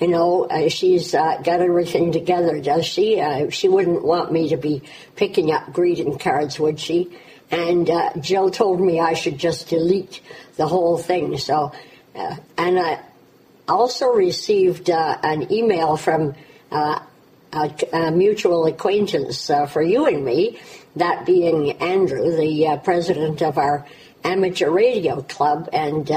You 0.00 0.08
know, 0.08 0.44
uh, 0.46 0.70
she's 0.70 1.14
uh, 1.14 1.42
got 1.42 1.60
everything 1.60 2.10
together, 2.10 2.58
does 2.58 2.86
she? 2.86 3.20
Uh, 3.20 3.50
she 3.50 3.68
wouldn't 3.68 4.02
want 4.02 4.32
me 4.32 4.48
to 4.48 4.56
be 4.56 4.82
picking 5.14 5.52
up 5.52 5.74
greeting 5.74 6.18
cards, 6.18 6.58
would 6.58 6.80
she?" 6.80 7.10
And 7.50 7.90
uh, 7.90 8.14
Jill 8.18 8.50
told 8.50 8.80
me 8.80 8.98
I 8.98 9.12
should 9.12 9.36
just 9.36 9.68
delete 9.68 10.22
the 10.56 10.66
whole 10.66 10.96
thing. 10.96 11.36
So, 11.36 11.72
uh, 12.14 12.36
and 12.56 12.78
I 12.78 13.00
also 13.68 14.06
received 14.06 14.88
uh, 14.88 15.18
an 15.22 15.52
email 15.52 15.98
from 15.98 16.34
a, 16.70 17.02
a 17.52 18.10
mutual 18.10 18.64
acquaintance 18.64 19.50
for 19.68 19.82
you 19.82 20.06
and 20.06 20.24
me, 20.24 20.60
that 20.96 21.26
being 21.26 21.72
Andrew, 21.72 22.36
the 22.36 22.80
president 22.82 23.42
of 23.42 23.58
our 23.58 23.84
amateur 24.24 24.70
radio 24.70 25.20
club, 25.20 25.68
and 25.72 26.10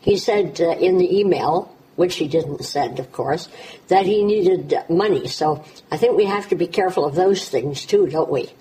he 0.00 0.16
said 0.16 0.60
in 0.60 0.98
the 0.98 1.18
email, 1.18 1.75
which 1.96 2.16
he 2.16 2.28
didn't 2.28 2.64
send, 2.64 2.98
of 2.98 3.10
course, 3.10 3.48
that 3.88 4.06
he 4.06 4.22
needed 4.22 4.74
money. 4.88 5.26
So 5.26 5.64
I 5.90 5.96
think 5.96 6.16
we 6.16 6.26
have 6.26 6.48
to 6.50 6.56
be 6.56 6.66
careful 6.66 7.04
of 7.04 7.14
those 7.14 7.48
things 7.48 7.84
too, 7.84 8.06
don't 8.06 8.30
we? 8.30 8.52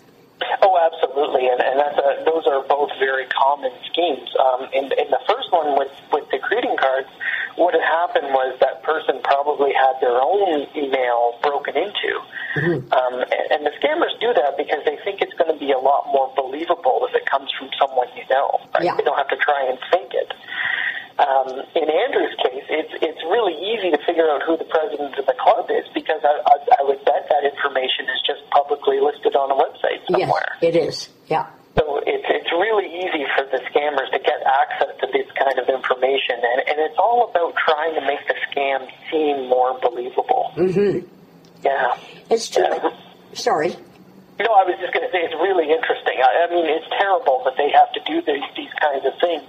Oh, 0.61 0.75
absolutely, 0.75 1.47
and, 1.47 1.61
and 1.61 1.79
that's 1.79 1.97
a, 1.97 2.23
those 2.25 2.43
are 2.47 2.63
both 2.67 2.91
very 2.99 3.25
common 3.27 3.71
schemes. 3.87 4.27
Um, 4.35 4.67
in, 4.73 4.85
in 4.85 5.07
the 5.11 5.21
first 5.27 5.51
one 5.51 5.77
with 5.77 5.91
with 6.11 6.27
the 6.31 6.39
greeting 6.39 6.75
cards, 6.75 7.07
what 7.55 7.73
had 7.73 7.83
happened 7.83 8.35
was 8.35 8.57
that 8.59 8.83
person 8.83 9.19
probably 9.23 9.71
had 9.71 9.95
their 10.01 10.19
own 10.19 10.67
email 10.75 11.39
broken 11.41 11.75
into, 11.77 12.11
um, 12.91 13.15
and, 13.23 13.45
and 13.51 13.61
the 13.65 13.71
scammers 13.79 14.11
do 14.19 14.33
that 14.35 14.57
because 14.57 14.83
they 14.83 14.99
think 15.03 15.21
it's 15.21 15.33
going 15.39 15.51
to 15.51 15.59
be 15.59 15.71
a 15.71 15.79
lot 15.79 16.07
more 16.11 16.31
believable 16.35 17.07
if 17.07 17.15
it 17.15 17.25
comes 17.25 17.51
from 17.57 17.69
someone 17.79 18.07
you 18.15 18.23
know. 18.29 18.59
Right? 18.75 18.91
Yeah. 18.91 18.95
They 18.95 19.03
don't 19.03 19.17
have 19.17 19.31
to 19.31 19.39
try 19.39 19.71
and 19.71 19.79
it. 19.91 20.04
Um, 21.25 21.57
in 21.73 21.89
Andrew's 21.89 22.37
case, 22.37 22.65
it's 22.69 22.93
it's 23.01 23.23
really 23.25 23.57
easy 23.57 23.89
to 23.89 23.97
figure 24.05 24.29
out 24.29 24.43
who 24.45 24.57
the 24.57 24.69
president 24.69 25.17
of 25.17 25.25
the 25.25 25.33
club 25.41 25.65
is 25.73 25.85
because 25.93 26.21
I, 26.21 26.37
I, 26.45 26.55
I 26.77 26.83
would 26.85 27.01
bet 27.01 27.25
that 27.33 27.41
information 27.41 28.05
is 28.13 28.21
just 28.21 28.45
publicly 28.53 29.01
listed 29.01 29.33
on 29.33 29.49
a 29.49 29.57
website 29.57 30.05
somewhere. 30.05 30.45
Yes, 30.61 30.69
it 30.69 30.75
is. 30.77 31.09
Yeah. 31.25 31.49
So 31.73 31.97
it's 32.05 32.29
it's 32.29 32.51
really 32.53 32.85
easy 32.85 33.25
for 33.33 33.43
the 33.49 33.57
scammers 33.73 34.13
to 34.13 34.19
get 34.21 34.37
access 34.45 34.93
to 35.01 35.07
this 35.09 35.25
kind 35.33 35.57
of 35.57 35.65
information, 35.67 36.37
and, 36.45 36.59
and 36.69 36.77
it's 36.85 36.99
all 37.01 37.29
about 37.29 37.57
trying 37.57 37.95
to 37.95 38.03
make 38.05 38.21
the 38.29 38.37
scam 38.45 38.85
seem 39.09 39.49
more 39.49 39.79
believable. 39.81 40.53
Mm-hmm. 40.55 41.09
Yeah. 41.65 41.97
It's 42.29 42.49
true. 42.49 42.63
Yeah. 42.69 42.93
Sorry. 43.33 43.75
No, 44.37 44.51
I 44.51 44.67
was 44.67 44.75
just 44.83 44.91
going 44.91 45.07
to 45.07 45.11
say 45.15 45.23
it's 45.23 45.39
really 45.39 45.71
interesting. 45.71 45.94
I, 46.21 46.47
I 46.47 46.53
mean, 46.53 46.65
it's 46.65 46.87
terrible 46.89 47.41
that 47.45 47.55
they 47.57 47.69
have 47.71 47.91
to 47.93 48.01
do 48.05 48.21
these, 48.21 48.43
these 48.55 48.73
kinds 48.81 49.05
of 49.05 49.13
things 49.19 49.43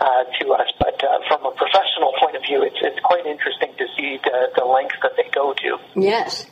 uh, 0.00 0.24
to 0.40 0.52
us, 0.52 0.70
but 0.78 1.02
uh, 1.02 1.18
from 1.28 1.44
a 1.46 1.52
professional 1.52 2.12
point 2.20 2.36
of 2.36 2.42
view, 2.42 2.62
it's 2.62 2.78
it's 2.80 3.00
quite 3.00 3.26
interesting 3.26 3.72
to 3.78 3.86
see 3.96 4.18
the, 4.24 4.50
the 4.56 4.64
lengths 4.64 4.96
that 5.02 5.12
they 5.16 5.28
go 5.34 5.54
to. 5.54 5.78
Yes. 6.00 6.46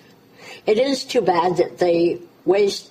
It 0.67 0.79
is 0.79 1.05
too 1.05 1.21
bad 1.21 1.59
that 1.59 1.79
they 1.79 2.21
waste 2.45 2.91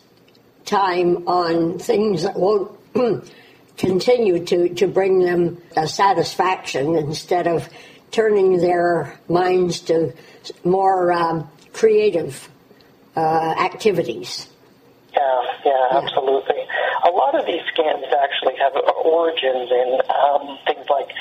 time 0.65 1.27
on 1.27 1.77
things 1.79 2.23
that 2.23 2.35
won't 2.35 2.71
continue 3.77 4.45
to, 4.45 4.69
to 4.75 4.87
bring 4.87 5.19
them 5.19 5.61
a 5.75 5.87
satisfaction 5.87 6.95
instead 6.95 7.47
of 7.47 7.69
turning 8.11 8.57
their 8.57 9.19
minds 9.27 9.81
to 9.81 10.13
more 10.63 11.11
um, 11.11 11.49
creative 11.73 12.49
uh, 13.15 13.19
activities. 13.59 14.47
Yeah, 15.13 15.41
yeah, 15.65 15.71
Yeah. 15.91 15.97
absolutely. 15.97 16.54
A 17.03 17.11
lot 17.11 17.35
of 17.35 17.45
these 17.45 17.61
scams 17.75 18.07
actually 18.13 18.55
have 18.57 18.73
origins 19.03 19.69
in 19.71 19.99
um, 20.09 20.57
things 20.65 20.85
like 20.89 21.11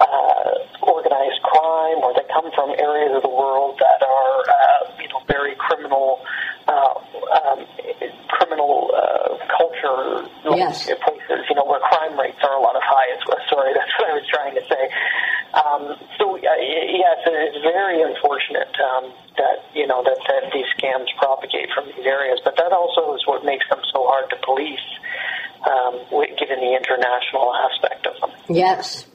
uh, 0.00 0.50
organized 0.82 1.42
crime, 1.42 1.98
or 2.02 2.14
they 2.14 2.26
come 2.32 2.50
from 2.54 2.70
areas 2.78 3.16
of 3.16 3.22
the 3.22 3.28
world 3.34 3.78
that 3.78 4.00
are, 4.06 4.38
uh, 4.46 5.02
you 5.02 5.08
know, 5.08 5.20
very 5.26 5.54
criminal, 5.56 6.20
uh, 6.68 6.94
um, 7.44 7.66
criminal 8.28 8.90
uh, 8.94 9.36
culture 9.56 10.28
Yes. 10.44 10.86
places. 10.86 11.44
You 11.48 11.56
know, 11.56 11.64
where 11.64 11.80
crime 11.80 12.18
rates 12.18 12.38
are 12.42 12.56
a 12.56 12.62
lot 12.62 12.76
of 12.76 12.82
highest. 12.84 13.24
Sorry, 13.50 13.72
that's 13.74 13.90
what 13.98 14.10
I 14.10 14.14
was 14.14 14.26
trying 14.28 14.54
to 14.54 14.64
say. 14.68 14.84
Um, 15.54 15.82
so 16.18 16.34
uh, 16.36 16.40
yes, 16.40 17.18
it's 17.26 17.62
very 17.62 18.02
unfortunate 18.02 18.74
um, 18.82 19.12
that 19.38 19.62
you 19.74 19.86
know 19.86 20.02
that, 20.02 20.18
that 20.28 20.52
these 20.52 20.66
scams 20.76 21.06
propagate 21.16 21.70
from 21.74 21.86
these 21.94 22.06
areas, 22.06 22.40
but 22.44 22.56
that 22.56 22.72
also 22.72 23.14
is 23.14 23.22
what 23.26 23.44
makes 23.44 23.68
them 23.70 23.80
so 23.92 24.06
hard 24.06 24.30
to 24.30 24.36
police, 24.44 24.82
um, 25.66 26.00
given 26.38 26.60
the 26.60 26.76
international 26.76 27.52
aspect 27.54 28.06
of 28.06 28.20
them. 28.20 28.30
Yes. 28.48 29.06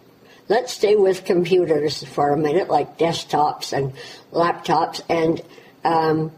Let's 0.47 0.73
stay 0.73 0.95
with 0.95 1.25
computers 1.25 2.03
for 2.03 2.31
a 2.31 2.37
minute, 2.37 2.69
like 2.69 2.97
desktops 2.97 3.71
and 3.71 3.93
laptops. 4.31 5.01
And 5.07 5.41
um, 5.83 6.31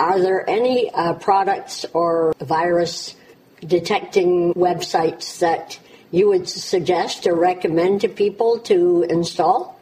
are 0.00 0.18
there 0.18 0.48
any 0.48 0.90
uh, 0.90 1.14
products 1.14 1.84
or 1.92 2.34
virus 2.40 3.14
detecting 3.60 4.54
websites 4.54 5.40
that 5.40 5.78
you 6.10 6.28
would 6.28 6.48
suggest 6.48 7.26
or 7.26 7.34
recommend 7.34 8.00
to 8.00 8.08
people 8.08 8.60
to 8.60 9.04
install? 9.08 9.78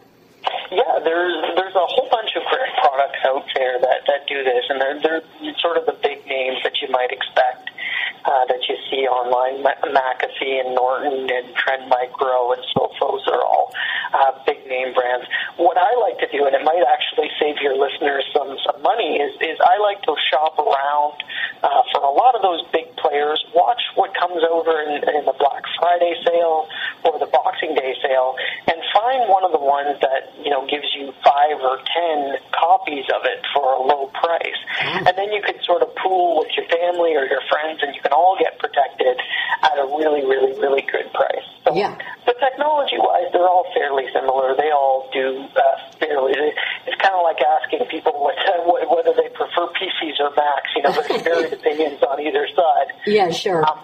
Yeah, 0.72 0.98
there's 1.04 1.54
there's 1.54 1.74
a 1.74 1.86
whole 1.86 2.08
bunch 2.10 2.30
of 2.34 2.42
great 2.50 2.74
products 2.82 3.18
out 3.26 3.44
there 3.54 3.78
that, 3.80 4.00
that 4.06 4.26
do 4.26 4.42
this, 4.42 4.64
and 4.68 4.80
they're 4.80 5.00
they're 5.00 5.22
sort 5.60 5.76
of 5.76 5.86
the 5.86 5.96
big 6.02 6.26
names 6.26 6.58
that 6.64 6.72
you 6.82 6.88
might 6.90 7.12
expect 7.12 7.65
uh, 8.26 8.44
that 8.46 8.62
you 8.68 8.76
see 8.90 9.06
online. 9.06 9.62
McAfee 9.62 10.60
and 10.60 10.74
Norton 10.74 11.30
and 11.30 11.54
Trend 11.54 11.88
Micro 11.88 12.52
and 12.52 12.62
so 12.74 12.90
Sophos 13.00 13.26
are 13.28 13.42
all 13.42 13.72
uh, 14.12 14.32
big 14.44 14.66
name 14.68 14.92
brands. 14.94 15.26
What 15.56 15.78
I 15.78 15.94
like 16.00 16.18
to 16.20 16.28
do, 16.30 16.44
and 16.46 16.54
it 16.54 16.64
might 16.64 16.84
actually 16.84 17.30
save 17.40 17.56
your 17.62 17.76
listeners 17.76 18.24
some 18.34 18.56
some 18.64 18.82
money, 18.82 19.16
is 19.16 19.34
is 19.40 19.58
I 19.60 19.78
like 19.80 20.02
to 20.02 20.14
shop 20.30 20.58
around 20.58 21.22
uh, 21.62 21.82
for 21.92 22.02
a 22.02 22.12
lot 22.12 22.34
of 22.34 22.42
those 22.42 22.62
big 22.72 22.94
players. 22.96 23.42
Watch 23.54 23.82
what 23.94 24.14
comes 24.14 24.42
over 24.44 24.82
in, 24.82 25.02
in 25.02 25.24
the 25.24 25.36
Black 25.38 25.64
Friday 25.78 26.14
sale 26.26 26.68
or 27.04 27.18
the 27.18 27.26
Boxing 27.26 27.74
Day 27.74 27.94
sale, 28.02 28.36
and 28.68 28.78
find 28.92 29.06
find 29.06 29.30
one 29.30 29.44
of 29.44 29.52
the 29.52 29.62
ones 29.62 29.98
that 30.00 30.34
you 30.42 30.50
know 30.50 30.66
gives 30.66 30.88
you 30.94 31.12
five 31.22 31.58
or 31.62 31.78
ten 31.86 32.36
copies 32.50 33.04
of 33.14 33.22
it 33.24 33.40
for 33.54 33.78
a 33.78 33.80
low 33.82 34.10
price, 34.12 34.60
and 35.06 35.14
then 35.16 35.32
you 35.32 35.42
can 35.42 35.54
sort 35.62 35.82
of 35.82 35.94
pool 35.96 36.38
with 36.38 36.50
your 36.56 36.66
family 36.66 37.14
or 37.14 37.24
your 37.26 37.40
friends, 37.48 37.80
and 37.82 37.94
you 37.94 38.00
can 38.00 38.12
all 38.16 38.36
get 38.40 38.56
protected 38.58 39.20
at 39.62 39.76
a 39.76 39.84
really, 39.84 40.24
really, 40.24 40.56
really 40.58 40.82
good 40.88 41.12
price. 41.12 41.44
So, 41.68 41.74
Yeah. 41.76 41.92
but 42.24 42.40
technology-wise, 42.40 43.28
they're 43.32 43.48
all 43.48 43.68
fairly 43.76 44.08
similar. 44.12 44.56
They 44.56 44.70
all 44.72 45.08
do 45.12 45.44
uh, 45.52 45.60
fairly. 46.00 46.32
It's 46.88 46.96
kind 47.02 47.14
of 47.14 47.22
like 47.22 47.40
asking 47.44 47.84
people 47.92 48.12
what, 48.16 48.36
what, 48.64 48.88
whether 48.88 49.12
they 49.12 49.28
prefer 49.28 49.68
PCs 49.76 50.16
or 50.20 50.30
Macs. 50.32 50.70
You 50.74 50.82
know, 50.82 50.92
there's 50.96 51.22
varied 51.22 51.52
opinions 51.60 52.02
on 52.02 52.20
either 52.20 52.48
side. 52.56 52.88
Yeah, 53.06 53.30
sure. 53.30 53.60
Um, 53.68 53.78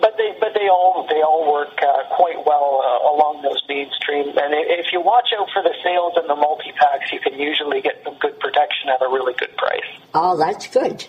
but 0.00 0.14
they 0.18 0.36
but 0.40 0.52
they 0.52 0.68
all 0.68 1.06
they 1.08 1.22
all 1.22 1.50
work 1.50 1.72
uh, 1.80 2.16
quite 2.16 2.44
well 2.44 2.82
uh, 2.84 3.12
along 3.14 3.40
those 3.42 3.62
mainstream. 3.68 4.28
And 4.28 4.52
if 4.52 4.92
you 4.92 5.00
watch 5.00 5.28
out 5.38 5.48
for 5.52 5.62
the 5.62 5.72
sales 5.82 6.14
and 6.16 6.28
the 6.28 6.34
multi 6.34 6.72
packs, 6.72 7.12
you 7.12 7.20
can 7.20 7.38
usually 7.38 7.80
get 7.80 8.02
some 8.04 8.16
good 8.20 8.38
protection 8.40 8.88
at 8.92 9.00
a 9.00 9.08
really 9.08 9.32
good 9.34 9.56
price. 9.56 9.88
Oh, 10.12 10.36
that's 10.36 10.66
good. 10.66 11.06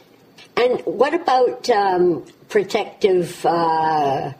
And 0.57 0.81
what 0.85 1.13
about 1.13 1.69
um, 1.69 2.25
protective 2.49 3.45
uh, 3.45 4.33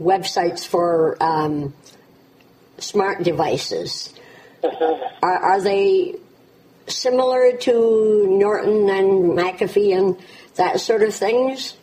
websites 0.00 0.66
for 0.66 1.16
um, 1.22 1.72
smart 2.78 3.22
devices? 3.22 4.12
Are, 5.22 5.38
are 5.38 5.60
they 5.60 6.16
similar 6.88 7.56
to 7.58 8.26
Norton 8.28 8.90
and 8.90 9.38
McAfee 9.38 9.96
and 9.96 10.16
that 10.56 10.80
sort 10.80 11.02
of 11.02 11.14
things? 11.14 11.76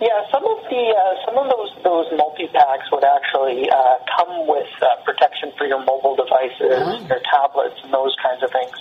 Yeah, 0.00 0.18
some 0.32 0.42
of 0.42 0.58
the 0.66 0.82
uh, 0.98 1.14
some 1.24 1.38
of 1.38 1.46
those 1.46 1.70
those 1.84 2.06
multi 2.18 2.48
packs 2.50 2.90
would 2.90 3.04
actually 3.04 3.70
uh, 3.70 4.02
come 4.18 4.48
with 4.48 4.66
uh, 4.82 4.98
protection 5.04 5.52
for 5.56 5.64
your 5.66 5.78
mobile 5.84 6.16
devices, 6.16 6.74
Oh. 6.74 7.06
your 7.06 7.22
tablets, 7.30 7.78
and 7.84 7.94
those 7.94 8.10
kinds 8.18 8.42
of 8.42 8.50
things. 8.50 8.74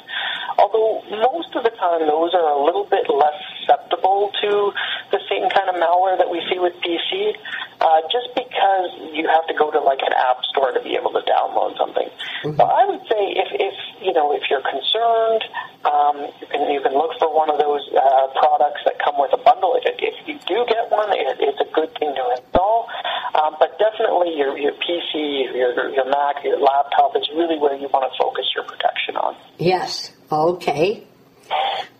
Although 0.57 1.03
most 1.21 1.53
of 1.53 1.63
the 1.63 1.69
time 1.77 2.01
those 2.09 2.33
are 2.33 2.57
a 2.57 2.65
little 2.65 2.85
bit 2.89 3.05
less 3.13 3.37
susceptible 3.81 4.31
to 4.41 4.71
the 5.11 5.19
same 5.29 5.49
kind 5.49 5.69
of 5.69 5.75
malware 5.75 6.17
that 6.17 6.29
we 6.29 6.41
see 6.49 6.59
with 6.59 6.73
PC, 6.81 7.33
uh, 7.81 8.01
just 8.11 8.33
because 8.35 8.89
you 9.13 9.27
have 9.27 9.45
to 9.47 9.53
go 9.53 9.71
to 9.71 9.79
like 9.79 9.99
an 9.99 10.13
app 10.13 10.43
store 10.45 10.71
to 10.71 10.81
be 10.81 10.95
able 10.95 11.11
to 11.11 11.21
download 11.27 11.77
something. 11.77 12.09
So 12.43 12.63
I 12.63 12.85
would 12.85 13.01
say 13.09 13.21
if, 13.37 13.49
if 13.53 13.75
you 14.01 14.13
know 14.13 14.33
if 14.33 14.43
you're 14.49 14.63
concerned, 14.63 15.43
um, 15.85 16.15
you 16.41 16.47
can 16.47 16.69
you 16.71 16.81
can 16.81 16.93
look 16.93 17.11
for 17.19 17.33
one 17.33 17.49
of 17.49 17.59
those 17.59 17.85
uh, 17.93 18.27
products 18.39 18.81
that 18.85 18.97
come 19.03 19.15
with 19.17 19.33
a 19.33 19.41
bundle. 19.43 19.77
If, 19.83 19.95
if 19.99 20.15
you 20.27 20.35
do 20.47 20.65
get 20.67 20.89
one, 20.89 21.11
it, 21.13 21.37
it's 21.39 21.61
a 21.61 21.69
good 21.73 21.93
thing 21.99 22.13
to 22.15 22.23
install. 22.37 22.87
Um, 23.35 23.55
but 23.59 23.77
definitely 23.77 24.37
your 24.37 24.57
your 24.57 24.73
PC, 24.73 25.53
your 25.53 25.89
your 25.93 26.05
Mac, 26.09 26.43
your 26.43 26.59
laptop 26.59 27.15
is 27.15 27.29
really 27.35 27.57
where 27.59 27.75
you 27.75 27.89
want 27.93 28.09
to 28.09 28.13
focus 28.17 28.45
your 28.55 28.65
protection 28.65 29.17
on. 29.17 29.35
Yes. 29.57 30.11
Okay. 30.31 31.05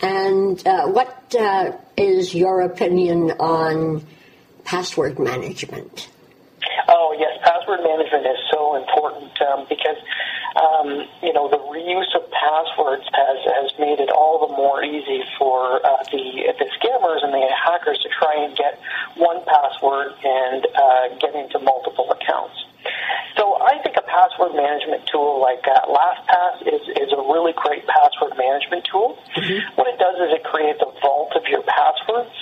And 0.01 0.65
uh, 0.67 0.87
what 0.87 1.35
uh, 1.35 1.73
is 1.97 2.33
your 2.33 2.61
opinion 2.61 3.31
on 3.39 4.05
password 4.63 5.19
management? 5.19 6.09
Oh 6.87 7.15
yes, 7.17 7.37
password 7.43 7.81
management 7.83 8.25
is 8.25 8.37
so 8.51 8.75
important 8.75 9.31
um, 9.41 9.65
because 9.69 9.97
um, 10.55 11.07
you 11.21 11.33
know 11.33 11.47
the 11.49 11.57
reuse 11.57 12.13
of 12.15 12.29
passwords 12.31 13.05
has 13.13 13.37
has 13.45 13.71
made 13.79 13.99
it 13.99 14.09
all 14.09 14.47
the 14.47 14.53
more 14.55 14.83
easy 14.83 15.23
for 15.37 15.85
uh, 15.85 16.03
the 16.11 16.53
the 16.57 16.67
scammers 16.79 17.23
and 17.23 17.33
the 17.33 17.47
hackers 17.53 17.99
to 17.99 18.09
try 18.09 18.43
and 18.43 18.55
get 18.57 18.79
one 19.17 19.43
password 19.45 20.13
and 20.23 20.67
uh, 20.75 21.15
get 21.19 21.35
into 21.35 21.59
multiple 21.59 22.11
accounts. 22.11 22.65
So 23.37 23.57
I 23.61 23.79
think 23.81 23.95
a 23.97 24.05
password 24.05 24.53
management 24.53 25.07
tool 25.07 25.39
like 25.41 25.63
uh, 25.63 25.87
LastPass 25.87 26.67
is, 26.67 26.83
is 26.97 27.09
a 27.13 27.21
really 27.31 27.53
great 27.55 27.85
password 27.87 28.37
management 28.37 28.85
tool. 28.91 29.17
What 29.75 29.87
it 29.87 29.97
does 29.97 30.17
is 30.27 30.35
it 30.35 30.43
creates 30.43 30.81
a 30.81 30.91
vault 30.99 31.33
of 31.35 31.45
your 31.47 31.63
passwords 31.63 32.33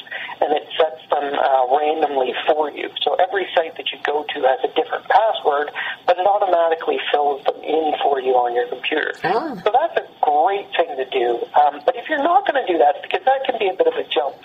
and 0.42 0.56
it 0.56 0.66
sets 0.76 1.04
them 1.12 1.36
uh, 1.36 1.78
randomly 1.78 2.34
for 2.48 2.72
you. 2.72 2.90
So 3.04 3.16
every 3.16 3.48
site 3.56 3.76
that 3.78 3.92
you 3.92 4.00
go 4.04 4.24
to 4.24 4.38
has 4.48 4.60
a 4.64 4.72
different 4.74 5.06
password, 5.08 5.72
but 6.08 6.18
it 6.18 6.26
automatically 6.26 6.98
fills 7.12 7.44
them 7.46 7.60
in 7.62 7.94
for 8.02 8.20
you 8.20 8.34
on 8.40 8.56
your 8.56 8.68
computer. 8.68 9.14
Ah. 9.24 9.56
So 9.64 9.70
that's 9.72 9.96
a 10.00 10.06
great 10.24 10.68
thing 10.76 10.96
to 10.96 11.08
do. 11.12 11.44
Um, 11.54 11.82
but 11.86 11.96
if 11.96 12.08
you're 12.10 12.24
not 12.24 12.48
going 12.48 12.60
to 12.60 12.68
do 12.72 12.80
that, 12.80 13.04
because 13.04 13.24
that 13.26 13.44
can 13.46 13.60
be 13.60 13.68
a 13.68 13.76
bit 13.76 13.88
of 13.88 13.94
a 13.94 14.08
jump 14.08 14.36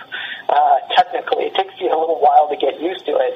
uh, 0.49 0.77
technically, 0.95 1.47
it 1.47 1.55
takes 1.55 1.75
you 1.81 1.89
a 1.89 1.99
little 1.99 2.21
while 2.21 2.49
to 2.51 2.57
get 2.57 2.81
used 2.81 3.07
to 3.07 3.17
it 3.17 3.35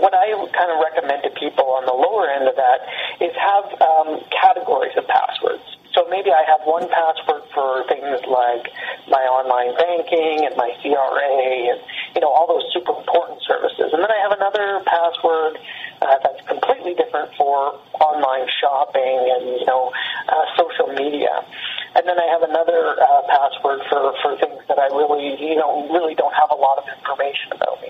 what 0.00 0.14
I 0.14 0.32
kind 0.52 0.70
of 0.70 0.78
recommend 0.80 1.22
to 1.24 1.30
people 1.38 1.64
on 1.76 1.86
the 1.86 1.96
lower 1.96 2.28
end 2.28 2.48
of 2.48 2.56
that 2.56 2.84
is 3.20 3.32
have 3.36 3.66
um, 3.80 4.20
categories 4.30 4.96
of 4.96 5.06
passwords. 5.08 5.64
So 5.96 6.04
maybe 6.12 6.28
I 6.28 6.44
have 6.44 6.60
one 6.68 6.84
password 6.92 7.48
for 7.56 7.80
things 7.88 8.20
like 8.28 8.68
my 9.08 9.24
online 9.32 9.72
banking 9.80 10.44
and 10.44 10.52
my 10.52 10.68
CRA 10.84 11.72
and 11.72 11.80
you 12.12 12.20
know 12.20 12.28
all 12.28 12.44
those 12.44 12.68
super 12.68 12.92
important 12.92 13.40
services, 13.48 13.96
and 13.96 14.04
then 14.04 14.12
I 14.12 14.20
have 14.20 14.36
another 14.36 14.84
password 14.84 15.56
uh, 16.04 16.20
that's 16.20 16.44
completely 16.44 16.92
different 17.00 17.32
for 17.40 17.80
online 17.96 18.44
shopping 18.60 19.32
and 19.40 19.56
you 19.56 19.64
know 19.64 19.88
uh, 20.28 20.44
social 20.60 20.92
media. 20.92 21.32
And 21.96 22.04
then 22.04 22.20
I 22.20 22.28
have 22.28 22.44
another 22.44 23.00
uh, 23.00 23.22
password 23.24 23.80
for, 23.88 24.12
for 24.20 24.36
things 24.36 24.60
that 24.68 24.78
I 24.78 24.92
really, 24.92 25.32
you 25.40 25.56
know, 25.56 25.88
really 25.88 26.14
don't 26.14 26.34
have 26.34 26.50
a 26.52 26.54
lot 26.54 26.76
of 26.76 26.84
information 26.92 27.52
about 27.56 27.80
me. 27.80 27.88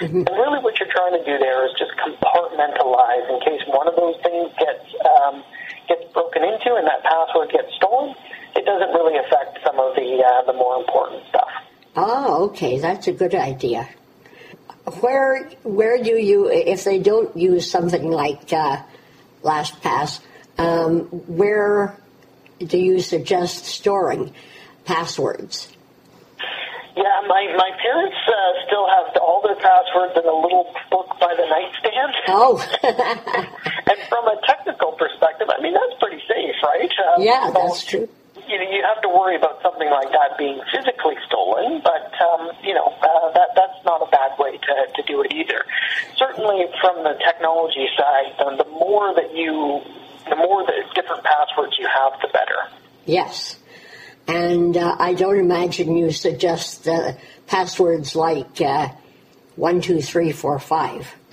And 0.00 0.28
really, 0.28 0.60
what 0.60 0.78
you're 0.78 0.92
trying 0.92 1.12
to 1.12 1.24
do 1.24 1.38
there 1.38 1.64
is 1.66 1.72
just 1.78 1.92
compartmentalize 1.96 3.24
in 3.32 3.40
case 3.40 3.62
one 3.66 3.88
of 3.88 3.96
those 3.96 4.16
things 4.22 4.52
gets 4.58 4.84
um, 5.04 5.42
gets 5.88 6.04
broken 6.12 6.44
into 6.44 6.74
and 6.74 6.86
that 6.86 7.02
password 7.02 7.50
gets 7.50 7.74
stolen. 7.76 8.14
It 8.54 8.64
doesn't 8.64 8.90
really 8.92 9.16
affect 9.18 9.58
some 9.64 9.78
of 9.78 9.94
the 9.94 10.22
uh, 10.22 10.44
the 10.46 10.52
more 10.52 10.80
important 10.80 11.24
stuff. 11.28 11.48
Oh, 11.96 12.44
okay, 12.46 12.78
that's 12.78 13.08
a 13.08 13.12
good 13.12 13.34
idea. 13.34 13.88
Where 15.00 15.48
where 15.62 16.02
do 16.02 16.16
you, 16.16 16.50
if 16.50 16.84
they 16.84 16.98
don't 16.98 17.34
use 17.36 17.70
something 17.70 18.10
like 18.10 18.52
uh, 18.52 18.82
LastPass, 19.42 20.20
um, 20.58 21.00
where 21.26 21.98
do 22.58 22.78
you 22.78 23.00
suggest 23.00 23.64
storing 23.64 24.32
passwords? 24.84 25.68
Yeah, 26.96 27.20
my 27.28 27.52
my 27.60 27.70
parents 27.76 28.16
uh, 28.24 28.66
still 28.66 28.88
have 28.88 29.12
all 29.20 29.44
their 29.44 29.56
passwords 29.56 30.16
in 30.16 30.24
a 30.24 30.32
little 30.32 30.72
book 30.90 31.12
by 31.20 31.36
the 31.36 31.44
nightstand. 31.44 32.12
Oh, 32.28 32.56
and 32.82 33.98
from 34.08 34.24
a 34.26 34.40
technical 34.48 34.92
perspective, 34.92 35.48
I 35.52 35.60
mean 35.60 35.74
that's 35.76 36.00
pretty 36.00 36.24
safe, 36.24 36.56
right? 36.64 36.88
Um, 37.12 37.20
yeah, 37.20 37.46
so, 37.48 37.52
that's 37.52 37.84
true. 37.84 38.08
you 38.48 38.56
know, 38.56 38.68
you 38.72 38.80
have 38.80 39.02
to 39.02 39.12
worry 39.12 39.36
about 39.36 39.60
something 39.60 39.90
like 39.90 40.08
that 40.08 40.38
being 40.38 40.56
physically 40.72 41.20
stolen, 41.28 41.84
but 41.84 42.16
um, 42.16 42.48
you 42.64 42.72
know 42.72 42.88
uh, 42.88 43.28
that 43.36 43.52
that's 43.52 43.76
not 43.84 44.00
a 44.00 44.08
bad 44.08 44.32
way 44.40 44.56
to, 44.56 44.74
to 44.96 45.02
do 45.04 45.20
it 45.20 45.36
either. 45.36 45.68
Certainly, 46.16 46.64
from 46.80 47.04
the 47.04 47.12
technology 47.20 47.92
side, 47.92 48.32
the, 48.40 48.64
the 48.64 48.70
more 48.70 49.12
that 49.14 49.36
you, 49.36 49.84
the 50.32 50.36
more 50.36 50.64
the 50.64 50.80
different 50.94 51.24
passwords 51.24 51.76
you 51.78 51.86
have, 51.92 52.16
the 52.24 52.28
better. 52.32 52.72
Yes. 53.04 53.60
And 54.28 54.76
uh, 54.76 54.96
I 54.98 55.14
don't 55.14 55.38
imagine 55.38 55.96
you 55.96 56.10
suggest 56.10 56.88
uh, 56.88 57.12
passwords 57.46 58.16
like 58.16 58.60
uh, 58.60 58.88
one, 59.56 59.80
two, 59.80 60.00
three, 60.00 60.32
four, 60.32 60.58
five. 60.58 61.08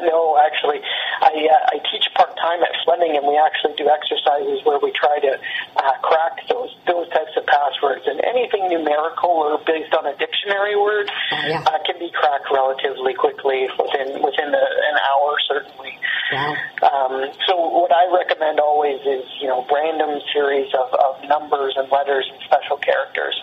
no, 0.00 0.38
actually, 0.44 0.80
I 1.20 1.32
uh, 1.32 1.72
I 1.72 1.78
teach 1.90 2.04
part 2.14 2.36
time 2.36 2.62
at 2.62 2.72
Fleming, 2.84 3.16
and 3.16 3.26
we 3.26 3.36
actually 3.36 3.74
do 3.76 3.88
exercises 3.88 4.60
where 4.64 4.78
we 4.78 4.92
try 4.92 5.18
to 5.20 5.32
uh, 5.76 5.92
crack 6.02 6.40
those 6.48 6.70
those 6.86 7.08
types 7.10 7.32
of 7.36 7.44
passwords. 7.46 8.04
And 8.06 8.20
anything 8.24 8.68
numerical 8.68 9.30
or 9.30 9.58
based 9.66 9.92
on 9.94 10.06
a 10.06 10.14
dictionary 10.16 10.76
word 10.76 11.10
Oh, 11.32 11.42
yeah. 11.48 11.64
uh, 11.66 11.78
can 11.84 11.98
be 11.98 12.10
cracked 12.12 12.46
relatively 12.52 13.14
quickly 13.14 13.68
within 13.80 14.22
within 14.22 14.52
a, 14.54 14.66
an 14.92 14.96
hour, 15.10 15.36
certainly. 15.48 15.98
Wow. 16.32 16.54
Um, 16.82 17.32
so 17.46 17.54
what 17.56 17.92
I 17.92 18.04
recommend 18.14 18.60
always 18.60 19.00
is 19.00 19.24
you 19.40 19.48
know 19.48 19.66
random 19.72 20.20
series 20.32 20.72
of, 20.74 20.92
of 20.94 21.24
numbers 21.28 21.74
and 21.76 21.90
letters 21.90 22.28
and 22.30 22.40
special 22.44 22.76
characters. 22.76 23.34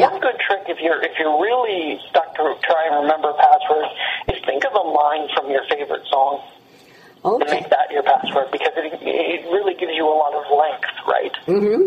One 0.00 0.20
good 0.20 0.38
trick 0.46 0.64
if 0.68 0.78
you're 0.80 1.02
if 1.02 1.12
you're 1.18 1.40
really 1.40 1.98
stuck 2.10 2.34
to 2.36 2.54
try 2.62 2.86
and 2.90 3.02
remember 3.02 3.32
passwords 3.34 3.88
is 4.28 4.44
think 4.44 4.64
of 4.64 4.72
a 4.74 4.84
line 4.86 5.28
from 5.34 5.50
your 5.50 5.62
favorite 5.70 6.06
song 6.10 6.42
and 7.24 7.42
Okay. 7.42 7.60
make 7.60 7.70
that 7.70 7.90
your 7.90 8.02
password 8.02 8.52
because 8.52 8.72
it 8.76 8.92
it 9.02 9.44
really 9.50 9.74
gives 9.74 9.92
you 9.94 10.06
a 10.06 10.16
lot 10.16 10.34
of 10.34 10.44
length, 10.52 10.94
right? 11.08 11.32
Mm-hmm. 11.46 11.82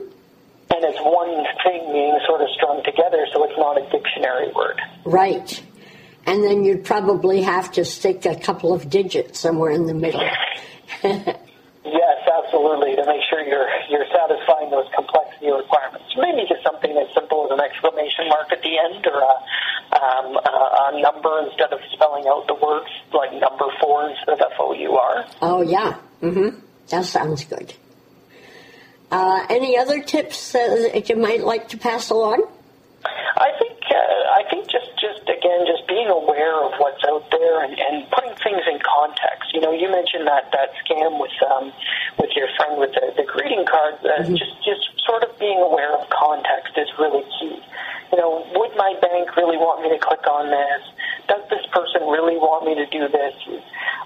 And 0.71 0.85
it's 0.85 0.99
one 0.99 1.45
thing 1.63 1.91
being 1.93 2.19
sort 2.27 2.41
of 2.41 2.47
strung 2.55 2.83
together, 2.83 3.25
so 3.33 3.43
it's 3.45 3.57
not 3.57 3.77
a 3.81 3.89
dictionary 3.89 4.51
word. 4.53 4.79
Right. 5.05 5.63
And 6.25 6.43
then 6.43 6.63
you'd 6.63 6.85
probably 6.85 7.41
have 7.41 7.71
to 7.71 7.85
stick 7.85 8.25
a 8.25 8.35
couple 8.35 8.71
of 8.73 8.89
digits 8.89 9.39
somewhere 9.39 9.71
in 9.71 9.87
the 9.87 9.95
middle. 9.95 10.21
Absolutely. 12.49 12.95
To 12.95 13.05
make 13.05 13.21
sure 13.29 13.45
you're 13.45 13.69
you're 13.89 14.09
satisfying 14.09 14.71
those 14.71 14.89
complexity 14.95 15.51
requirements. 15.51 16.09
Maybe 16.17 16.49
just 16.49 16.63
something 16.65 16.97
as 16.97 17.13
simple 17.13 17.45
as 17.45 17.51
an 17.53 17.61
exclamation 17.61 18.25
mark 18.27 18.51
at 18.51 18.61
the 18.65 18.73
end, 18.73 19.05
or 19.05 19.21
a, 19.21 19.35
um, 19.93 20.33
a, 20.33 20.97
a 20.97 21.01
number 21.01 21.45
instead 21.45 21.71
of 21.71 21.79
spelling 21.93 22.25
out 22.27 22.47
the 22.47 22.55
words 22.55 22.89
like 23.13 23.31
number 23.33 23.65
four 23.79 24.09
instead 24.09 24.33
of 24.33 24.41
F 24.41 24.57
O 24.59 24.73
U 24.73 24.91
R. 24.97 25.25
Oh, 25.41 25.61
yeah. 25.61 25.97
Mm-hmm. 26.23 26.59
that 26.89 27.05
sounds 27.05 27.45
good. 27.45 27.73
Uh, 29.11 29.45
any 29.49 29.77
other 29.77 30.01
tips 30.01 30.51
that 30.53 31.05
you 31.07 31.15
might 31.15 31.43
like 31.43 31.69
to 31.69 31.77
pass 31.77 32.09
along? 32.09 32.43
I 33.05 33.55
think 33.55 33.79
uh, 33.87 34.35
I 34.35 34.43
think 34.51 34.67
just 34.67 34.91
just 34.99 35.23
again 35.23 35.63
just 35.63 35.87
being 35.87 36.11
aware 36.11 36.59
of 36.63 36.75
what's 36.77 36.99
out 37.07 37.23
there 37.31 37.63
and, 37.63 37.77
and 37.77 38.09
putting 38.11 38.35
things 38.43 38.63
in 38.67 38.79
context. 38.83 39.53
You 39.53 39.61
know, 39.61 39.71
you 39.71 39.87
mentioned 39.87 40.27
that 40.27 40.51
that 40.51 40.75
scam 40.83 41.19
with 41.19 41.35
um, 41.47 41.71
with 42.19 42.31
your 42.35 42.51
friend 42.59 42.79
with 42.79 42.91
the, 42.91 43.15
the 43.15 43.23
greeting 43.23 43.63
card. 43.63 43.95
Uh, 44.03 44.23
mm-hmm. 44.23 44.35
Just 44.35 44.55
just 44.63 44.83
sort 45.07 45.23
of 45.23 45.31
being 45.39 45.59
aware 45.59 45.95
of 45.95 46.09
context 46.11 46.75
is 46.75 46.89
really 46.99 47.23
key. 47.39 47.55
You 48.11 48.17
know, 48.17 48.43
would 48.55 48.75
my 48.75 48.97
bank 49.01 49.35
really 49.37 49.57
want 49.57 49.81
me 49.83 49.89
to 49.95 49.99
click 50.01 50.25
on 50.27 50.49
this? 50.49 50.81
Does 51.27 51.45
this 51.49 51.65
person 51.71 52.09
really 52.09 52.35
want 52.35 52.65
me 52.65 52.73
to 52.75 52.85
do 52.89 53.07
this? 53.07 53.35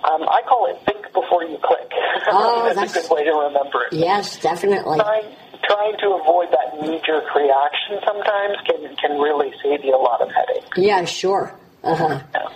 Um, 0.04 0.28
I 0.28 0.44
call 0.44 0.68
it 0.68 0.78
think 0.86 1.08
before 1.14 1.44
you 1.44 1.58
click. 1.64 1.92
Oh, 2.26 2.64
that's, 2.64 2.94
that's, 2.94 3.06
a 3.06 3.10
good 3.10 3.16
way 3.16 3.24
to 3.26 3.32
remember 3.32 3.84
it. 3.86 3.94
Yes, 3.94 4.40
definitely. 4.40 4.98
Trying, 4.98 5.36
trying 5.64 5.98
to 6.00 6.20
avoid 6.22 6.50
that 6.52 6.82
knee-jerk 6.82 7.34
reaction 7.36 8.00
sometimes 8.06 8.58
can 8.66 8.96
can 8.98 9.20
really 9.20 9.54
save 9.64 9.84
you 9.84 9.96
a 9.96 10.02
lot 10.02 10.22
of 10.22 10.30
headaches. 10.32 10.78
Yeah, 10.78 11.06
sure. 11.06 11.56
Uh-huh. 11.84 12.22
Yeah. 12.34 12.50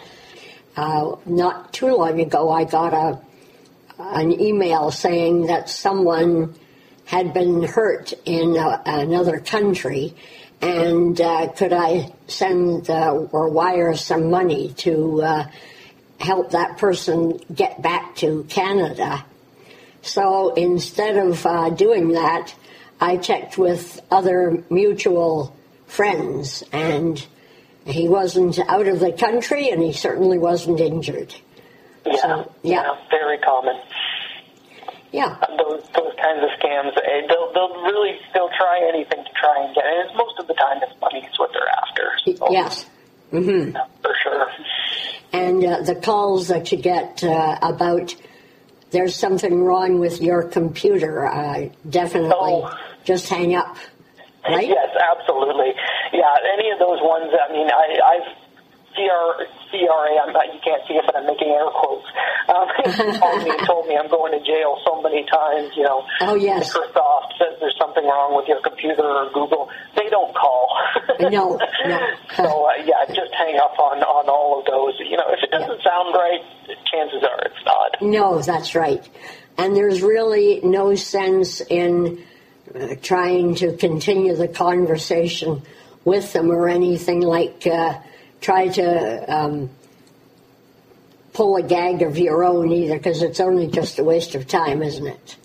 Uh, 0.75 1.15
not 1.25 1.73
too 1.73 1.95
long 1.95 2.19
ago, 2.19 2.49
I 2.49 2.63
got 2.63 2.93
a 2.93 3.21
an 3.99 4.39
email 4.39 4.91
saying 4.91 5.47
that 5.47 5.69
someone 5.69 6.53
had 7.05 7.33
been 7.33 7.63
hurt 7.63 8.13
in 8.25 8.55
a, 8.55 8.81
another 8.85 9.39
country, 9.39 10.13
and 10.61 11.19
uh, 11.19 11.47
could 11.53 11.73
I 11.73 12.13
send 12.27 12.89
uh, 12.89 13.11
or 13.31 13.49
wire 13.49 13.95
some 13.95 14.29
money 14.29 14.73
to 14.77 15.21
uh, 15.23 15.47
help 16.19 16.51
that 16.51 16.77
person 16.77 17.39
get 17.53 17.81
back 17.81 18.15
to 18.17 18.43
Canada? 18.49 19.25
So 20.01 20.53
instead 20.53 21.17
of 21.17 21.45
uh, 21.45 21.69
doing 21.71 22.13
that, 22.13 22.53
I 22.99 23.17
checked 23.17 23.57
with 23.57 24.01
other 24.09 24.63
mutual 24.69 25.55
friends, 25.85 26.63
and 26.71 27.25
he 27.85 28.07
wasn't 28.07 28.59
out 28.59 28.87
of 28.87 28.99
the 28.99 29.13
country, 29.13 29.69
and 29.69 29.81
he 29.81 29.93
certainly 29.93 30.37
wasn't 30.37 30.79
injured. 30.79 31.33
Yeah, 32.05 32.15
so, 32.15 32.53
yeah. 32.63 32.83
yeah, 32.83 32.95
very 33.09 33.37
common. 33.39 33.75
Yeah. 35.11 35.37
Those 35.57 35.83
those 35.95 36.13
kinds 36.21 36.43
of 36.43 36.49
scams, 36.59 36.97
eh, 36.97 37.27
they'll 37.29 37.53
they'll 37.53 37.81
really 37.83 38.19
they'll 38.33 38.49
try 38.49 38.89
anything 38.93 39.23
to 39.23 39.31
try 39.39 39.63
and 39.63 39.75
get 39.75 39.85
it. 39.85 40.07
And 40.07 40.17
most 40.17 40.39
of 40.39 40.47
the 40.47 40.53
time, 40.53 40.79
it's 40.81 40.99
money 41.01 41.25
is 41.25 41.39
what 41.39 41.51
they're 41.53 41.67
after. 41.67 42.37
So, 42.37 42.51
yes. 42.51 42.85
Mm-hmm. 43.31 43.75
Yeah, 43.75 43.85
for 44.01 44.15
sure. 44.23 44.47
And 45.33 45.63
uh, 45.63 45.81
the 45.81 45.95
calls 45.95 46.47
that 46.47 46.71
you 46.71 46.77
get 46.77 47.23
uh, 47.23 47.57
about 47.61 48.15
there's 48.91 49.15
something 49.15 49.63
wrong 49.63 49.99
with 49.99 50.21
your 50.21 50.43
computer, 50.43 51.25
uh, 51.25 51.69
definitely 51.89 52.31
oh. 52.63 52.73
Just 53.07 53.29
hang 53.29 53.55
up. 53.55 53.79
Right? 54.43 54.67
Yes, 54.67 54.91
absolutely. 54.99 55.71
Yeah, 56.11 56.35
any 56.53 56.71
of 56.71 56.79
those 56.79 56.99
ones. 56.99 57.31
I 57.31 57.51
mean, 57.51 57.71
I, 57.71 57.99
I've 58.03 58.27
CR, 58.91 59.45
CRA, 59.69 60.11
I'm 60.25 60.33
not, 60.33 60.51
you 60.51 60.59
can't 60.59 60.81
see 60.87 60.95
it, 60.95 61.05
but 61.05 61.15
I'm 61.15 61.27
making 61.27 61.47
air 61.47 61.69
quotes. 61.71 62.07
Um, 62.49 62.67
called 63.19 63.43
me 63.43 63.51
and 63.51 63.63
told 63.67 63.87
me 63.87 63.95
I'm 63.95 64.09
going 64.09 64.33
to 64.33 64.43
jail 64.43 64.81
so 64.83 65.01
many 65.01 65.23
times. 65.29 65.71
You 65.77 65.83
know, 65.83 66.03
oh 66.21 66.35
yes, 66.35 66.73
Microsoft 66.73 67.37
says 67.37 67.59
there's 67.59 67.77
something 67.79 68.03
wrong 68.03 68.35
with 68.35 68.47
your 68.47 68.59
computer 68.61 69.03
or 69.03 69.29
Google. 69.31 69.69
They 69.95 70.09
don't 70.09 70.33
call. 70.33 70.67
no, 71.19 71.59
no. 71.85 71.99
so 72.35 72.65
uh, 72.65 72.83
yeah, 72.83 73.05
just 73.13 73.35
hang 73.35 73.59
up 73.59 73.77
on 73.77 74.01
on 74.01 74.27
all 74.27 74.59
of 74.59 74.65
those. 74.65 74.95
You 74.99 75.17
know, 75.17 75.29
if 75.29 75.43
it 75.43 75.51
doesn't 75.51 75.77
yeah. 75.77 75.91
sound 75.91 76.15
right, 76.15 76.41
chances 76.89 77.21
are 77.21 77.39
it's 77.45 77.63
not. 77.65 78.01
No, 78.01 78.41
that's 78.41 78.73
right. 78.73 79.07
And 79.57 79.75
there's 79.75 80.01
really 80.01 80.61
no 80.63 80.95
sense 80.95 81.61
in 81.61 82.23
uh, 82.73 82.95
trying 83.01 83.55
to 83.55 83.75
continue 83.77 84.35
the 84.35 84.47
conversation 84.47 85.61
with 86.05 86.33
them 86.33 86.49
or 86.51 86.69
anything 86.69 87.21
like. 87.21 87.67
Uh, 87.67 87.99
try 88.39 88.67
to 88.67 89.35
um, 89.35 89.69
pull 91.33 91.55
a 91.55 91.63
gag 91.63 92.03
of 92.03 92.17
your 92.17 92.43
own 92.43 92.71
either, 92.71 92.95
because 92.97 93.23
it's 93.23 93.39
only 93.39 93.65
just 93.67 93.97
a 93.97 94.03
waste 94.03 94.35
of 94.35 94.47
time, 94.47 94.83
isn't 94.83 95.07
it? 95.07 95.35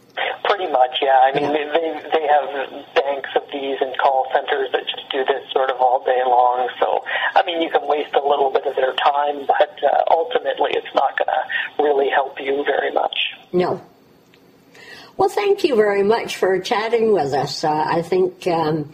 Pretty 0.45 0.71
much, 0.71 0.99
yeah. 1.01 1.21
I 1.25 1.33
mean, 1.33 1.45
yeah. 1.45 1.73
They, 1.73 2.11
they 2.13 2.27
have 2.29 2.95
banks 2.95 3.31
of 3.35 3.43
these 3.51 3.79
and 3.81 3.97
call 3.99 4.27
centers 4.35 4.71
that 4.73 4.85
just 4.85 5.11
do 5.11 5.25
this 5.25 5.51
sort 5.53 5.71
of 5.71 5.81
all 5.81 6.05
day 6.05 6.21
long. 6.27 6.69
So, 6.79 7.03
I 7.35 7.43
mean, 7.47 7.63
you 7.63 7.71
can 7.71 7.89
waste 7.89 8.15
a 8.15 8.27
little 8.27 8.51
bit 8.51 8.67
of 8.67 8.77
their 8.77 8.95
time, 8.95 9.47
but 9.47 9.73
uh, 9.83 10.05
ultimately 10.11 10.73
it's 10.75 10.95
not 10.95 11.17
going 11.19 11.29
to 11.29 11.83
really 11.83 12.11
help 12.11 12.39
you 12.41 12.63
very 12.65 12.93
much. 12.93 13.33
No. 13.53 13.81
Well, 15.17 15.29
thank 15.29 15.65
you 15.65 15.77
very 15.77 16.03
much 16.03 16.37
for 16.37 16.59
chatting 16.61 17.13
with 17.13 17.33
us. 17.33 17.65
Uh, 17.65 17.73
I 17.73 18.03
think. 18.03 18.47
Um, 18.47 18.93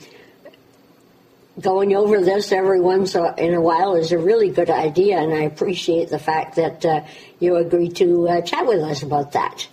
going 1.61 1.95
over 1.95 2.21
this 2.21 2.53
every 2.53 2.81
once 2.81 3.15
in 3.15 3.55
a 3.55 3.61
while 3.61 3.95
is 3.97 4.13
a 4.13 4.19
really 4.19 4.51
good 4.51 4.71
idea, 4.71 5.19
and 5.19 5.33
I 5.33 5.41
appreciate 5.41 6.09
the 6.09 6.19
fact 6.19 6.57
that 6.57 6.85
uh, 6.85 7.05
you 7.41 7.57
agreed 7.57 7.97
to 7.97 8.29
uh, 8.29 8.41
chat 8.43 8.67
with 8.67 8.81
us 8.81 9.03
about 9.03 9.33
that. 9.33 9.67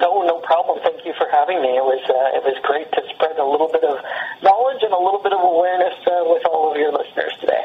No, 0.00 0.22
no 0.26 0.40
problem. 0.40 0.80
Thank 0.82 1.06
you 1.06 1.14
for 1.16 1.26
having 1.30 1.62
me. 1.62 1.68
It 1.68 1.84
was 1.84 2.02
uh, 2.04 2.36
it 2.36 2.44
was 2.44 2.58
great 2.62 2.90
to 2.92 3.02
spread 3.14 3.38
a 3.38 3.44
little 3.44 3.68
bit 3.68 3.84
of 3.84 3.98
knowledge 4.42 4.82
and 4.82 4.92
a 4.92 4.98
little 4.98 5.22
bit 5.22 5.32
of 5.32 5.40
awareness 5.40 5.94
uh, 6.06 6.24
with 6.26 6.44
all 6.46 6.72
of 6.72 6.76
your 6.76 6.92
listeners 6.92 7.32
today. 7.40 7.64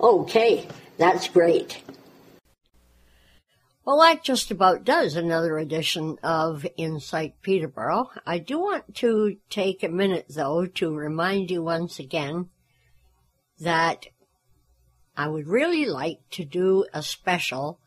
Okay, 0.00 0.68
that's 0.98 1.28
great. 1.28 1.82
Well, 3.90 4.02
that 4.02 4.22
just 4.22 4.52
about 4.52 4.84
does 4.84 5.16
another 5.16 5.58
edition 5.58 6.16
of 6.22 6.64
Insight 6.76 7.42
Peterborough. 7.42 8.10
I 8.24 8.38
do 8.38 8.60
want 8.60 8.94
to 8.98 9.38
take 9.50 9.82
a 9.82 9.88
minute, 9.88 10.26
though, 10.28 10.66
to 10.66 10.94
remind 10.94 11.50
you 11.50 11.64
once 11.64 11.98
again 11.98 12.50
that 13.58 14.06
I 15.16 15.26
would 15.26 15.48
really 15.48 15.86
like 15.86 16.20
to 16.30 16.44
do 16.44 16.86
a 16.94 17.02
special 17.02 17.80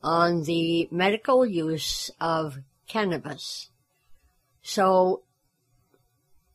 on 0.00 0.44
the 0.44 0.86
medical 0.92 1.44
use 1.44 2.08
of 2.20 2.60
cannabis. 2.86 3.70
So 4.62 5.24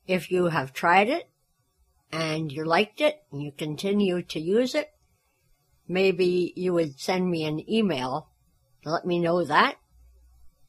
if 0.08 0.32
you 0.32 0.46
have 0.46 0.72
tried 0.72 1.10
it 1.10 1.30
and 2.10 2.54
you 2.54 2.64
liked 2.64 3.02
it 3.02 3.22
and 3.34 3.44
you 3.44 3.52
continue 3.52 4.22
to 4.22 4.40
use 4.40 4.74
it, 4.74 4.92
maybe 5.90 6.54
you 6.56 6.72
would 6.72 7.02
send 7.02 7.30
me 7.30 7.44
an 7.44 7.70
email 7.70 8.30
let 8.86 9.06
me 9.06 9.20
know 9.20 9.44
that 9.44 9.78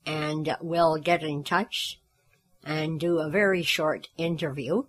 and 0.07 0.57
we'll 0.61 0.97
get 0.99 1.23
in 1.23 1.45
touch 1.45 2.01
and 2.65 3.01
do 3.01 3.19
a 3.19 3.31
very 3.31 3.63
short 3.63 4.09
interview. 4.17 4.85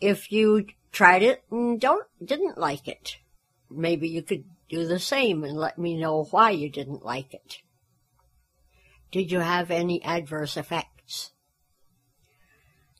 If 0.00 0.30
you 0.30 0.66
tried 0.96 1.22
it 1.22 1.44
and 1.50 1.78
don't 1.78 2.06
didn't 2.24 2.56
like 2.56 2.88
it. 2.88 3.18
Maybe 3.70 4.08
you 4.08 4.22
could 4.22 4.44
do 4.70 4.86
the 4.86 4.98
same 4.98 5.44
and 5.44 5.54
let 5.54 5.76
me 5.78 5.94
know 5.94 6.24
why 6.30 6.50
you 6.50 6.70
didn't 6.70 7.04
like 7.04 7.34
it. 7.34 7.58
Did 9.12 9.30
you 9.30 9.40
have 9.40 9.70
any 9.70 10.02
adverse 10.02 10.56
effects? 10.56 11.32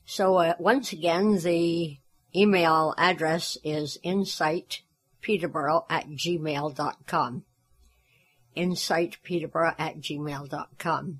So 0.05 0.35
uh, 0.35 0.53
once 0.59 0.93
again, 0.93 1.39
the 1.39 1.97
email 2.35 2.93
address 2.99 3.57
is 3.63 3.97
insightpeterborough 4.05 5.85
at 5.89 6.07
gmail.com. 6.07 7.43
Insightpeterborough 8.57 9.75
at 9.77 9.99
gmail.com. 9.99 11.19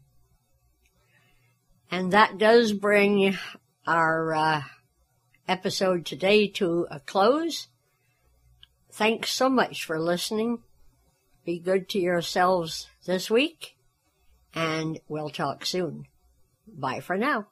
And 1.89 2.11
that 2.11 2.37
does 2.37 2.73
bring 2.73 3.37
our 3.85 4.33
uh, 4.33 4.61
episode 5.47 6.05
today 6.05 6.47
to 6.47 6.87
a 6.91 6.99
close. 6.99 7.67
Thanks 8.91 9.31
so 9.31 9.49
much 9.49 9.85
for 9.85 9.99
listening. 9.99 10.59
Be 11.45 11.59
good 11.59 11.87
to 11.89 11.99
yourselves 11.99 12.89
this 13.05 13.31
week, 13.31 13.77
and 14.53 14.99
we'll 15.07 15.29
talk 15.29 15.65
soon. 15.65 16.07
Bye 16.67 16.99
for 16.99 17.15
now. 17.15 17.47